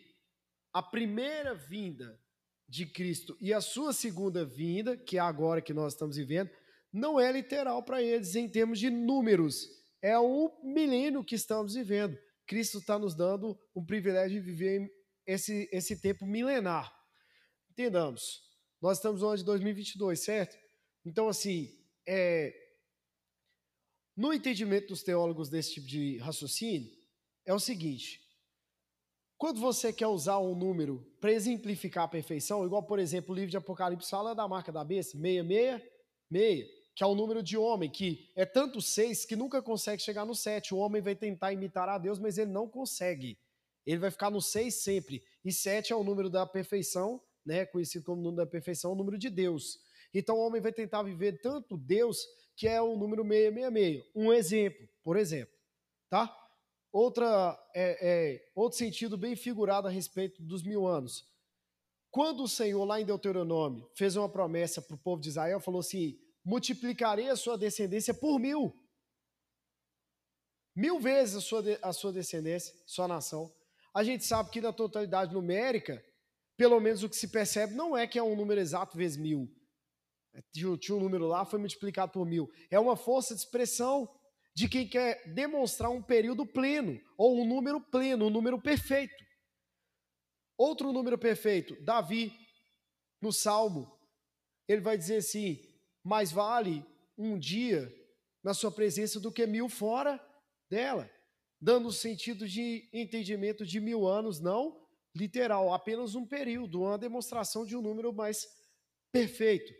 a 0.70 0.82
primeira 0.82 1.54
vinda 1.54 2.20
de 2.68 2.84
Cristo 2.84 3.34
e 3.40 3.54
a 3.54 3.60
sua 3.62 3.94
segunda 3.94 4.44
vinda, 4.44 4.94
que 4.94 5.16
é 5.16 5.20
agora 5.20 5.62
que 5.62 5.72
nós 5.72 5.94
estamos 5.94 6.16
vivendo, 6.16 6.50
não 6.96 7.20
é 7.20 7.30
literal 7.30 7.82
para 7.82 8.02
eles 8.02 8.34
em 8.34 8.48
termos 8.48 8.78
de 8.78 8.88
números. 8.88 9.68
É 10.00 10.18
o 10.18 10.50
milênio 10.64 11.22
que 11.22 11.34
estamos 11.34 11.74
vivendo. 11.74 12.18
Cristo 12.46 12.78
está 12.78 12.98
nos 12.98 13.14
dando 13.14 13.58
o 13.74 13.84
privilégio 13.84 14.40
de 14.40 14.46
viver 14.46 14.90
esse, 15.26 15.68
esse 15.70 16.00
tempo 16.00 16.24
milenar. 16.24 16.90
Entendamos. 17.70 18.40
Nós 18.80 18.96
estamos 18.96 19.20
no 19.20 19.28
ano 19.28 19.36
de 19.36 19.44
2022, 19.44 20.20
certo? 20.20 20.56
Então, 21.04 21.28
assim, 21.28 21.68
é, 22.08 22.54
no 24.16 24.32
entendimento 24.32 24.88
dos 24.88 25.02
teólogos 25.02 25.50
desse 25.50 25.74
tipo 25.74 25.86
de 25.86 26.16
raciocínio, 26.18 26.90
é 27.44 27.52
o 27.52 27.60
seguinte: 27.60 28.22
quando 29.36 29.60
você 29.60 29.92
quer 29.92 30.06
usar 30.06 30.38
um 30.38 30.54
número 30.54 31.06
para 31.20 31.32
exemplificar 31.32 32.04
a 32.04 32.08
perfeição, 32.08 32.64
igual, 32.64 32.86
por 32.86 32.98
exemplo, 32.98 33.32
o 33.32 33.34
livro 33.34 33.50
de 33.50 33.56
Apocalipse 33.58 34.08
fala 34.08 34.34
da 34.34 34.48
marca 34.48 34.72
da 34.72 34.82
besta, 34.82 35.18
666, 35.18 36.75
que 36.96 37.04
é 37.04 37.06
o 37.06 37.14
número 37.14 37.42
de 37.42 37.58
homem, 37.58 37.90
que 37.90 38.32
é 38.34 38.46
tanto 38.46 38.80
seis 38.80 39.26
que 39.26 39.36
nunca 39.36 39.60
consegue 39.60 40.02
chegar 40.02 40.24
no 40.24 40.34
sete. 40.34 40.72
O 40.72 40.78
homem 40.78 41.02
vai 41.02 41.14
tentar 41.14 41.52
imitar 41.52 41.86
a 41.90 41.98
Deus, 41.98 42.18
mas 42.18 42.38
ele 42.38 42.50
não 42.50 42.66
consegue. 42.66 43.38
Ele 43.84 43.98
vai 43.98 44.10
ficar 44.10 44.30
no 44.30 44.40
seis 44.40 44.76
sempre. 44.76 45.22
E 45.44 45.52
sete 45.52 45.92
é 45.92 45.96
o 45.96 46.02
número 46.02 46.30
da 46.30 46.46
perfeição, 46.46 47.22
né, 47.44 47.66
conhecido 47.66 48.06
como 48.06 48.22
número 48.22 48.38
da 48.44 48.50
perfeição, 48.50 48.92
o 48.92 48.94
número 48.94 49.18
de 49.18 49.28
Deus. 49.28 49.78
Então 50.14 50.36
o 50.36 50.40
homem 50.40 50.58
vai 50.58 50.72
tentar 50.72 51.02
viver 51.02 51.38
tanto 51.42 51.76
Deus 51.76 52.26
que 52.56 52.66
é 52.66 52.80
o 52.80 52.96
número 52.96 53.22
666. 53.22 54.02
Um 54.14 54.32
exemplo, 54.32 54.88
por 55.04 55.18
exemplo, 55.18 55.54
tá? 56.08 56.34
Outra, 56.90 57.54
é, 57.74 57.98
é, 58.00 58.50
outro 58.54 58.78
sentido 58.78 59.18
bem 59.18 59.36
figurado 59.36 59.86
a 59.86 59.90
respeito 59.90 60.42
dos 60.42 60.62
mil 60.62 60.86
anos. 60.86 61.28
Quando 62.10 62.44
o 62.44 62.48
Senhor, 62.48 62.82
lá 62.86 62.98
em 62.98 63.04
Deuteronômio, 63.04 63.86
fez 63.94 64.16
uma 64.16 64.30
promessa 64.30 64.80
para 64.80 64.94
o 64.94 64.98
povo 64.98 65.20
de 65.20 65.28
Israel, 65.28 65.60
falou 65.60 65.80
assim: 65.80 66.18
multiplicarei 66.46 67.28
a 67.28 67.36
sua 67.36 67.58
descendência 67.58 68.14
por 68.14 68.38
mil. 68.38 68.72
Mil 70.76 71.00
vezes 71.00 71.34
a 71.34 71.40
sua, 71.40 71.62
a 71.82 71.92
sua 71.92 72.12
descendência, 72.12 72.72
sua 72.86 73.08
nação. 73.08 73.52
A 73.92 74.04
gente 74.04 74.24
sabe 74.24 74.50
que 74.50 74.60
na 74.60 74.72
totalidade 74.72 75.34
numérica, 75.34 76.00
pelo 76.56 76.78
menos 76.78 77.02
o 77.02 77.08
que 77.08 77.16
se 77.16 77.28
percebe, 77.28 77.74
não 77.74 77.96
é 77.96 78.06
que 78.06 78.18
é 78.18 78.22
um 78.22 78.36
número 78.36 78.60
exato 78.60 78.96
vezes 78.96 79.16
mil. 79.16 79.52
É, 80.32 80.40
tinha 80.52 80.96
um 80.96 81.00
número 81.00 81.26
lá, 81.26 81.44
foi 81.44 81.58
multiplicado 81.58 82.12
por 82.12 82.24
mil. 82.24 82.48
É 82.70 82.78
uma 82.78 82.96
força 82.96 83.34
de 83.34 83.40
expressão 83.40 84.08
de 84.54 84.68
quem 84.68 84.88
quer 84.88 85.34
demonstrar 85.34 85.90
um 85.90 86.02
período 86.02 86.46
pleno, 86.46 87.00
ou 87.18 87.40
um 87.40 87.46
número 87.46 87.80
pleno, 87.90 88.26
um 88.26 88.30
número 88.30 88.60
perfeito. 88.62 89.24
Outro 90.56 90.92
número 90.92 91.18
perfeito, 91.18 91.76
Davi, 91.84 92.32
no 93.20 93.32
Salmo, 93.32 93.98
ele 94.68 94.80
vai 94.80 94.96
dizer 94.96 95.16
assim: 95.16 95.58
mais 96.06 96.30
vale 96.30 96.86
um 97.18 97.36
dia 97.36 97.92
na 98.40 98.54
sua 98.54 98.70
presença 98.70 99.18
do 99.18 99.32
que 99.32 99.44
mil 99.44 99.68
fora 99.68 100.24
dela, 100.70 101.10
dando 101.60 101.90
sentido 101.90 102.46
de 102.46 102.88
entendimento 102.92 103.66
de 103.66 103.80
mil 103.80 104.06
anos, 104.06 104.38
não 104.38 104.80
literal, 105.12 105.74
apenas 105.74 106.14
um 106.14 106.24
período, 106.24 106.82
uma 106.82 106.96
demonstração 106.96 107.66
de 107.66 107.74
um 107.74 107.82
número 107.82 108.12
mais 108.12 108.46
perfeito. 109.10 109.72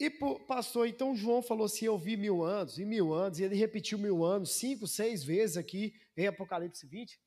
E, 0.00 0.08
pastor, 0.46 0.88
então 0.88 1.14
João 1.14 1.42
falou 1.42 1.66
assim: 1.66 1.84
Eu 1.84 1.98
vi 1.98 2.16
mil 2.16 2.42
anos, 2.42 2.78
e 2.78 2.84
mil 2.84 3.12
anos, 3.12 3.38
e 3.38 3.44
ele 3.44 3.54
repetiu 3.54 3.98
mil 3.98 4.24
anos, 4.24 4.52
cinco, 4.52 4.86
seis 4.86 5.22
vezes 5.22 5.58
aqui 5.58 5.94
em 6.16 6.26
Apocalipse 6.26 6.86
20. 6.86 7.20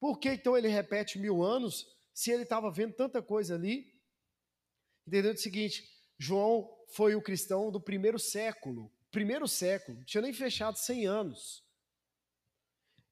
Por 0.00 0.18
que 0.18 0.30
então 0.30 0.56
ele 0.56 0.68
repete 0.68 1.18
mil 1.18 1.44
anos 1.44 1.86
se 2.12 2.32
ele 2.32 2.42
estava 2.42 2.72
vendo 2.72 2.94
tanta 2.94 3.22
coisa 3.22 3.54
ali? 3.54 3.86
Entendeu 5.06 5.32
o 5.32 5.36
seguinte: 5.36 5.88
João 6.18 6.73
foi 6.88 7.14
o 7.14 7.22
cristão 7.22 7.70
do 7.70 7.80
primeiro 7.80 8.18
século, 8.18 8.90
primeiro 9.10 9.46
século, 9.46 9.98
não 9.98 10.04
tinha 10.04 10.22
nem 10.22 10.32
fechado 10.32 10.78
100 10.78 11.06
anos. 11.06 11.64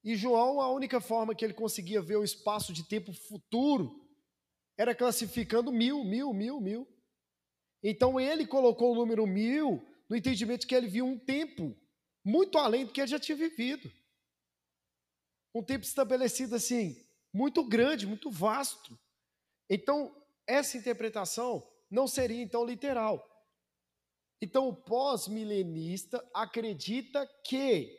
E 0.04 0.16
João, 0.16 0.60
a 0.60 0.70
única 0.70 1.00
forma 1.00 1.34
que 1.34 1.44
ele 1.44 1.54
conseguia 1.54 2.02
ver 2.02 2.16
o 2.16 2.24
espaço 2.24 2.72
de 2.72 2.86
tempo 2.88 3.12
futuro 3.12 4.04
era 4.76 4.94
classificando 4.94 5.70
mil, 5.70 6.04
mil, 6.04 6.32
mil, 6.32 6.60
mil. 6.60 6.88
Então 7.82 8.18
ele 8.18 8.46
colocou 8.46 8.92
o 8.92 8.94
número 8.96 9.26
mil 9.26 9.86
no 10.08 10.16
entendimento 10.16 10.66
que 10.66 10.74
ele 10.74 10.88
viu 10.88 11.06
um 11.06 11.18
tempo 11.18 11.76
muito 12.24 12.58
além 12.58 12.84
do 12.84 12.92
que 12.92 13.00
ele 13.00 13.10
já 13.10 13.18
tinha 13.18 13.36
vivido. 13.36 13.90
Um 15.54 15.62
tempo 15.62 15.84
estabelecido 15.84 16.54
assim, 16.54 16.96
muito 17.32 17.62
grande, 17.64 18.06
muito 18.06 18.30
vasto. 18.30 18.98
Então, 19.68 20.14
essa 20.46 20.76
interpretação 20.76 21.66
não 21.90 22.06
seria 22.06 22.42
então 22.42 22.64
literal. 22.64 23.26
Então, 24.42 24.68
o 24.68 24.74
pós-milenista 24.74 26.20
acredita 26.34 27.24
que 27.46 27.96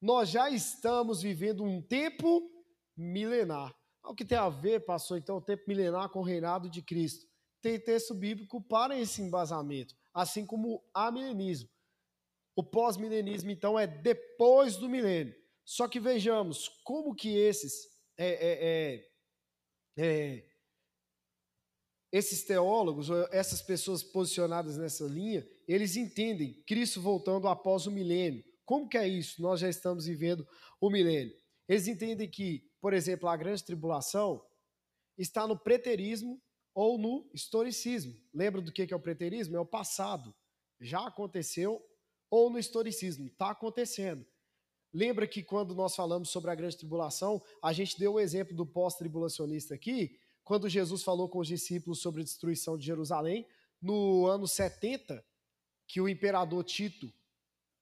nós 0.00 0.28
já 0.28 0.50
estamos 0.50 1.22
vivendo 1.22 1.62
um 1.62 1.80
tempo 1.80 2.50
milenar. 2.96 3.72
O 4.04 4.12
que 4.12 4.24
tem 4.24 4.36
a 4.36 4.48
ver, 4.48 4.84
pastor, 4.84 5.18
então, 5.18 5.36
o 5.36 5.40
tempo 5.40 5.62
milenar 5.68 6.08
com 6.08 6.18
o 6.18 6.24
reinado 6.24 6.68
de 6.68 6.82
Cristo? 6.82 7.24
Tem 7.60 7.78
texto 7.78 8.12
bíblico 8.12 8.60
para 8.60 8.98
esse 8.98 9.22
embasamento, 9.22 9.94
assim 10.12 10.44
como 10.44 10.74
o 10.74 10.82
amilenismo. 10.92 11.70
O 12.56 12.64
pós-milenismo, 12.64 13.52
então, 13.52 13.78
é 13.78 13.86
depois 13.86 14.76
do 14.76 14.88
milênio. 14.88 15.32
Só 15.64 15.86
que 15.86 16.00
vejamos 16.00 16.68
como 16.82 17.14
que 17.14 17.36
esses, 17.36 17.86
é, 18.18 18.26
é, 18.32 19.04
é, 19.96 20.04
é 20.04 20.51
esses 22.12 22.44
teólogos, 22.44 23.08
essas 23.30 23.62
pessoas 23.62 24.02
posicionadas 24.02 24.76
nessa 24.76 25.04
linha, 25.04 25.48
eles 25.66 25.96
entendem 25.96 26.62
Cristo 26.66 27.00
voltando 27.00 27.48
após 27.48 27.86
o 27.86 27.90
milênio. 27.90 28.44
Como 28.66 28.86
que 28.86 28.98
é 28.98 29.08
isso? 29.08 29.40
Nós 29.40 29.60
já 29.60 29.68
estamos 29.68 30.04
vivendo 30.04 30.46
o 30.78 30.90
milênio. 30.90 31.34
Eles 31.66 31.88
entendem 31.88 32.28
que, 32.28 32.70
por 32.80 32.92
exemplo, 32.92 33.28
a 33.28 33.36
grande 33.36 33.64
tribulação 33.64 34.44
está 35.16 35.46
no 35.46 35.58
preterismo 35.58 36.40
ou 36.74 36.98
no 36.98 37.30
historicismo. 37.32 38.14
Lembra 38.32 38.60
do 38.60 38.70
que 38.70 38.92
é 38.92 38.96
o 38.96 39.00
preterismo? 39.00 39.56
É 39.56 39.60
o 39.60 39.66
passado. 39.66 40.34
Já 40.78 41.06
aconteceu 41.06 41.82
ou 42.30 42.50
no 42.50 42.58
historicismo. 42.58 43.26
Está 43.26 43.50
acontecendo. 43.50 44.26
Lembra 44.92 45.26
que 45.26 45.42
quando 45.42 45.74
nós 45.74 45.96
falamos 45.96 46.28
sobre 46.28 46.50
a 46.50 46.54
grande 46.54 46.76
tribulação, 46.76 47.42
a 47.62 47.72
gente 47.72 47.98
deu 47.98 48.14
o 48.14 48.20
exemplo 48.20 48.54
do 48.54 48.66
pós-tribulacionista 48.66 49.74
aqui, 49.74 50.18
quando 50.44 50.68
Jesus 50.68 51.02
falou 51.02 51.28
com 51.28 51.38
os 51.38 51.48
discípulos 51.48 52.00
sobre 52.00 52.22
a 52.22 52.24
destruição 52.24 52.76
de 52.76 52.84
Jerusalém, 52.84 53.46
no 53.80 54.26
ano 54.26 54.46
70, 54.46 55.24
que 55.86 56.00
o 56.00 56.08
imperador 56.08 56.64
Tito 56.64 57.12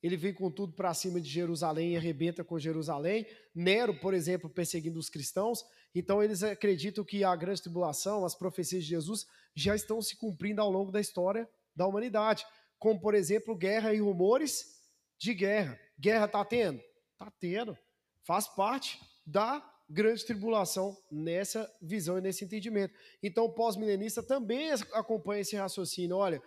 ele 0.02 0.16
vem 0.16 0.32
com 0.32 0.50
tudo 0.50 0.72
para 0.72 0.94
cima 0.94 1.20
de 1.20 1.28
Jerusalém 1.28 1.92
e 1.92 1.96
arrebenta 1.96 2.42
com 2.42 2.58
Jerusalém. 2.58 3.26
Nero, 3.54 3.98
por 4.00 4.14
exemplo, 4.14 4.48
perseguindo 4.48 4.98
os 4.98 5.10
cristãos. 5.10 5.64
Então, 5.94 6.22
eles 6.22 6.42
acreditam 6.42 7.04
que 7.04 7.22
a 7.22 7.36
grande 7.36 7.62
tribulação, 7.62 8.24
as 8.24 8.34
profecias 8.34 8.82
de 8.82 8.88
Jesus, 8.88 9.26
já 9.54 9.74
estão 9.74 10.00
se 10.00 10.16
cumprindo 10.16 10.62
ao 10.62 10.70
longo 10.70 10.90
da 10.90 11.00
história 11.00 11.48
da 11.76 11.86
humanidade. 11.86 12.46
Como, 12.78 12.98
por 12.98 13.14
exemplo, 13.14 13.54
guerra 13.54 13.92
e 13.92 14.00
rumores 14.00 14.80
de 15.18 15.34
guerra. 15.34 15.78
Guerra 15.98 16.24
está 16.24 16.44
tendo? 16.46 16.80
Está 17.12 17.30
tendo. 17.38 17.76
Faz 18.22 18.48
parte 18.48 18.98
da 19.26 19.60
grande 19.90 20.24
tribulação 20.24 20.96
nessa 21.10 21.68
visão 21.82 22.16
e 22.16 22.20
nesse 22.20 22.44
entendimento. 22.44 22.94
Então, 23.20 23.44
o 23.44 23.52
pós-milenista 23.52 24.22
também 24.22 24.70
acompanha 24.92 25.40
esse 25.40 25.56
raciocínio. 25.56 26.16
Olha, 26.16 26.40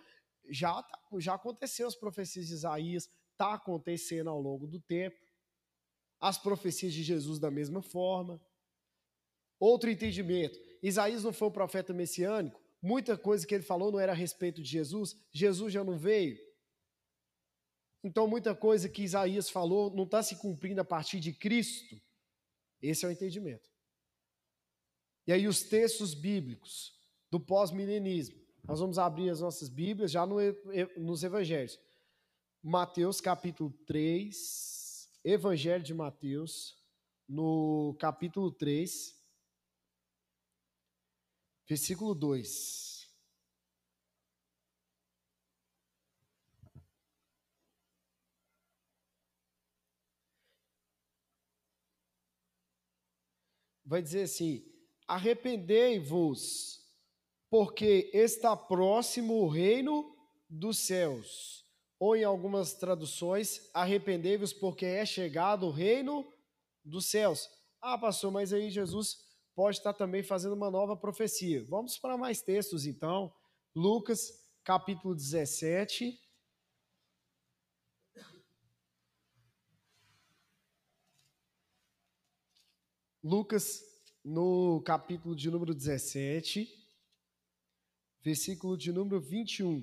já, 0.48 0.82
tá, 0.82 0.98
já 1.18 1.34
aconteceu 1.34 1.86
as 1.86 1.94
profecias 1.94 2.46
de 2.46 2.54
Isaías, 2.54 3.08
está 3.32 3.54
acontecendo 3.54 4.30
ao 4.30 4.40
longo 4.40 4.66
do 4.66 4.80
tempo. 4.80 5.16
As 6.18 6.38
profecias 6.38 6.94
de 6.94 7.02
Jesus 7.02 7.38
da 7.38 7.50
mesma 7.50 7.82
forma. 7.82 8.40
Outro 9.60 9.90
entendimento: 9.90 10.58
Isaías 10.82 11.22
não 11.22 11.32
foi 11.32 11.48
um 11.48 11.52
profeta 11.52 11.92
messiânico, 11.92 12.58
muita 12.80 13.16
coisa 13.18 13.46
que 13.46 13.54
ele 13.54 13.62
falou 13.62 13.92
não 13.92 14.00
era 14.00 14.12
a 14.12 14.16
respeito 14.16 14.62
de 14.62 14.68
Jesus, 14.68 15.14
Jesus 15.32 15.72
já 15.72 15.84
não 15.84 15.98
veio. 15.98 16.38
Então, 18.02 18.26
muita 18.26 18.54
coisa 18.54 18.88
que 18.88 19.02
Isaías 19.02 19.48
falou 19.50 19.94
não 19.94 20.04
está 20.04 20.22
se 20.22 20.36
cumprindo 20.36 20.80
a 20.80 20.84
partir 20.84 21.20
de 21.20 21.32
Cristo. 21.32 21.96
Esse 22.86 23.06
é 23.06 23.08
o 23.08 23.12
entendimento. 23.12 23.70
E 25.26 25.32
aí, 25.32 25.48
os 25.48 25.62
textos 25.62 26.12
bíblicos 26.12 26.92
do 27.30 27.40
pós-milenismo. 27.40 28.38
Nós 28.62 28.78
vamos 28.78 28.98
abrir 28.98 29.30
as 29.30 29.40
nossas 29.40 29.68
Bíblias 29.70 30.10
já 30.10 30.26
no, 30.26 30.36
nos 30.96 31.24
evangelhos. 31.24 31.80
Mateus 32.62 33.20
capítulo 33.20 33.70
3, 33.86 35.10
Evangelho 35.24 35.82
de 35.82 35.94
Mateus, 35.94 36.76
no 37.26 37.96
capítulo 37.98 38.52
3, 38.52 39.18
versículo 41.66 42.14
2. 42.14 42.93
Vai 53.94 54.02
dizer 54.02 54.22
assim: 54.22 54.60
arrependei-vos, 55.06 56.80
porque 57.48 58.10
está 58.12 58.56
próximo 58.56 59.34
o 59.34 59.48
reino 59.48 60.16
dos 60.50 60.78
céus 60.78 61.64
ou 61.96 62.16
em 62.16 62.24
algumas 62.24 62.74
traduções, 62.74 63.70
arrependei-vos 63.72 64.52
porque 64.52 64.84
é 64.84 65.06
chegado 65.06 65.66
o 65.66 65.70
reino 65.70 66.28
dos 66.84 67.06
céus. 67.06 67.48
Ah, 67.80 67.96
pastor, 67.96 68.32
mas 68.32 68.52
aí 68.52 68.68
Jesus 68.68 69.18
pode 69.54 69.76
estar 69.76 69.92
também 69.92 70.24
fazendo 70.24 70.56
uma 70.56 70.72
nova 70.72 70.96
profecia. 70.96 71.64
Vamos 71.68 71.96
para 71.96 72.18
mais 72.18 72.42
textos 72.42 72.86
então. 72.86 73.32
Lucas, 73.76 74.32
capítulo 74.64 75.14
17. 75.14 76.18
Lucas, 83.26 83.82
no 84.22 84.82
capítulo 84.82 85.34
de 85.34 85.50
número 85.50 85.74
17, 85.74 86.68
versículo 88.20 88.76
de 88.76 88.92
número 88.92 89.18
21. 89.18 89.82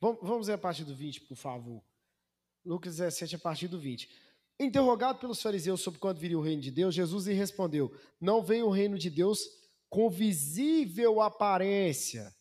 Vamos 0.00 0.46
ver 0.46 0.54
a 0.54 0.58
partir 0.58 0.84
do 0.84 0.96
20, 0.96 1.20
por 1.26 1.36
favor. 1.36 1.84
Lucas 2.64 2.96
17, 2.96 3.36
a 3.36 3.38
partir 3.38 3.68
do 3.68 3.78
20. 3.78 4.08
Interrogado 4.58 5.18
pelos 5.18 5.42
fariseus 5.42 5.82
sobre 5.82 6.00
quando 6.00 6.18
viria 6.18 6.38
o 6.38 6.42
reino 6.42 6.62
de 6.62 6.70
Deus, 6.70 6.94
Jesus 6.94 7.26
lhe 7.26 7.34
respondeu: 7.34 7.94
Não 8.18 8.42
vem 8.42 8.62
o 8.62 8.70
reino 8.70 8.96
de 8.96 9.10
Deus 9.10 9.46
com 9.90 10.08
visível 10.08 11.20
aparência, 11.20 12.34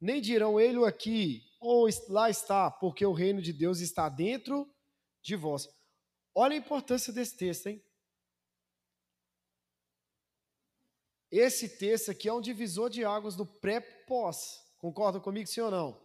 nem 0.00 0.20
dirão 0.20 0.58
ele 0.58 0.84
aqui, 0.84 1.53
ou 1.64 1.88
lá 2.08 2.28
está, 2.30 2.70
porque 2.70 3.04
o 3.04 3.12
reino 3.12 3.40
de 3.40 3.52
Deus 3.52 3.80
está 3.80 4.08
dentro 4.08 4.68
de 5.22 5.36
vós. 5.36 5.68
Olha 6.34 6.54
a 6.54 6.58
importância 6.58 7.12
desse 7.12 7.36
texto, 7.36 7.68
hein? 7.68 7.82
Esse 11.30 11.68
texto 11.78 12.10
aqui 12.10 12.28
é 12.28 12.32
um 12.32 12.40
divisor 12.40 12.88
de 12.88 13.04
águas 13.04 13.34
do 13.34 13.44
pré-pós. 13.44 14.62
Concorda 14.78 15.18
comigo, 15.18 15.48
sim 15.48 15.60
ou 15.60 15.70
não? 15.70 16.04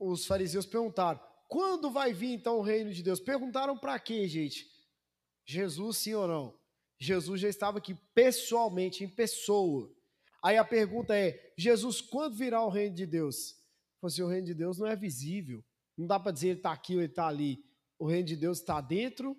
os 0.00 0.24
fariseus 0.24 0.64
perguntaram: 0.64 1.20
quando 1.46 1.90
vai 1.90 2.12
vir 2.12 2.32
então 2.32 2.58
o 2.58 2.62
reino 2.62 2.92
de 2.92 3.02
Deus? 3.02 3.20
Perguntaram 3.20 3.76
para 3.76 3.98
quê, 3.98 4.26
gente? 4.26 4.66
Jesus, 5.44 5.98
sim 5.98 6.14
ou 6.14 6.26
não? 6.26 6.58
Jesus 6.98 7.40
já 7.40 7.48
estava 7.48 7.78
aqui 7.78 7.94
pessoalmente, 8.14 9.04
em 9.04 9.08
pessoa. 9.08 9.92
Aí 10.42 10.56
a 10.56 10.64
pergunta 10.64 11.14
é: 11.14 11.52
Jesus, 11.56 12.00
quando 12.00 12.36
virá 12.36 12.64
o 12.64 12.70
reino 12.70 12.94
de 12.94 13.04
Deus? 13.04 13.59
Assim, 14.02 14.22
o 14.22 14.28
reino 14.28 14.46
de 14.46 14.54
Deus 14.54 14.78
não 14.78 14.86
é 14.86 14.96
visível. 14.96 15.64
Não 15.96 16.06
dá 16.06 16.18
para 16.18 16.32
dizer 16.32 16.48
ele 16.48 16.58
está 16.58 16.72
aqui 16.72 16.94
ou 16.94 17.00
ele 17.00 17.10
está 17.10 17.26
ali. 17.26 17.62
O 17.98 18.06
reino 18.06 18.26
de 18.26 18.36
Deus 18.36 18.58
está 18.58 18.80
dentro 18.80 19.36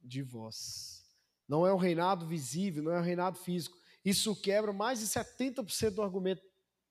de 0.00 0.22
vós. 0.22 1.04
Não 1.48 1.66
é 1.66 1.74
um 1.74 1.78
reinado 1.78 2.26
visível, 2.26 2.82
não 2.82 2.92
é 2.92 3.00
um 3.00 3.04
reinado 3.04 3.38
físico. 3.38 3.76
Isso 4.04 4.40
quebra 4.40 4.72
mais 4.72 5.00
de 5.00 5.06
70% 5.06 5.90
do 5.90 6.02
argumento 6.02 6.42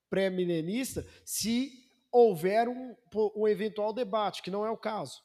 pré-milenista 0.10 1.08
se 1.26 1.72
houver 2.12 2.68
um, 2.68 2.96
um 3.36 3.48
eventual 3.48 3.94
debate, 3.94 4.42
que 4.42 4.52
não 4.52 4.66
é 4.66 4.70
o 4.70 4.78
caso. 4.78 5.22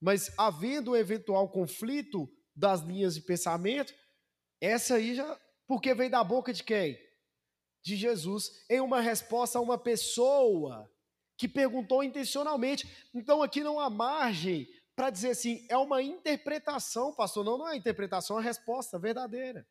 Mas 0.00 0.32
havendo 0.38 0.92
um 0.92 0.96
eventual 0.96 1.48
conflito 1.48 2.28
das 2.54 2.80
linhas 2.80 3.14
de 3.14 3.20
pensamento, 3.22 3.94
essa 4.60 4.94
aí 4.94 5.14
já. 5.14 5.40
Porque 5.66 5.94
veio 5.94 6.10
da 6.10 6.22
boca 6.22 6.52
de 6.52 6.62
quem? 6.62 6.98
De 7.82 7.96
Jesus, 7.96 8.64
em 8.68 8.80
uma 8.80 9.00
resposta 9.00 9.58
a 9.58 9.62
uma 9.62 9.78
pessoa 9.78 10.91
que 11.42 11.48
perguntou 11.48 12.04
intencionalmente. 12.04 12.88
Então 13.12 13.42
aqui 13.42 13.64
não 13.64 13.80
há 13.80 13.90
margem 13.90 14.68
para 14.94 15.10
dizer 15.10 15.30
assim, 15.30 15.66
é 15.68 15.76
uma 15.76 16.00
interpretação, 16.00 17.12
pastor. 17.12 17.44
Não, 17.44 17.58
não 17.58 17.68
é 17.68 17.76
interpretação, 17.76 18.36
é 18.36 18.38
uma 18.38 18.44
resposta 18.44 18.96
verdadeira. 18.96 19.66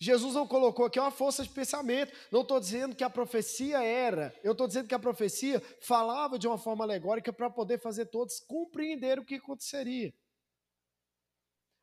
Jesus 0.00 0.34
não 0.34 0.48
colocou 0.48 0.84
aqui 0.84 0.98
uma 0.98 1.12
força 1.12 1.44
de 1.44 1.48
pensamento. 1.48 2.12
Não 2.32 2.40
estou 2.40 2.58
dizendo 2.58 2.96
que 2.96 3.04
a 3.04 3.10
profecia 3.10 3.84
era, 3.84 4.34
eu 4.42 4.50
estou 4.50 4.66
dizendo 4.66 4.88
que 4.88 4.94
a 4.96 4.98
profecia 4.98 5.60
falava 5.80 6.36
de 6.36 6.48
uma 6.48 6.58
forma 6.58 6.82
alegórica 6.82 7.32
para 7.32 7.48
poder 7.48 7.78
fazer 7.78 8.06
todos 8.06 8.40
compreender 8.40 9.20
o 9.20 9.24
que 9.24 9.36
aconteceria. 9.36 10.12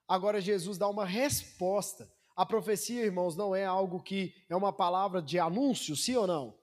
Agora 0.06 0.42
Jesus 0.42 0.78
dá 0.78 0.90
uma 0.90 1.06
resposta. 1.06 2.12
A 2.36 2.46
profecia, 2.46 3.06
irmãos, 3.06 3.38
não 3.38 3.56
é 3.56 3.64
algo 3.64 4.04
que 4.04 4.36
é 4.50 4.56
uma 4.56 4.74
palavra 4.74 5.22
de 5.22 5.40
anúncio, 5.40 5.96
sim 5.96 6.18
ou 6.18 6.28
não? 6.28 6.63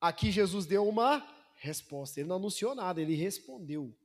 Aqui 0.00 0.30
Jesus 0.30 0.66
deu 0.66 0.86
uma 0.86 1.26
resposta. 1.56 2.20
Ele 2.20 2.28
não 2.28 2.36
anunciou 2.36 2.74
nada, 2.74 3.00
ele 3.00 3.14
respondeu. 3.14 3.96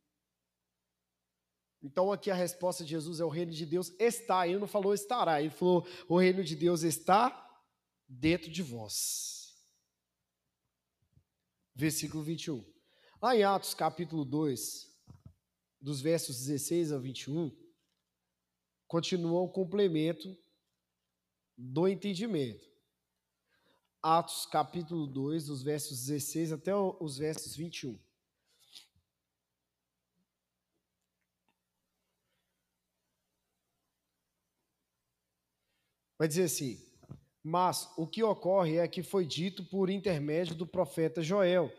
Então 1.81 2.11
aqui 2.11 2.31
a 2.31 2.35
resposta 2.35 2.83
de 2.83 2.91
Jesus 2.91 3.19
é 3.19 3.25
o 3.25 3.29
reino 3.29 3.51
de 3.51 3.65
Deus 3.65 3.93
está. 3.99 4.47
Ele 4.47 4.59
não 4.59 4.67
falou 4.67 4.93
estará, 4.93 5.41
ele 5.41 5.49
falou 5.49 5.85
o 6.07 6.17
reino 6.17 6.43
de 6.43 6.55
Deus 6.55 6.81
está 6.81 7.39
dentro 8.07 8.49
de 8.49 8.63
vós. 8.63 9.53
Versículo 11.75 12.23
21. 12.23 12.63
Lá 13.21 13.35
em 13.35 13.43
Atos 13.43 13.73
capítulo 13.73 14.23
2, 14.23 14.91
dos 15.79 16.01
versos 16.01 16.37
16 16.37 16.93
a 16.93 16.97
21, 16.97 17.51
continua 18.87 19.41
o 19.41 19.49
complemento 19.49 20.37
do 21.57 21.87
entendimento. 21.87 22.72
Atos 24.03 24.45
capítulo 24.45 25.07
2, 25.07 25.45
dos 25.45 25.63
versos 25.63 25.97
16 26.07 26.51
até 26.51 26.75
os 26.75 27.17
versos 27.17 27.55
21. 27.55 27.97
Vai 36.19 36.27
dizer 36.27 36.43
assim: 36.43 36.85
Mas 37.41 37.89
o 37.95 38.05
que 38.05 38.21
ocorre 38.21 38.75
é 38.75 38.87
que 38.89 39.01
foi 39.01 39.25
dito 39.25 39.63
por 39.69 39.89
intermédio 39.89 40.53
do 40.53 40.67
profeta 40.67 41.21
Joel. 41.21 41.71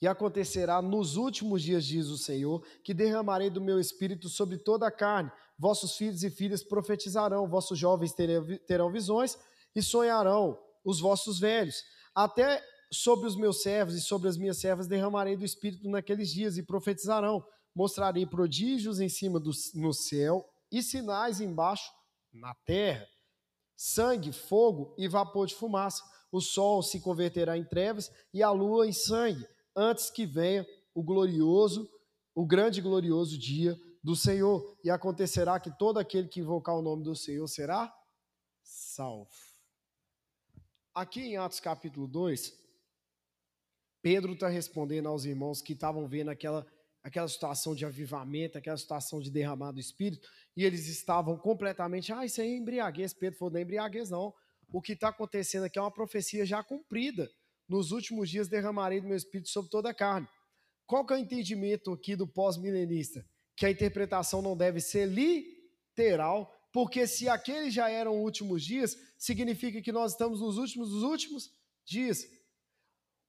E 0.00 0.06
acontecerá 0.06 0.80
nos 0.80 1.16
últimos 1.16 1.60
dias, 1.60 1.84
diz 1.84 2.06
o 2.06 2.18
Senhor, 2.18 2.64
que 2.84 2.94
derramarei 2.94 3.50
do 3.50 3.60
meu 3.60 3.80
espírito 3.80 4.28
sobre 4.28 4.58
toda 4.58 4.86
a 4.86 4.92
carne. 4.92 5.32
Vossos 5.58 5.96
filhos 5.96 6.22
e 6.22 6.30
filhas 6.30 6.62
profetizarão, 6.62 7.48
vossos 7.48 7.76
jovens 7.76 8.14
terão 8.64 8.92
visões 8.92 9.36
e 9.74 9.82
sonharão 9.82 10.63
os 10.84 11.00
vossos 11.00 11.38
velhos. 11.40 11.82
Até 12.14 12.62
sobre 12.92 13.26
os 13.26 13.36
meus 13.36 13.62
servos 13.62 13.94
e 13.94 14.00
sobre 14.00 14.28
as 14.28 14.36
minhas 14.36 14.58
servas 14.58 14.86
derramarei 14.86 15.36
do 15.36 15.44
Espírito 15.44 15.88
naqueles 15.88 16.30
dias 16.30 16.56
e 16.56 16.62
profetizarão. 16.62 17.44
Mostrarei 17.74 18.24
prodígios 18.24 19.00
em 19.00 19.08
cima 19.08 19.40
do, 19.40 19.50
no 19.74 19.92
céu 19.92 20.48
e 20.70 20.82
sinais 20.82 21.40
embaixo 21.40 21.90
na 22.32 22.54
terra. 22.66 23.06
Sangue, 23.76 24.32
fogo 24.32 24.94
e 24.96 25.08
vapor 25.08 25.46
de 25.46 25.54
fumaça. 25.54 26.02
O 26.30 26.40
sol 26.40 26.82
se 26.82 27.00
converterá 27.00 27.56
em 27.56 27.64
trevas 27.64 28.10
e 28.32 28.42
a 28.42 28.50
lua 28.50 28.86
em 28.86 28.92
sangue, 28.92 29.46
antes 29.74 30.10
que 30.10 30.26
venha 30.26 30.66
o 30.94 31.02
glorioso, 31.02 31.88
o 32.34 32.46
grande 32.46 32.80
e 32.80 32.82
glorioso 32.82 33.38
dia 33.38 33.76
do 34.02 34.14
Senhor. 34.14 34.76
E 34.84 34.90
acontecerá 34.90 35.58
que 35.58 35.76
todo 35.76 35.98
aquele 35.98 36.28
que 36.28 36.40
invocar 36.40 36.76
o 36.76 36.82
nome 36.82 37.02
do 37.02 37.16
Senhor 37.16 37.46
será 37.48 37.92
salvo. 38.62 39.53
Aqui 40.94 41.22
em 41.22 41.36
Atos 41.36 41.58
capítulo 41.58 42.06
2, 42.06 42.56
Pedro 44.00 44.34
está 44.34 44.46
respondendo 44.46 45.08
aos 45.08 45.24
irmãos 45.24 45.60
que 45.60 45.72
estavam 45.72 46.06
vendo 46.06 46.30
aquela, 46.30 46.64
aquela 47.02 47.26
situação 47.26 47.74
de 47.74 47.84
avivamento, 47.84 48.56
aquela 48.56 48.76
situação 48.76 49.18
de 49.18 49.28
derramar 49.28 49.72
do 49.72 49.80
Espírito, 49.80 50.28
e 50.56 50.64
eles 50.64 50.86
estavam 50.86 51.36
completamente, 51.36 52.12
ah, 52.12 52.24
isso 52.24 52.40
aí 52.40 52.52
é 52.52 52.56
embriaguez. 52.56 53.12
Pedro 53.12 53.36
falou, 53.36 53.52
não 53.52 53.58
é 53.58 53.62
embriaguez 53.62 54.08
não. 54.08 54.32
O 54.72 54.80
que 54.80 54.92
está 54.92 55.08
acontecendo 55.08 55.64
aqui 55.64 55.80
é 55.80 55.82
uma 55.82 55.90
profecia 55.90 56.46
já 56.46 56.62
cumprida. 56.62 57.28
Nos 57.68 57.90
últimos 57.90 58.30
dias 58.30 58.46
derramarei 58.46 59.00
do 59.00 59.08
meu 59.08 59.16
Espírito 59.16 59.48
sobre 59.48 59.72
toda 59.72 59.90
a 59.90 59.94
carne. 59.94 60.28
Qual 60.86 61.04
que 61.04 61.12
é 61.12 61.16
o 61.16 61.18
entendimento 61.18 61.92
aqui 61.92 62.14
do 62.14 62.28
pós-milenista? 62.28 63.26
Que 63.56 63.66
a 63.66 63.70
interpretação 63.70 64.40
não 64.40 64.56
deve 64.56 64.80
ser 64.80 65.06
literal, 65.06 66.53
porque 66.74 67.06
se 67.06 67.28
aqueles 67.28 67.72
já 67.72 67.88
eram 67.88 68.20
últimos 68.20 68.64
dias, 68.64 68.98
significa 69.16 69.80
que 69.80 69.92
nós 69.92 70.10
estamos 70.10 70.40
nos 70.40 70.58
últimos 70.58 70.90
dos 70.90 71.04
últimos 71.04 71.48
dias. 71.86 72.26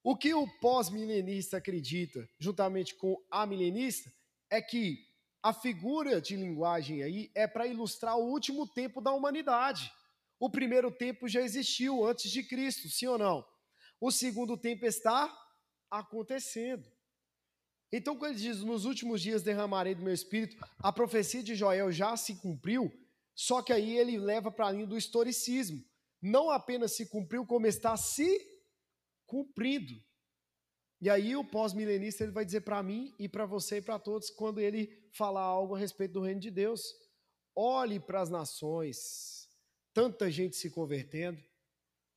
O 0.02 0.16
que 0.16 0.34
o 0.34 0.48
pós-milenista 0.58 1.58
acredita, 1.58 2.28
juntamente 2.40 2.96
com 2.96 3.16
a 3.30 3.46
milenista, 3.46 4.12
é 4.50 4.60
que 4.60 4.98
a 5.40 5.52
figura 5.52 6.20
de 6.20 6.34
linguagem 6.34 7.04
aí 7.04 7.30
é 7.36 7.46
para 7.46 7.68
ilustrar 7.68 8.18
o 8.18 8.28
último 8.28 8.66
tempo 8.66 9.00
da 9.00 9.12
humanidade. 9.12 9.92
O 10.40 10.50
primeiro 10.50 10.90
tempo 10.90 11.28
já 11.28 11.40
existiu 11.40 12.04
antes 12.04 12.32
de 12.32 12.42
Cristo, 12.42 12.88
sim 12.88 13.06
ou 13.06 13.16
não? 13.16 13.46
O 14.00 14.10
segundo 14.10 14.56
tempo 14.56 14.84
está 14.86 15.32
acontecendo. 15.88 16.90
Então, 17.92 18.16
quando 18.16 18.32
ele 18.32 18.40
diz, 18.40 18.60
nos 18.64 18.84
últimos 18.84 19.22
dias 19.22 19.44
derramarei 19.44 19.94
do 19.94 20.02
meu 20.02 20.12
espírito, 20.12 20.56
a 20.80 20.92
profecia 20.92 21.44
de 21.44 21.54
Joel 21.54 21.92
já 21.92 22.16
se 22.16 22.34
cumpriu, 22.34 22.92
só 23.36 23.60
que 23.60 23.70
aí 23.70 23.98
ele 23.98 24.18
leva 24.18 24.50
para 24.50 24.68
a 24.68 24.72
linha 24.72 24.86
do 24.86 24.96
historicismo. 24.96 25.84
Não 26.22 26.50
apenas 26.50 26.92
se 26.92 27.04
cumpriu, 27.04 27.44
como 27.44 27.66
está 27.66 27.94
se 27.94 28.40
cumprindo. 29.26 30.02
E 30.98 31.10
aí 31.10 31.36
o 31.36 31.44
pós-milenista 31.44 32.24
ele 32.24 32.32
vai 32.32 32.46
dizer 32.46 32.62
para 32.62 32.82
mim 32.82 33.14
e 33.18 33.28
para 33.28 33.44
você 33.44 33.76
e 33.76 33.82
para 33.82 33.98
todos 33.98 34.30
quando 34.30 34.58
ele 34.58 35.06
falar 35.12 35.42
algo 35.42 35.74
a 35.74 35.78
respeito 35.78 36.12
do 36.12 36.22
reino 36.22 36.40
de 36.40 36.50
Deus, 36.50 36.94
olhe 37.54 38.00
para 38.00 38.22
as 38.22 38.30
nações, 38.30 39.46
tanta 39.92 40.30
gente 40.30 40.56
se 40.56 40.70
convertendo, 40.70 41.38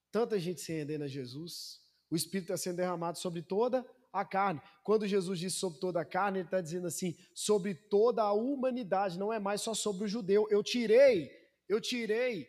tanta 0.10 0.40
gente 0.40 0.62
se 0.62 0.72
rendendo 0.72 1.04
a 1.04 1.08
Jesus. 1.08 1.82
O 2.10 2.16
Espírito 2.16 2.54
está 2.54 2.58
sendo 2.58 2.78
derramado 2.78 3.18
sobre 3.18 3.42
toda 3.42 3.86
a 4.12 4.26
carne. 4.26 4.62
Quando 4.84 5.08
Jesus 5.08 5.40
diz 5.40 5.54
sobre 5.56 5.80
toda 5.80 6.02
a 6.02 6.06
carne, 6.06 6.40
ele 6.40 6.48
está 6.48 6.62
dizendo 6.62 6.88
assim, 6.88 7.18
sobre 7.34 7.74
toda 7.74 8.24
a 8.24 8.34
humanidade, 8.34 9.20
não 9.20 9.32
é 9.32 9.40
mais 9.40 9.62
só 9.62 9.74
sobre 9.74 10.06
o 10.06 10.08
judeu. 10.08 10.48
Eu 10.50 10.64
tirei, 10.64 11.32
eu 11.68 11.80
tirei 11.80 12.48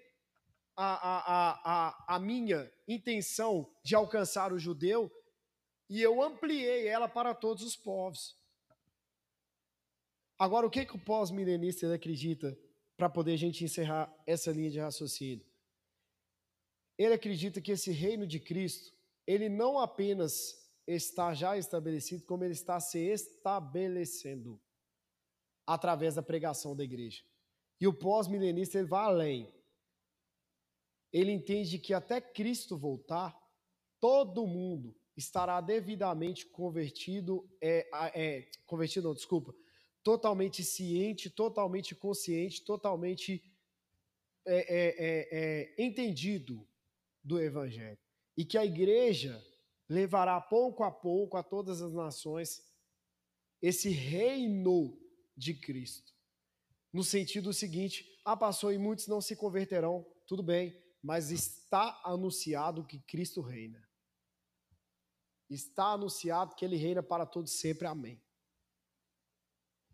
a, 0.77 0.95
a, 0.95 1.61
a, 1.65 2.17
a, 2.17 2.19
minha 2.19 2.71
intenção 2.89 3.71
de 3.85 3.95
alcançar 3.95 4.53
o 4.53 4.59
judeu 4.59 5.11
e 5.89 6.01
eu 6.01 6.23
ampliei 6.23 6.87
ela 6.87 7.09
para 7.09 7.35
todos 7.35 7.63
os 7.63 7.77
povos. 7.77 8.39
Agora, 10.39 10.67
o 10.67 10.71
que, 10.71 10.87
que 10.87 10.97
o 10.97 11.05
pós-milenista 11.05 11.93
acredita 11.93 12.57
para 12.97 13.11
poder 13.11 13.35
a 13.35 13.37
gente 13.37 13.63
encerrar 13.63 14.11
essa 14.27 14.51
linha 14.51 14.71
de 14.71 14.79
raciocínio? 14.79 15.45
Ele 16.97 17.15
acredita 17.15 17.61
que 17.61 17.73
esse 17.73 17.91
reino 17.91 18.27
de 18.27 18.41
Cristo, 18.41 18.95
ele 19.27 19.49
não 19.49 19.79
apenas 19.79 20.60
está 20.95 21.35
já 21.35 21.57
estabelecido, 21.57 22.25
como 22.25 22.45
ele 22.45 22.53
está 22.53 22.81
se 22.81 22.99
estabelecendo 22.99 24.61
através 25.67 26.15
da 26.15 26.23
pregação 26.23 26.75
da 26.75 26.85
igreja. 26.85 27.23
E 27.81 27.87
o 27.87 27.93
pós-milenista 27.93 28.79
ele 28.79 28.89
vai 28.89 29.05
além. 29.05 29.55
Ele 31.13 31.33
entende 31.33 31.79
que 31.79 31.95
até 31.95 32.21
Cristo 32.21 32.77
voltar, 32.77 33.37
todo 33.99 34.47
mundo 34.47 34.97
estará 35.17 35.61
devidamente 35.61 36.47
convertido, 36.47 37.49
é, 37.61 37.89
é, 38.15 38.51
convertido, 38.67 39.09
não, 39.09 39.15
desculpa, 39.15 39.55
totalmente 40.03 40.65
ciente, 40.65 41.29
totalmente 41.31 41.95
consciente, 41.95 42.65
totalmente 42.65 43.43
é, 44.47 44.57
é, 44.57 44.95
é, 44.99 45.75
é 45.79 45.85
entendido 45.85 46.67
do 47.23 47.41
Evangelho. 47.41 47.99
E 48.37 48.45
que 48.45 48.57
a 48.57 48.65
igreja 48.65 49.45
levará 49.91 50.41
pouco 50.41 50.85
a 50.85 50.91
pouco 50.91 51.37
a 51.37 51.43
todas 51.43 51.83
as 51.83 51.93
nações 51.93 52.65
esse 53.61 53.91
reino 53.91 54.97
de 55.37 55.53
Cristo. 55.53 56.15
No 56.93 57.03
sentido 57.03 57.53
seguinte, 57.53 58.07
ah, 58.25 58.37
passou 58.37 58.73
e 58.73 58.79
muitos 58.79 59.09
não 59.09 59.21
se 59.21 59.35
converterão, 59.35 60.07
tudo 60.27 60.45
bem, 60.45 60.81
mas 61.03 61.33
está 61.33 62.01
anunciado 62.05 62.87
que 62.87 63.01
Cristo 63.01 63.41
reina. 63.41 63.85
Está 65.49 65.93
anunciado 65.93 66.55
que 66.55 66.65
ele 66.65 66.77
reina 66.77 67.03
para 67.03 67.27
todos 67.27 67.53
sempre, 67.53 67.89
amém. 67.89 68.23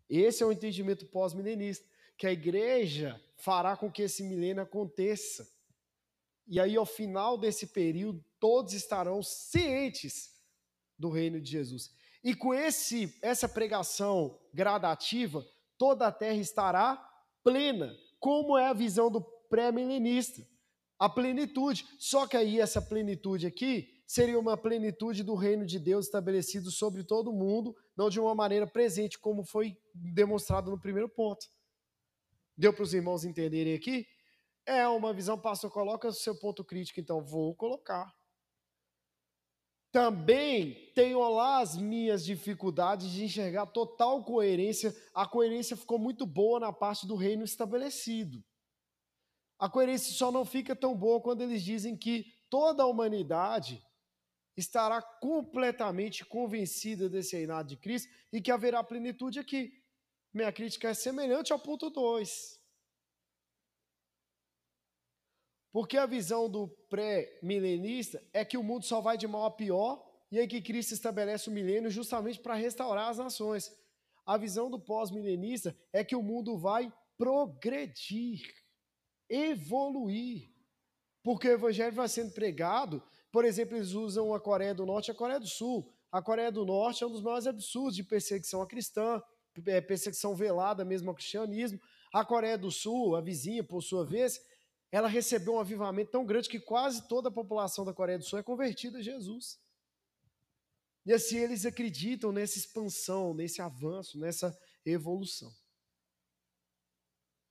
Esse 0.08 0.42
é 0.42 0.46
o 0.46 0.52
entendimento 0.52 1.06
pós-milenista, 1.06 1.88
que 2.18 2.26
a 2.26 2.32
igreja 2.32 3.20
fará 3.38 3.76
com 3.76 3.90
que 3.90 4.02
esse 4.02 4.22
milênio 4.22 4.62
aconteça. 4.62 5.50
E 6.46 6.60
aí, 6.60 6.76
ao 6.76 6.86
final 6.86 7.36
desse 7.36 7.66
período, 7.66 8.24
todos 8.38 8.72
estarão 8.72 9.22
cientes 9.22 10.36
do 10.98 11.10
reino 11.10 11.40
de 11.40 11.50
Jesus. 11.50 11.90
E 12.22 12.34
com 12.34 12.54
esse 12.54 13.16
essa 13.20 13.48
pregação 13.48 14.38
gradativa, 14.52 15.44
toda 15.76 16.06
a 16.06 16.12
terra 16.12 16.38
estará 16.38 16.96
plena, 17.42 17.96
como 18.18 18.56
é 18.56 18.68
a 18.68 18.72
visão 18.72 19.10
do 19.10 19.20
pré-milenista. 19.20 20.46
A 20.98 21.08
plenitude. 21.08 21.86
Só 21.98 22.26
que 22.26 22.36
aí 22.36 22.58
essa 22.58 22.80
plenitude 22.80 23.46
aqui 23.46 24.02
seria 24.06 24.38
uma 24.38 24.56
plenitude 24.56 25.22
do 25.22 25.34
reino 25.34 25.66
de 25.66 25.78
Deus 25.78 26.06
estabelecido 26.06 26.70
sobre 26.70 27.04
todo 27.04 27.32
mundo, 27.32 27.76
não 27.96 28.08
de 28.08 28.18
uma 28.18 28.34
maneira 28.34 28.66
presente, 28.66 29.18
como 29.18 29.44
foi 29.44 29.76
demonstrado 29.94 30.70
no 30.70 30.80
primeiro 30.80 31.08
ponto. 31.08 31.46
Deu 32.56 32.72
para 32.72 32.82
os 32.82 32.94
irmãos 32.94 33.24
entenderem 33.24 33.74
aqui? 33.74 34.06
É 34.66 34.86
uma 34.88 35.12
visão, 35.12 35.38
pastor, 35.38 35.70
coloca 35.70 36.08
o 36.08 36.12
seu 36.12 36.36
ponto 36.36 36.64
crítico, 36.64 36.98
então 36.98 37.24
vou 37.24 37.54
colocar. 37.54 38.12
Também 39.92 40.92
tenho 40.92 41.20
lá 41.30 41.60
as 41.60 41.76
minhas 41.76 42.24
dificuldades 42.24 43.10
de 43.12 43.24
enxergar 43.24 43.66
total 43.66 44.24
coerência. 44.24 44.94
A 45.14 45.26
coerência 45.26 45.76
ficou 45.76 45.98
muito 45.98 46.26
boa 46.26 46.58
na 46.58 46.72
parte 46.72 47.06
do 47.06 47.14
reino 47.14 47.44
estabelecido. 47.44 48.44
A 49.58 49.70
coerência 49.70 50.12
só 50.12 50.30
não 50.32 50.44
fica 50.44 50.74
tão 50.74 50.94
boa 50.94 51.22
quando 51.22 51.42
eles 51.42 51.62
dizem 51.62 51.96
que 51.96 52.26
toda 52.50 52.82
a 52.82 52.86
humanidade 52.86 53.82
estará 54.56 55.00
completamente 55.00 56.24
convencida 56.24 57.08
desse 57.08 57.36
reinado 57.36 57.68
de 57.68 57.76
Cristo 57.76 58.12
e 58.32 58.42
que 58.42 58.50
haverá 58.50 58.82
plenitude 58.82 59.38
aqui. 59.38 59.72
Minha 60.34 60.52
crítica 60.52 60.88
é 60.88 60.94
semelhante 60.94 61.52
ao 61.52 61.58
ponto 61.58 61.88
2. 61.88 62.55
Porque 65.76 65.98
a 65.98 66.06
visão 66.06 66.48
do 66.48 66.68
pré-milenista 66.88 68.26
é 68.32 68.46
que 68.46 68.56
o 68.56 68.62
mundo 68.62 68.86
só 68.86 69.02
vai 69.02 69.18
de 69.18 69.28
mal 69.28 69.44
a 69.44 69.50
pior 69.50 70.02
e 70.32 70.38
aí 70.38 70.48
que 70.48 70.62
Cristo 70.62 70.94
estabelece 70.94 71.50
o 71.50 71.52
milênio 71.52 71.90
justamente 71.90 72.40
para 72.40 72.54
restaurar 72.54 73.10
as 73.10 73.18
nações. 73.18 73.70
A 74.24 74.38
visão 74.38 74.70
do 74.70 74.80
pós-milenista 74.80 75.76
é 75.92 76.02
que 76.02 76.16
o 76.16 76.22
mundo 76.22 76.56
vai 76.56 76.90
progredir, 77.18 78.40
evoluir. 79.28 80.50
Porque 81.22 81.46
o 81.46 81.52
evangelho 81.52 81.94
vai 81.94 82.08
sendo 82.08 82.32
pregado, 82.32 83.02
por 83.30 83.44
exemplo, 83.44 83.76
eles 83.76 83.92
usam 83.92 84.32
a 84.32 84.40
Coreia 84.40 84.74
do 84.74 84.86
Norte 84.86 85.08
e 85.08 85.10
a 85.10 85.14
Coreia 85.14 85.40
do 85.40 85.46
Sul. 85.46 85.92
A 86.10 86.22
Coreia 86.22 86.50
do 86.50 86.64
Norte 86.64 87.04
é 87.04 87.06
um 87.06 87.12
dos 87.12 87.20
maiores 87.20 87.46
absurdos 87.46 87.94
de 87.94 88.02
perseguição 88.02 88.62
a 88.62 88.66
cristã 88.66 89.22
é, 89.66 89.80
perseguição 89.80 90.34
velada 90.34 90.86
mesmo 90.86 91.10
ao 91.10 91.14
cristianismo. 91.14 91.78
A 92.12 92.24
Coreia 92.24 92.56
do 92.56 92.70
Sul, 92.70 93.14
a 93.14 93.20
vizinha, 93.20 93.62
por 93.62 93.82
sua 93.82 94.04
vez, 94.04 94.40
ela 94.96 95.08
recebeu 95.08 95.52
um 95.52 95.60
avivamento 95.60 96.10
tão 96.10 96.24
grande 96.24 96.48
que 96.48 96.58
quase 96.58 97.06
toda 97.06 97.28
a 97.28 97.30
população 97.30 97.84
da 97.84 97.92
Coreia 97.92 98.18
do 98.18 98.24
Sul 98.24 98.38
é 98.38 98.42
convertida 98.42 98.96
a 98.96 99.02
Jesus. 99.02 99.60
E 101.04 101.12
assim 101.12 101.36
eles 101.36 101.66
acreditam 101.66 102.32
nessa 102.32 102.56
expansão, 102.56 103.34
nesse 103.34 103.60
avanço, 103.60 104.18
nessa 104.18 104.58
evolução. 104.86 105.54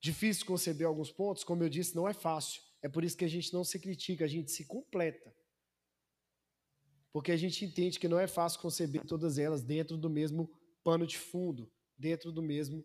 Difícil 0.02 0.44
conceber 0.44 0.88
alguns 0.88 1.12
pontos, 1.12 1.44
como 1.44 1.62
eu 1.62 1.70
disse, 1.70 1.96
não 1.96 2.10
é 2.10 2.16
fácil. 2.16 2.64
É 2.82 2.90
por 2.90 3.04
isso 3.04 3.16
que 3.16 3.26
a 3.26 3.30
gente 3.30 3.54
não 3.54 3.64
se 3.64 3.80
critica, 3.80 4.26
a 4.26 4.28
gente 4.28 4.50
se 4.50 4.66
completa. 4.66 5.32
Porque 7.14 7.32
a 7.32 7.38
gente 7.38 7.64
entende 7.64 8.00
que 8.00 8.08
não 8.08 8.20
é 8.20 8.26
fácil 8.26 8.60
conceber 8.60 9.06
todas 9.06 9.38
elas 9.38 9.62
dentro 9.62 9.98
do 9.98 10.10
mesmo 10.10 10.50
pano 10.84 11.06
de 11.06 11.20
fundo, 11.20 11.72
dentro 11.96 12.32
do 12.32 12.42
mesmo 12.42 12.84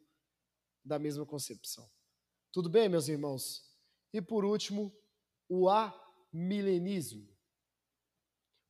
da 0.84 0.98
mesma 0.98 1.24
concepção. 1.24 1.90
Tudo 2.52 2.68
bem, 2.68 2.90
meus 2.90 3.08
irmãos? 3.08 3.69
E 4.12 4.20
por 4.20 4.44
último, 4.44 4.92
o 5.48 5.68
amilenismo. 5.68 7.28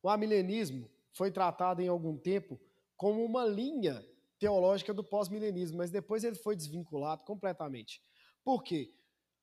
O 0.03 0.09
amilenismo 0.09 0.89
foi 1.13 1.31
tratado 1.31 1.81
em 1.81 1.87
algum 1.87 2.17
tempo 2.17 2.59
como 2.97 3.23
uma 3.23 3.45
linha 3.45 4.03
teológica 4.39 4.93
do 4.93 5.03
pós-milenismo, 5.03 5.77
mas 5.77 5.91
depois 5.91 6.23
ele 6.23 6.35
foi 6.35 6.55
desvinculado 6.55 7.23
completamente. 7.23 8.01
Por 8.43 8.63
quê? 8.63 8.93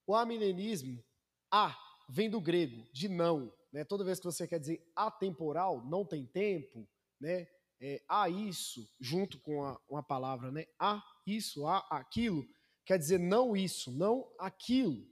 O 0.06 0.14
amilenismo, 0.14 1.04
a, 1.50 1.76
vem 2.08 2.28
do 2.28 2.40
grego, 2.40 2.84
de 2.92 3.08
não. 3.08 3.52
Né? 3.72 3.84
Toda 3.84 4.04
vez 4.04 4.18
que 4.18 4.24
você 4.24 4.46
quer 4.46 4.58
dizer 4.58 4.82
atemporal, 4.96 5.84
não 5.84 6.04
tem 6.04 6.26
tempo, 6.26 6.88
né? 7.20 7.46
é, 7.80 8.02
a 8.08 8.28
isso, 8.28 8.88
junto 9.00 9.38
com 9.40 9.64
a, 9.64 9.80
uma 9.88 10.02
palavra, 10.02 10.50
né? 10.50 10.66
A 10.78 11.02
isso, 11.26 11.66
a 11.66 11.78
aquilo, 11.90 12.44
quer 12.84 12.98
dizer 12.98 13.18
não 13.18 13.56
isso, 13.56 13.92
não 13.92 14.28
aquilo. 14.38 15.06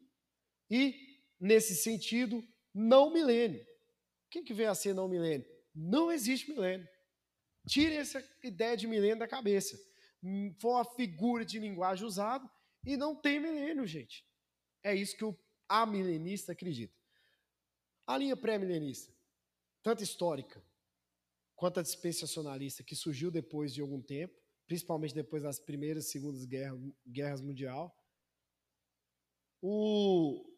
E, 0.71 0.95
nesse 1.41 1.75
sentido, 1.77 2.43
não 2.75 3.13
milênio. 3.13 3.63
O 3.63 4.31
que, 4.31 4.43
que 4.43 4.55
vem 4.55 4.67
a 4.67 4.75
ser 4.75 4.95
não 4.95 5.09
milênio? 5.09 5.47
Não 5.75 6.11
existe 6.11 6.51
milênio. 6.51 6.87
Tirem 7.69 7.99
essa 7.99 8.23
ideia 8.43 8.77
de 8.77 8.87
milênio 8.87 9.19
da 9.19 9.29
cabeça. 9.29 9.77
Foi 10.61 10.71
uma 10.71 10.85
figura 10.85 11.45
de 11.45 11.59
linguagem 11.59 12.05
usada 12.05 12.49
e 12.85 12.97
não 12.97 13.15
tem 13.15 13.41
milênio, 13.41 13.87
gente. 13.87 14.25
É 14.83 14.95
isso 14.95 15.17
que 15.17 15.25
o 15.25 15.39
amilenista 15.69 16.53
acredita. 16.53 16.95
A 18.07 18.17
linha 18.17 18.37
pré-milenista, 18.37 19.13
tanto 19.83 20.03
histórica 20.03 20.65
quanto 21.57 21.81
a 21.81 21.83
dispensacionalista, 21.83 22.85
que 22.85 22.95
surgiu 22.95 23.31
depois 23.31 23.75
de 23.75 23.81
algum 23.81 24.01
tempo, 24.01 24.35
principalmente 24.67 25.15
depois 25.15 25.43
das 25.43 25.59
primeiras 25.59 26.07
e 26.07 26.11
segundas 26.11 26.45
guerras, 26.45 26.79
guerras 27.07 27.41
mundial. 27.41 27.97
O 29.61 30.56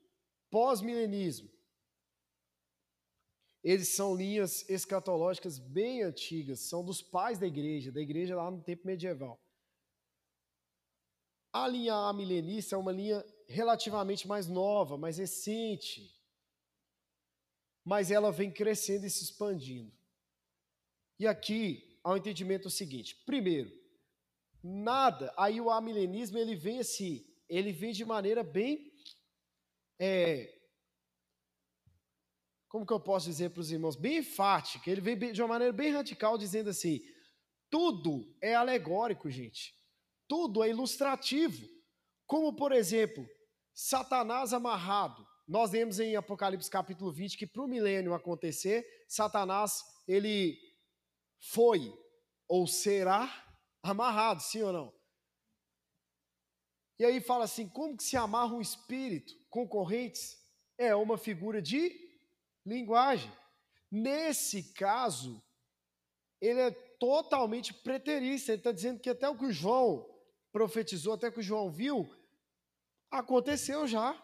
pós-milenismo. 0.51 1.51
Eles 3.63 3.89
são 3.89 4.15
linhas 4.15 4.69
escatológicas 4.69 5.59
bem 5.59 6.03
antigas, 6.03 6.61
são 6.61 6.85
dos 6.85 7.03
pais 7.03 7.39
da 7.39 7.47
igreja, 7.47 7.91
da 7.91 8.01
igreja 8.01 8.37
lá 8.37 8.51
no 8.51 8.63
tempo 8.63 8.87
medieval. 8.87 9.39
A 11.53 11.67
linha 11.67 11.95
amilenista 11.95 12.77
é 12.77 12.79
uma 12.79 12.93
linha 12.93 13.25
relativamente 13.49 14.29
mais 14.29 14.47
nova, 14.47 14.97
mais 14.97 15.19
recente, 15.19 16.15
mas 17.85 18.11
ela 18.11 18.31
vem 18.31 18.51
crescendo 18.51 19.07
e 19.07 19.11
se 19.11 19.25
expandindo. 19.25 19.93
E 21.19 21.27
aqui 21.27 21.99
há 22.05 22.13
um 22.13 22.17
entendimento 22.17 22.71
seguinte. 22.71 23.17
Primeiro, 23.25 23.73
nada, 24.63 25.33
aí 25.37 25.61
o 25.61 25.71
amilenismo 25.71 26.39
ele 26.39 26.55
vem 26.55 26.79
assim, 26.79 27.27
ele 27.49 27.73
vem 27.73 27.93
de 27.93 28.05
maneira 28.05 28.45
bem 28.45 28.93
é, 29.99 30.59
como 32.69 32.87
que 32.87 32.93
eu 32.93 33.01
posso 33.01 33.27
dizer 33.27 33.51
para 33.51 33.61
os 33.61 33.73
irmãos? 33.73 33.97
Bem 33.97 34.19
enfática, 34.19 34.91
ele 34.91 35.01
vem 35.01 35.33
de 35.33 35.41
uma 35.43 35.49
maneira 35.49 35.73
bem 35.73 35.93
radical, 35.93 36.37
dizendo 36.37 36.71
assim: 36.71 37.01
tudo 37.71 38.37
é 38.43 38.55
alegórico, 38.55 39.31
gente. 39.31 39.75
Tudo 40.29 40.63
é 40.63 40.69
ilustrativo. 40.69 41.67
Como, 42.27 42.55
por 42.55 42.73
exemplo, 42.73 43.27
Satanás 43.75 44.53
amarrado. 44.53 45.27
Nós 45.47 45.71
vemos 45.71 45.99
em 45.99 46.15
Apocalipse 46.15 46.71
capítulo 46.71 47.11
20 47.11 47.39
que 47.39 47.47
para 47.47 47.63
o 47.63 47.69
milênio 47.69 48.13
acontecer, 48.13 48.85
Satanás 49.09 49.83
ele 50.07 50.59
foi 51.41 51.91
ou 52.47 52.67
será 52.67 53.31
amarrado, 53.83 54.43
sim 54.43 54.63
ou 54.63 54.73
não? 54.73 54.98
E 56.99 57.05
aí 57.05 57.21
fala 57.21 57.45
assim: 57.45 57.69
como 57.69 57.97
que 57.97 58.03
se 58.03 58.17
amarra 58.17 58.55
um 58.55 58.61
espírito 58.61 59.35
com 59.49 59.67
correntes? 59.67 60.37
É 60.77 60.95
uma 60.95 61.17
figura 61.17 61.63
de 61.63 62.09
linguagem. 62.65 63.33
Nesse 63.91 64.73
caso, 64.75 65.43
ele 66.41 66.61
é 66.61 66.71
totalmente 66.71 67.73
preterista. 67.73 68.53
Ele 68.53 68.61
está 68.61 68.73
dizendo 68.73 69.01
que 69.01 69.11
até 69.11 69.29
o 69.29 69.37
que 69.37 69.47
o 69.47 69.53
João 69.53 70.09
profetizou, 70.53 71.15
até 71.15 71.29
o 71.29 71.33
que 71.33 71.41
o 71.41 71.43
João 71.43 71.71
viu, 71.71 72.09
aconteceu 73.11 73.87
já. 73.87 74.15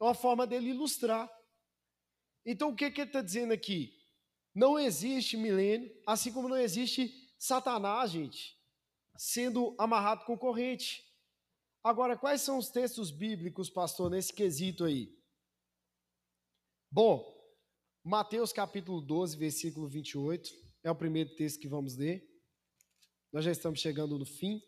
É 0.00 0.04
uma 0.04 0.14
forma 0.14 0.46
dele 0.46 0.70
ilustrar. 0.70 1.30
Então, 2.44 2.70
o 2.70 2.76
que, 2.76 2.90
que 2.90 3.00
ele 3.00 3.08
está 3.08 3.22
dizendo 3.22 3.52
aqui? 3.52 3.92
Não 4.54 4.78
existe 4.78 5.36
milênio, 5.36 5.90
assim 6.06 6.32
como 6.32 6.48
não 6.48 6.56
existe 6.56 7.12
Satanás, 7.38 8.10
gente, 8.10 8.56
sendo 9.16 9.74
amarrado 9.78 10.24
com 10.24 10.38
corrente. 10.38 11.02
Agora, 11.84 12.16
quais 12.16 12.40
são 12.40 12.56
os 12.56 12.70
textos 12.70 13.10
bíblicos, 13.10 13.68
pastor, 13.68 14.08
nesse 14.08 14.32
quesito 14.32 14.84
aí? 14.84 15.14
Bom, 16.90 17.30
Mateus 18.02 18.54
capítulo 18.54 19.02
12, 19.02 19.36
versículo 19.36 19.86
28, 19.86 20.50
é 20.82 20.90
o 20.90 20.94
primeiro 20.94 21.36
texto 21.36 21.60
que 21.60 21.68
vamos 21.68 21.94
ler. 21.94 22.26
Nós 23.30 23.44
já 23.44 23.52
estamos 23.52 23.80
chegando 23.80 24.18
no 24.18 24.24
fim. 24.24 24.62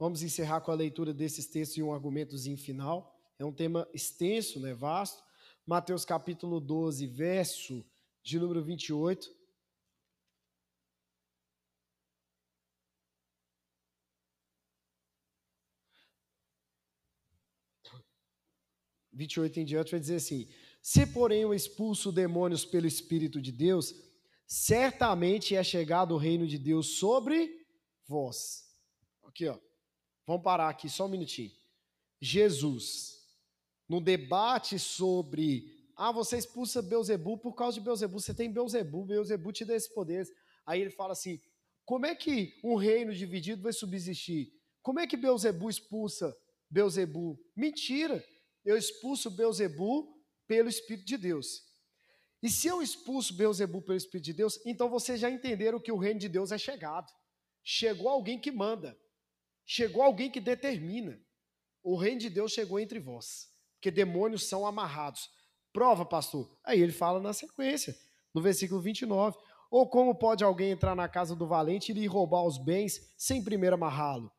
Vamos 0.00 0.20
encerrar 0.20 0.62
com 0.62 0.72
a 0.72 0.74
leitura 0.74 1.14
desses 1.14 1.46
textos 1.46 1.76
e 1.76 1.82
um 1.82 1.94
argumentozinho 1.94 2.58
final. 2.58 3.16
É 3.38 3.44
um 3.44 3.52
tema 3.52 3.88
extenso, 3.94 4.58
né, 4.58 4.74
vasto. 4.74 5.22
Mateus 5.64 6.04
capítulo 6.04 6.58
12, 6.58 7.06
verso 7.06 7.86
de 8.20 8.40
número 8.40 8.64
28. 8.64 9.30
28 19.14 19.60
em 19.60 19.64
diante 19.64 19.92
vai 19.92 20.00
dizer 20.00 20.16
assim: 20.16 20.48
Se, 20.82 21.06
porém, 21.06 21.42
eu 21.42 21.54
expulso 21.54 22.12
demônios 22.12 22.64
pelo 22.64 22.86
Espírito 22.86 23.40
de 23.40 23.52
Deus, 23.52 23.94
certamente 24.46 25.54
é 25.54 25.62
chegado 25.62 26.14
o 26.14 26.18
reino 26.18 26.46
de 26.46 26.58
Deus 26.58 26.98
sobre 26.98 27.66
vós. 28.06 28.64
Aqui, 29.24 29.46
ó. 29.48 29.58
Vamos 30.26 30.42
parar 30.42 30.68
aqui 30.68 30.88
só 30.88 31.06
um 31.06 31.10
minutinho. 31.10 31.50
Jesus, 32.20 33.18
no 33.88 34.00
debate 34.00 34.78
sobre 34.78 35.74
ah, 35.96 36.10
você 36.10 36.38
expulsa 36.38 36.82
Beuzebu 36.82 37.38
por 37.38 37.54
causa 37.54 37.78
de 37.78 37.84
Beuzebu, 37.84 38.18
você 38.18 38.34
tem 38.34 38.50
Beuzebu, 38.50 39.04
Beuzebu 39.04 39.52
te 39.52 39.64
dá 39.64 39.74
esses 39.74 39.88
poderes. 39.88 40.32
Aí 40.66 40.80
ele 40.80 40.90
fala 40.90 41.12
assim: 41.12 41.40
como 41.84 42.06
é 42.06 42.14
que 42.14 42.58
um 42.64 42.74
reino 42.74 43.14
dividido 43.14 43.62
vai 43.62 43.72
subsistir? 43.72 44.52
Como 44.82 44.98
é 44.98 45.06
que 45.06 45.16
Beuzebu 45.16 45.70
expulsa 45.70 46.36
Beuzebu? 46.68 47.38
Mentira! 47.54 48.24
Eu 48.64 48.76
expulso 48.76 49.30
Beuzebu 49.30 50.14
pelo 50.46 50.68
Espírito 50.68 51.06
de 51.06 51.16
Deus. 51.16 51.62
E 52.42 52.50
se 52.50 52.68
eu 52.68 52.82
expulso 52.82 53.34
Beuzebu 53.34 53.82
pelo 53.82 53.96
Espírito 53.96 54.26
de 54.26 54.32
Deus, 54.32 54.58
então 54.66 54.88
vocês 54.88 55.20
já 55.20 55.30
entenderam 55.30 55.80
que 55.80 55.92
o 55.92 55.98
reino 55.98 56.20
de 56.20 56.28
Deus 56.28 56.52
é 56.52 56.58
chegado. 56.58 57.10
Chegou 57.62 58.08
alguém 58.08 58.38
que 58.38 58.52
manda. 58.52 58.96
Chegou 59.64 60.02
alguém 60.02 60.30
que 60.30 60.40
determina. 60.40 61.18
O 61.82 61.96
reino 61.96 62.20
de 62.20 62.30
Deus 62.30 62.52
chegou 62.52 62.78
entre 62.78 63.00
vós. 63.00 63.48
Porque 63.76 63.90
demônios 63.90 64.46
são 64.46 64.66
amarrados. 64.66 65.28
Prova, 65.72 66.04
pastor. 66.04 66.58
Aí 66.64 66.80
ele 66.80 66.92
fala 66.92 67.20
na 67.20 67.32
sequência, 67.32 67.96
no 68.34 68.40
versículo 68.40 68.80
29. 68.80 69.36
Ou 69.70 69.88
como 69.88 70.14
pode 70.14 70.44
alguém 70.44 70.70
entrar 70.70 70.94
na 70.94 71.08
casa 71.08 71.34
do 71.34 71.46
valente 71.46 71.90
e 71.90 71.94
lhe 71.94 72.06
roubar 72.06 72.44
os 72.44 72.58
bens 72.58 73.12
sem 73.16 73.42
primeiro 73.42 73.74
amarrá-lo? 73.74 74.30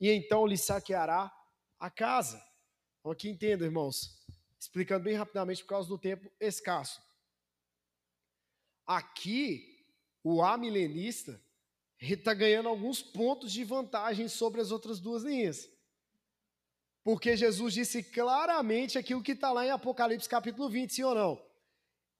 E 0.00 0.10
então 0.10 0.46
lhe 0.46 0.56
saqueará 0.56 1.30
a 1.78 1.90
casa. 1.90 2.42
Então, 3.02 3.10
aqui 3.10 3.28
entenda, 3.28 3.64
irmãos, 3.64 4.16
explicando 4.60 5.02
bem 5.02 5.16
rapidamente 5.16 5.62
por 5.62 5.70
causa 5.70 5.88
do 5.88 5.98
tempo 5.98 6.30
escasso. 6.38 7.02
Aqui, 8.86 9.84
o 10.22 10.40
amilenista 10.40 11.42
está 12.00 12.32
ganhando 12.32 12.68
alguns 12.68 13.02
pontos 13.02 13.52
de 13.52 13.64
vantagem 13.64 14.28
sobre 14.28 14.60
as 14.60 14.70
outras 14.70 15.00
duas 15.00 15.24
linhas. 15.24 15.68
Porque 17.02 17.36
Jesus 17.36 17.74
disse 17.74 18.04
claramente 18.04 18.96
aquilo 18.96 19.22
que 19.22 19.32
está 19.32 19.50
lá 19.50 19.66
em 19.66 19.70
Apocalipse 19.70 20.28
capítulo 20.28 20.70
20, 20.70 20.94
sim 20.94 21.02
ou 21.02 21.14
não? 21.16 21.44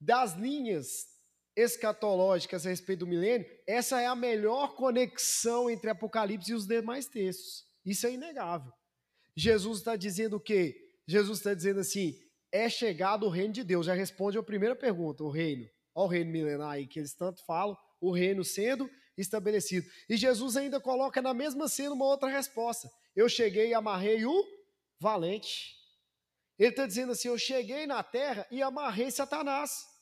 Das 0.01 0.33
linhas 0.33 1.07
escatológicas 1.55 2.65
a 2.65 2.69
respeito 2.69 2.99
do 2.99 3.07
milênio, 3.07 3.47
essa 3.65 4.01
é 4.01 4.05
a 4.05 4.15
melhor 4.15 4.75
conexão 4.75 5.69
entre 5.69 5.89
Apocalipse 5.89 6.51
e 6.51 6.55
os 6.55 6.67
demais 6.67 7.07
textos. 7.07 7.65
Isso 7.85 8.05
é 8.05 8.11
inegável. 8.11 8.73
Jesus 9.35 9.79
está 9.79 9.95
dizendo 9.95 10.37
o 10.37 10.39
quê? 10.39 10.75
Jesus 11.07 11.39
está 11.39 11.53
dizendo 11.53 11.79
assim: 11.79 12.13
é 12.51 12.69
chegado 12.69 13.25
o 13.25 13.29
reino 13.29 13.53
de 13.53 13.63
Deus. 13.63 13.85
Já 13.85 13.93
responde 13.93 14.37
a 14.37 14.43
primeira 14.43 14.75
pergunta: 14.75 15.23
o 15.23 15.29
reino. 15.29 15.67
Olha 15.95 16.05
o 16.05 16.07
reino 16.07 16.31
milenar 16.31 16.71
aí 16.71 16.87
que 16.87 16.99
eles 16.99 17.13
tanto 17.13 17.45
falam, 17.45 17.77
o 18.01 18.11
reino 18.11 18.43
sendo 18.43 18.89
estabelecido. 19.17 19.85
E 20.09 20.17
Jesus 20.17 20.57
ainda 20.57 20.79
coloca 20.79 21.21
na 21.21 21.33
mesma 21.33 21.67
cena 21.67 21.93
uma 21.93 22.05
outra 22.05 22.29
resposta: 22.29 22.89
eu 23.15 23.29
cheguei 23.29 23.69
e 23.69 23.73
amarrei 23.73 24.25
o 24.25 24.43
valente. 24.99 25.75
Ele 26.57 26.69
está 26.69 26.85
dizendo 26.85 27.11
assim: 27.11 27.27
Eu 27.27 27.37
cheguei 27.37 27.85
na 27.85 28.03
terra 28.03 28.47
e 28.51 28.61
amarrei 28.61 29.11
Satanás. 29.11 29.92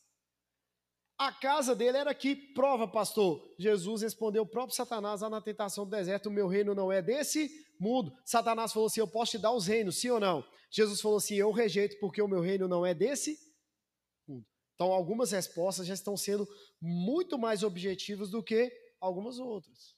A 1.21 1.31
casa 1.31 1.75
dele 1.75 1.99
era 1.99 2.09
aqui. 2.09 2.35
Prova, 2.35 2.87
pastor. 2.87 3.53
Jesus 3.59 4.01
respondeu 4.01 4.41
o 4.41 4.47
próprio 4.47 4.75
Satanás 4.75 5.21
lá 5.21 5.29
na 5.29 5.39
tentação 5.39 5.85
do 5.85 5.91
deserto: 5.91 6.29
O 6.29 6.31
meu 6.31 6.47
reino 6.47 6.73
não 6.73 6.91
é 6.91 6.99
desse 6.99 7.47
mundo. 7.79 8.11
Satanás 8.25 8.73
falou 8.73 8.87
assim: 8.87 9.01
Eu 9.01 9.07
posso 9.07 9.33
te 9.33 9.37
dar 9.37 9.51
os 9.51 9.67
reinos, 9.67 9.97
sim 10.01 10.09
ou 10.09 10.19
não? 10.19 10.43
Jesus 10.71 10.99
falou 10.99 11.19
assim: 11.19 11.35
Eu 11.35 11.51
rejeito 11.51 11.99
porque 11.99 12.23
o 12.23 12.27
meu 12.27 12.41
reino 12.41 12.67
não 12.67 12.83
é 12.83 12.95
desse 12.95 13.37
mundo. 14.27 14.43
Então, 14.73 14.91
algumas 14.91 15.29
respostas 15.29 15.85
já 15.85 15.93
estão 15.93 16.17
sendo 16.17 16.47
muito 16.81 17.37
mais 17.37 17.61
objetivas 17.61 18.31
do 18.31 18.41
que 18.41 18.75
algumas 18.99 19.37
outras. 19.37 19.95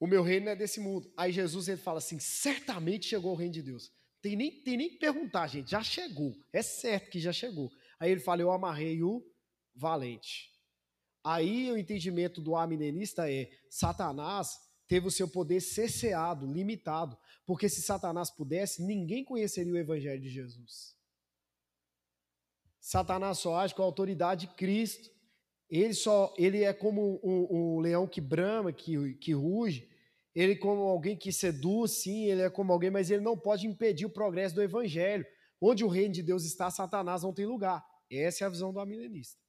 O 0.00 0.06
meu 0.08 0.24
reino 0.24 0.46
não 0.46 0.52
é 0.52 0.56
desse 0.56 0.80
mundo. 0.80 1.08
Aí 1.16 1.30
Jesus 1.30 1.68
ele 1.68 1.80
fala 1.80 1.98
assim: 1.98 2.18
certamente 2.18 3.06
chegou 3.06 3.34
o 3.34 3.36
reino 3.36 3.54
de 3.54 3.62
Deus. 3.62 3.92
Tem 4.20 4.34
nem, 4.34 4.50
tem 4.64 4.76
nem 4.76 4.88
que 4.88 4.98
perguntar, 4.98 5.46
gente, 5.46 5.70
já 5.70 5.82
chegou. 5.84 6.34
É 6.52 6.60
certo 6.60 7.08
que 7.08 7.20
já 7.20 7.32
chegou. 7.32 7.70
Aí 8.02 8.10
ele 8.10 8.20
fala: 8.20 8.42
Eu 8.42 8.50
amarrei 8.50 9.00
o 9.00 9.24
valente. 9.72 10.50
Aí 11.22 11.70
o 11.70 11.78
entendimento 11.78 12.40
do 12.40 12.56
aminenista 12.56 13.30
é: 13.30 13.48
Satanás 13.70 14.58
teve 14.88 15.06
o 15.06 15.10
seu 15.10 15.28
poder 15.28 15.60
cesseado, 15.60 16.44
limitado. 16.44 17.16
Porque 17.46 17.68
se 17.68 17.80
Satanás 17.80 18.28
pudesse, 18.28 18.82
ninguém 18.82 19.24
conheceria 19.24 19.72
o 19.72 19.78
evangelho 19.78 20.20
de 20.20 20.28
Jesus. 20.28 20.96
Satanás 22.80 23.38
só 23.38 23.54
age 23.54 23.72
com 23.72 23.82
a 23.82 23.84
autoridade 23.84 24.48
de 24.48 24.54
Cristo. 24.54 25.08
Ele 25.70 25.94
só, 25.94 26.34
ele 26.36 26.64
é 26.64 26.72
como 26.72 27.20
um, 27.22 27.76
um 27.76 27.78
leão 27.78 28.04
que 28.04 28.20
brama, 28.20 28.72
que, 28.72 29.14
que 29.14 29.32
ruge, 29.32 29.88
ele 30.34 30.56
como 30.56 30.82
alguém 30.82 31.16
que 31.16 31.30
seduz, 31.30 31.92
sim, 32.02 32.24
ele 32.24 32.42
é 32.42 32.50
como 32.50 32.72
alguém, 32.72 32.90
mas 32.90 33.12
ele 33.12 33.22
não 33.22 33.38
pode 33.38 33.64
impedir 33.64 34.06
o 34.06 34.10
progresso 34.10 34.56
do 34.56 34.62
evangelho. 34.62 35.24
Onde 35.64 35.84
o 35.84 35.88
reino 35.88 36.12
de 36.12 36.22
Deus 36.22 36.44
está, 36.44 36.68
Satanás 36.70 37.22
não 37.22 37.32
tem 37.32 37.46
lugar. 37.46 37.86
Essa 38.10 38.42
é 38.42 38.46
a 38.46 38.50
visão 38.50 38.72
do 38.72 38.80
amilenista. 38.80 39.40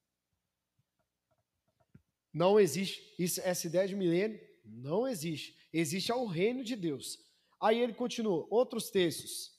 Não 2.31 2.59
existe 2.59 3.01
isso, 3.17 3.41
essa 3.41 3.65
ideia 3.65 3.87
de 3.87 3.95
milênio, 3.95 4.39
não 4.63 5.07
existe. 5.07 5.57
Existe 5.73 6.11
ao 6.11 6.25
reino 6.27 6.63
de 6.63 6.75
Deus. 6.75 7.17
Aí 7.59 7.79
ele 7.79 7.93
continua, 7.93 8.45
outros 8.51 8.91
textos. 8.91 9.51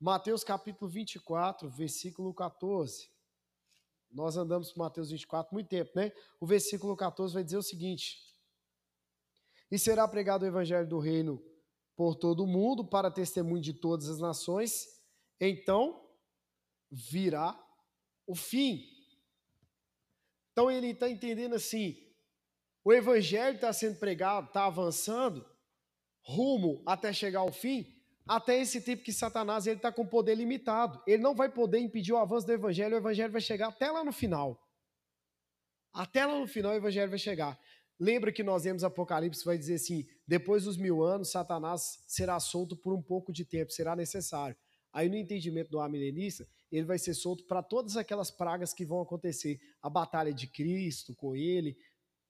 Mateus 0.00 0.44
capítulo 0.44 0.88
24, 0.88 1.68
versículo 1.68 2.32
14. 2.32 3.10
Nós 4.10 4.36
andamos 4.36 4.70
por 4.70 4.78
Mateus 4.78 5.10
24 5.10 5.52
muito 5.52 5.68
tempo, 5.68 5.90
né? 5.94 6.12
O 6.40 6.46
versículo 6.46 6.96
14 6.96 7.34
vai 7.34 7.42
dizer 7.42 7.56
o 7.56 7.62
seguinte: 7.62 8.28
e 9.70 9.78
será 9.78 10.06
pregado 10.08 10.44
o 10.44 10.48
evangelho 10.48 10.88
do 10.88 10.98
reino 10.98 11.42
por 11.94 12.14
todo 12.14 12.44
o 12.44 12.46
mundo 12.46 12.84
para 12.84 13.10
testemunho 13.10 13.60
de 13.60 13.74
todas 13.74 14.08
as 14.08 14.18
nações, 14.18 14.86
então 15.40 16.04
virá 16.90 17.58
o 18.26 18.34
fim. 18.34 18.84
Então 20.52 20.70
ele 20.70 20.88
está 20.88 21.08
entendendo 21.08 21.54
assim: 21.54 21.96
o 22.84 22.92
evangelho 22.92 23.56
está 23.56 23.72
sendo 23.72 23.98
pregado, 23.98 24.48
está 24.48 24.66
avançando, 24.66 25.46
rumo 26.22 26.82
até 26.86 27.12
chegar 27.12 27.40
ao 27.40 27.52
fim, 27.52 27.86
até 28.26 28.60
esse 28.60 28.80
tempo 28.80 29.02
que 29.02 29.12
Satanás 29.12 29.66
ele 29.66 29.76
está 29.76 29.92
com 29.92 30.06
poder 30.06 30.34
limitado. 30.34 31.02
Ele 31.06 31.22
não 31.22 31.34
vai 31.34 31.48
poder 31.48 31.78
impedir 31.78 32.12
o 32.12 32.18
avanço 32.18 32.46
do 32.46 32.52
evangelho, 32.52 32.94
o 32.94 32.98
evangelho 32.98 33.32
vai 33.32 33.40
chegar 33.40 33.68
até 33.68 33.90
lá 33.90 34.04
no 34.04 34.12
final. 34.12 34.60
Até 35.92 36.26
lá 36.26 36.38
no 36.38 36.46
final 36.46 36.72
o 36.72 36.76
evangelho 36.76 37.10
vai 37.10 37.18
chegar. 37.18 37.58
Lembra 37.98 38.30
que 38.30 38.44
nós 38.44 38.62
vemos 38.62 38.84
Apocalipse, 38.84 39.44
vai 39.44 39.58
dizer 39.58 39.74
assim: 39.74 40.06
depois 40.26 40.64
dos 40.64 40.76
mil 40.76 41.02
anos, 41.02 41.30
Satanás 41.30 42.04
será 42.06 42.38
solto 42.38 42.76
por 42.76 42.94
um 42.94 43.02
pouco 43.02 43.32
de 43.32 43.44
tempo, 43.44 43.72
será 43.72 43.96
necessário. 43.96 44.56
Aí, 44.92 45.08
no 45.08 45.16
entendimento 45.16 45.70
do 45.70 45.80
amilenista, 45.80 46.46
ele 46.70 46.86
vai 46.86 46.98
ser 46.98 47.14
solto 47.14 47.44
para 47.44 47.62
todas 47.62 47.96
aquelas 47.96 48.30
pragas 48.30 48.72
que 48.72 48.84
vão 48.84 49.00
acontecer. 49.00 49.60
A 49.82 49.88
batalha 49.88 50.32
de 50.32 50.46
Cristo 50.46 51.14
com 51.14 51.34
ele, 51.36 51.76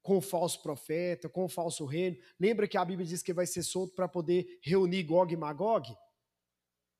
com 0.02 0.18
o 0.18 0.22
falso 0.22 0.62
profeta, 0.62 1.28
com 1.28 1.44
o 1.44 1.48
falso 1.48 1.84
reino. 1.84 2.16
Lembra 2.38 2.66
que 2.66 2.76
a 2.76 2.84
Bíblia 2.84 3.06
diz 3.06 3.22
que 3.22 3.32
vai 3.32 3.46
ser 3.46 3.62
solto 3.62 3.94
para 3.94 4.08
poder 4.08 4.58
reunir 4.62 5.02
Gog 5.02 5.32
e 5.32 5.36
Magog? 5.36 5.88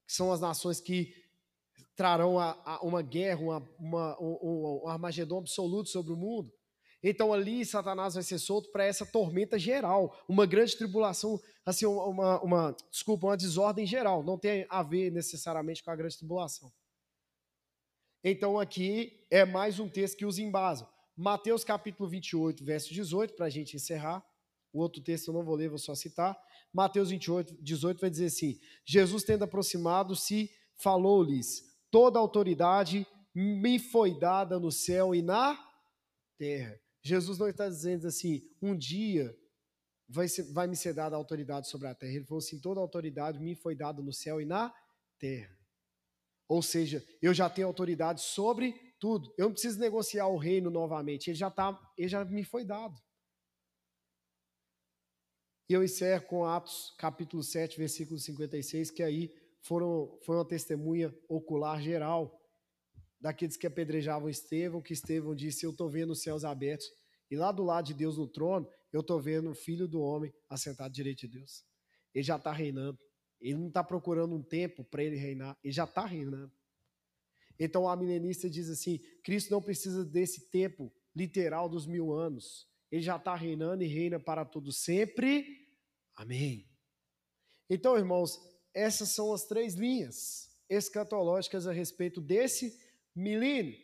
Que 0.07 0.13
são 0.13 0.33
as 0.33 0.41
nações 0.41 0.81
que 0.81 1.15
trarão 1.97 2.39
a, 2.39 2.61
a, 2.65 2.81
uma 2.83 3.03
guerra, 3.03 3.41
uma, 3.41 3.71
uma, 3.79 4.23
um, 4.23 4.83
um 4.85 4.89
Armagedon 4.89 5.39
absoluto 5.39 5.89
sobre 5.89 6.13
o 6.13 6.17
mundo. 6.17 6.53
Então 7.03 7.33
ali 7.33 7.65
Satanás 7.65 8.15
vai 8.15 8.23
ser 8.23 8.39
solto 8.39 8.71
para 8.71 8.85
essa 8.85 9.07
tormenta 9.07 9.59
geral, 9.59 10.17
uma 10.29 10.47
grande 10.47 10.77
tribulação, 10.77 11.41
assim, 11.65 11.87
uma, 11.87 12.41
uma, 12.43 12.77
desculpa, 12.91 13.29
uma 13.29 13.37
desordem 13.37 13.87
geral, 13.87 14.23
não 14.25 14.37
tem 14.37 14.67
a 14.69 14.83
ver 14.83 15.11
necessariamente 15.13 15.83
com 15.83 15.91
a 15.91 15.97
grande 15.97 16.19
tribulação. 16.19 16.73
Então 18.25 18.59
aqui 18.59 19.25
é 19.31 19.45
mais 19.45 19.79
um 19.79 19.89
texto 19.89 20.17
que 20.17 20.27
os 20.27 20.39
embasa. 20.39 20.89
Mateus 21.17 21.63
capítulo 21.63 22.09
28, 22.09 22.65
verso 22.65 22.93
18, 22.93 23.35
para 23.35 23.47
a 23.47 23.51
gente 23.51 23.77
encerrar. 23.77 24.25
O 24.73 24.81
outro 24.81 25.03
texto 25.03 25.29
eu 25.29 25.35
não 25.35 25.45
vou 25.45 25.55
ler, 25.55 25.69
vou 25.69 25.79
só 25.79 25.95
citar. 25.95 26.37
Mateus 26.73 27.11
28, 27.11 27.63
18 27.63 28.01
vai 28.01 28.11
dizer 28.11 28.27
assim: 28.27 28.59
Jesus 28.85 29.23
tendo 29.23 29.45
aproximado-se, 29.45 30.51
falou-lhes: 30.77 31.63
Toda 31.91 32.19
autoridade 32.19 33.07
me 33.35 33.79
foi 33.79 34.19
dada 34.19 34.59
no 34.59 34.71
céu 34.71 35.15
e 35.15 35.23
na 35.23 35.59
terra. 36.37 36.79
Jesus 37.03 37.39
não 37.39 37.49
está 37.49 37.69
dizendo 37.69 38.07
assim, 38.07 38.43
um 38.61 38.77
dia 38.77 39.37
vai, 40.09 40.29
ser, 40.29 40.45
vai 40.53 40.67
me 40.67 40.77
ser 40.77 40.95
dada 40.95 41.17
autoridade 41.17 41.69
sobre 41.69 41.89
a 41.89 41.95
terra. 41.95 42.15
Ele 42.15 42.25
falou 42.25 42.39
assim: 42.39 42.61
toda 42.61 42.81
autoridade 42.81 43.39
me 43.39 43.55
foi 43.55 43.75
dada 43.75 44.03
no 44.03 44.13
céu 44.13 44.41
e 44.41 44.45
na 44.45 44.75
terra. 45.19 45.57
Ou 46.49 46.63
seja, 46.63 47.05
eu 47.21 47.35
já 47.35 47.51
tenho 47.51 47.67
autoridade 47.67 48.23
sobre 48.23 48.73
tudo. 48.99 49.33
Eu 49.37 49.47
não 49.47 49.53
preciso 49.53 49.79
negociar 49.79 50.27
o 50.29 50.39
reino 50.39 50.71
novamente. 50.71 51.29
Ele 51.29 51.37
já, 51.37 51.51
tá, 51.51 51.79
ele 51.97 52.09
já 52.09 52.25
me 52.25 52.43
foi 52.43 52.65
dado. 52.65 52.99
E 55.69 55.75
eu 55.75 55.85
encerro 55.85 56.25
com 56.27 56.47
Atos 56.47 56.95
capítulo 56.99 57.43
7, 57.43 57.77
versículo 57.77 58.19
56, 58.19 58.91
que 58.91 59.03
aí 59.03 59.31
foram, 59.61 60.19
foi 60.23 60.37
uma 60.37 60.49
testemunha 60.49 61.15
ocular 61.29 61.83
geral 61.83 62.38
daqueles 63.21 63.57
que 63.57 63.67
apedrejavam 63.67 64.29
Estevão, 64.29 64.81
que 64.81 64.93
Estevão 64.93 65.35
disse: 65.35 65.65
Eu 65.65 65.71
estou 65.71 65.89
vendo 65.89 66.11
os 66.11 66.23
céus 66.23 66.45
abertos, 66.45 66.87
e 67.31 67.37
lá 67.37 67.53
do 67.53 67.63
lado 67.63 67.87
de 67.87 67.95
Deus 67.95 68.17
no 68.17 68.27
trono, 68.27 68.69
eu 68.93 69.01
estou 69.01 69.21
vendo 69.21 69.51
o 69.51 69.55
filho 69.55 69.87
do 69.87 70.01
homem 70.01 70.33
assentado 70.49 70.93
direito 70.93 71.21
de 71.21 71.39
Deus. 71.39 71.65
Ele 72.15 72.25
já 72.25 72.37
está 72.37 72.53
reinando. 72.53 72.99
Ele 73.41 73.57
não 73.57 73.69
está 73.69 73.85
procurando 73.85 74.35
um 74.35 74.43
tempo 74.43 74.85
para 74.85 75.03
ele 75.03 75.17
reinar, 75.17 75.57
ele 75.63 75.73
já 75.73 75.85
está 75.85 76.05
reinando. 76.05 76.53
Então 77.59 77.89
a 77.89 77.97
milenista 77.97 78.49
diz 78.49 78.69
assim: 78.69 78.99
Cristo 79.23 79.51
não 79.51 79.63
precisa 79.63 80.05
desse 80.05 80.51
tempo 80.51 80.93
literal 81.15 81.69
dos 81.69 81.87
mil 81.87 82.13
anos. 82.13 82.67
Ele 82.91 83.03
já 83.03 83.17
está 83.17 83.35
reinando 83.35 83.85
e 83.85 83.87
reina 83.87 84.19
para 84.19 84.45
todo 84.45 84.73
sempre. 84.73 85.69
Amém. 86.17 86.69
Então, 87.69 87.97
irmãos, 87.97 88.41
essas 88.73 89.11
são 89.11 89.33
as 89.33 89.45
três 89.45 89.75
linhas 89.75 90.49
escatológicas 90.69 91.67
a 91.67 91.73
respeito 91.73 92.21
desse 92.21 92.79
milênio. 93.19 93.77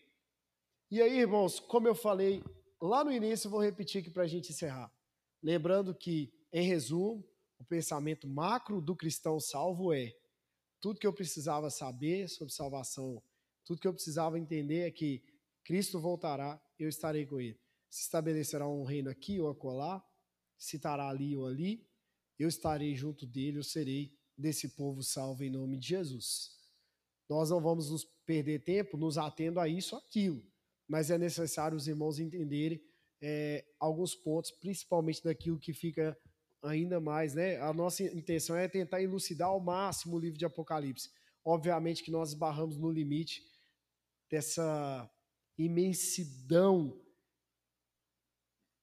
E 0.90 1.02
aí, 1.02 1.18
irmãos, 1.18 1.58
como 1.58 1.88
eu 1.88 1.94
falei 1.94 2.42
lá 2.80 3.02
no 3.02 3.10
início, 3.10 3.50
vou 3.50 3.60
repetir 3.60 4.00
aqui 4.00 4.08
para 4.08 4.22
a 4.22 4.28
gente 4.28 4.52
encerrar. 4.52 4.92
Lembrando 5.42 5.94
que, 5.94 6.32
em 6.52 6.64
resumo, 6.66 7.26
o 7.58 7.64
pensamento 7.64 8.28
macro 8.28 8.80
do 8.80 8.94
cristão 8.94 9.40
salvo 9.40 9.92
é 9.92 10.14
tudo 10.80 11.00
que 11.00 11.06
eu 11.06 11.12
precisava 11.12 11.68
saber 11.68 12.28
sobre 12.28 12.54
salvação, 12.54 13.20
tudo 13.64 13.80
que 13.80 13.88
eu 13.88 13.94
precisava 13.94 14.38
entender 14.38 14.86
é 14.86 14.90
que 14.90 15.22
Cristo 15.64 15.98
voltará, 15.98 16.62
eu 16.78 16.88
estarei 16.88 17.26
com 17.26 17.40
ele. 17.40 17.58
Se 17.88 18.02
estabelecerá 18.02 18.68
um 18.68 18.84
reino 18.84 19.10
aqui 19.10 19.40
ou 19.40 19.48
acolá, 19.48 20.04
se 20.56 20.76
estará 20.76 21.08
ali 21.08 21.36
ou 21.36 21.46
ali, 21.46 21.84
eu 22.38 22.48
estarei 22.48 22.94
junto 22.94 23.26
dele, 23.26 23.58
eu 23.58 23.64
serei 23.64 24.16
desse 24.36 24.68
povo 24.68 25.02
salvo 25.02 25.42
em 25.42 25.50
nome 25.50 25.76
de 25.76 25.88
Jesus. 25.88 26.56
Nós 27.28 27.50
não 27.50 27.60
vamos 27.60 27.90
nos 27.90 28.04
perder 28.26 28.60
tempo 28.60 28.96
nos 28.96 29.18
atendo 29.18 29.60
a 29.60 29.68
isso 29.68 29.96
aquilo, 29.96 30.42
mas 30.88 31.10
é 31.10 31.18
necessário 31.18 31.76
os 31.76 31.88
irmãos 31.88 32.18
entenderem 32.18 32.82
é, 33.20 33.64
alguns 33.78 34.14
pontos, 34.14 34.50
principalmente 34.50 35.22
daquilo 35.22 35.58
que 35.58 35.72
fica 35.72 36.16
ainda 36.62 37.00
mais, 37.00 37.34
né? 37.34 37.60
A 37.60 37.72
nossa 37.72 38.02
intenção 38.02 38.56
é 38.56 38.66
tentar 38.68 39.02
elucidar 39.02 39.48
ao 39.48 39.60
máximo 39.60 40.16
o 40.16 40.18
livro 40.18 40.38
de 40.38 40.44
Apocalipse. 40.44 41.10
Obviamente 41.44 42.02
que 42.02 42.10
nós 42.10 42.30
esbarramos 42.30 42.76
no 42.76 42.90
limite 42.90 43.42
dessa 44.30 45.10
imensidão 45.58 47.00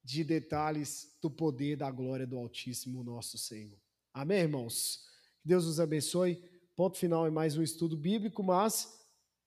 de 0.03 0.23
detalhes 0.23 1.17
do 1.21 1.29
poder 1.29 1.75
da 1.75 1.89
glória 1.91 2.25
do 2.25 2.37
Altíssimo 2.37 3.03
nosso 3.03 3.37
Senhor. 3.37 3.77
Amém, 4.13 4.39
irmãos? 4.39 5.05
Que 5.41 5.47
Deus 5.47 5.65
nos 5.65 5.79
abençoe. 5.79 6.43
Ponto 6.75 6.97
final 6.97 7.27
em 7.27 7.31
mais 7.31 7.57
um 7.57 7.63
estudo 7.63 7.97
bíblico, 7.97 8.41
mas 8.41 9.01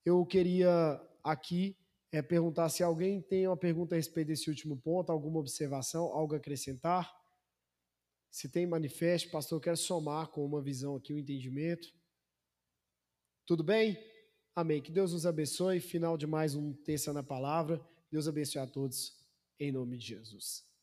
eu 0.04 0.24
queria 0.26 1.00
aqui 1.22 1.76
é, 2.12 2.22
perguntar 2.22 2.68
se 2.68 2.82
alguém 2.82 3.20
tem 3.20 3.46
uma 3.46 3.56
pergunta 3.56 3.94
a 3.94 3.96
respeito 3.96 4.28
desse 4.28 4.48
último 4.48 4.76
ponto, 4.76 5.10
alguma 5.10 5.40
observação, 5.40 6.04
algo 6.04 6.34
a 6.34 6.36
acrescentar. 6.36 7.12
Se 8.30 8.48
tem, 8.48 8.66
manifeste. 8.66 9.28
Pastor, 9.30 9.56
eu 9.56 9.60
quero 9.60 9.76
somar 9.76 10.28
com 10.28 10.44
uma 10.44 10.60
visão 10.60 10.96
aqui, 10.96 11.14
um 11.14 11.18
entendimento. 11.18 11.88
Tudo 13.46 13.64
bem? 13.64 13.98
Amém. 14.54 14.82
Que 14.82 14.92
Deus 14.92 15.12
nos 15.12 15.26
abençoe. 15.26 15.80
Final 15.80 16.16
de 16.16 16.26
mais 16.26 16.54
um 16.54 16.72
Terça 16.72 17.12
na 17.12 17.22
Palavra. 17.22 17.84
Deus 18.10 18.28
abençoe 18.28 18.60
a 18.60 18.66
todos, 18.66 19.16
em 19.58 19.72
nome 19.72 19.96
de 19.96 20.06
Jesus. 20.06 20.73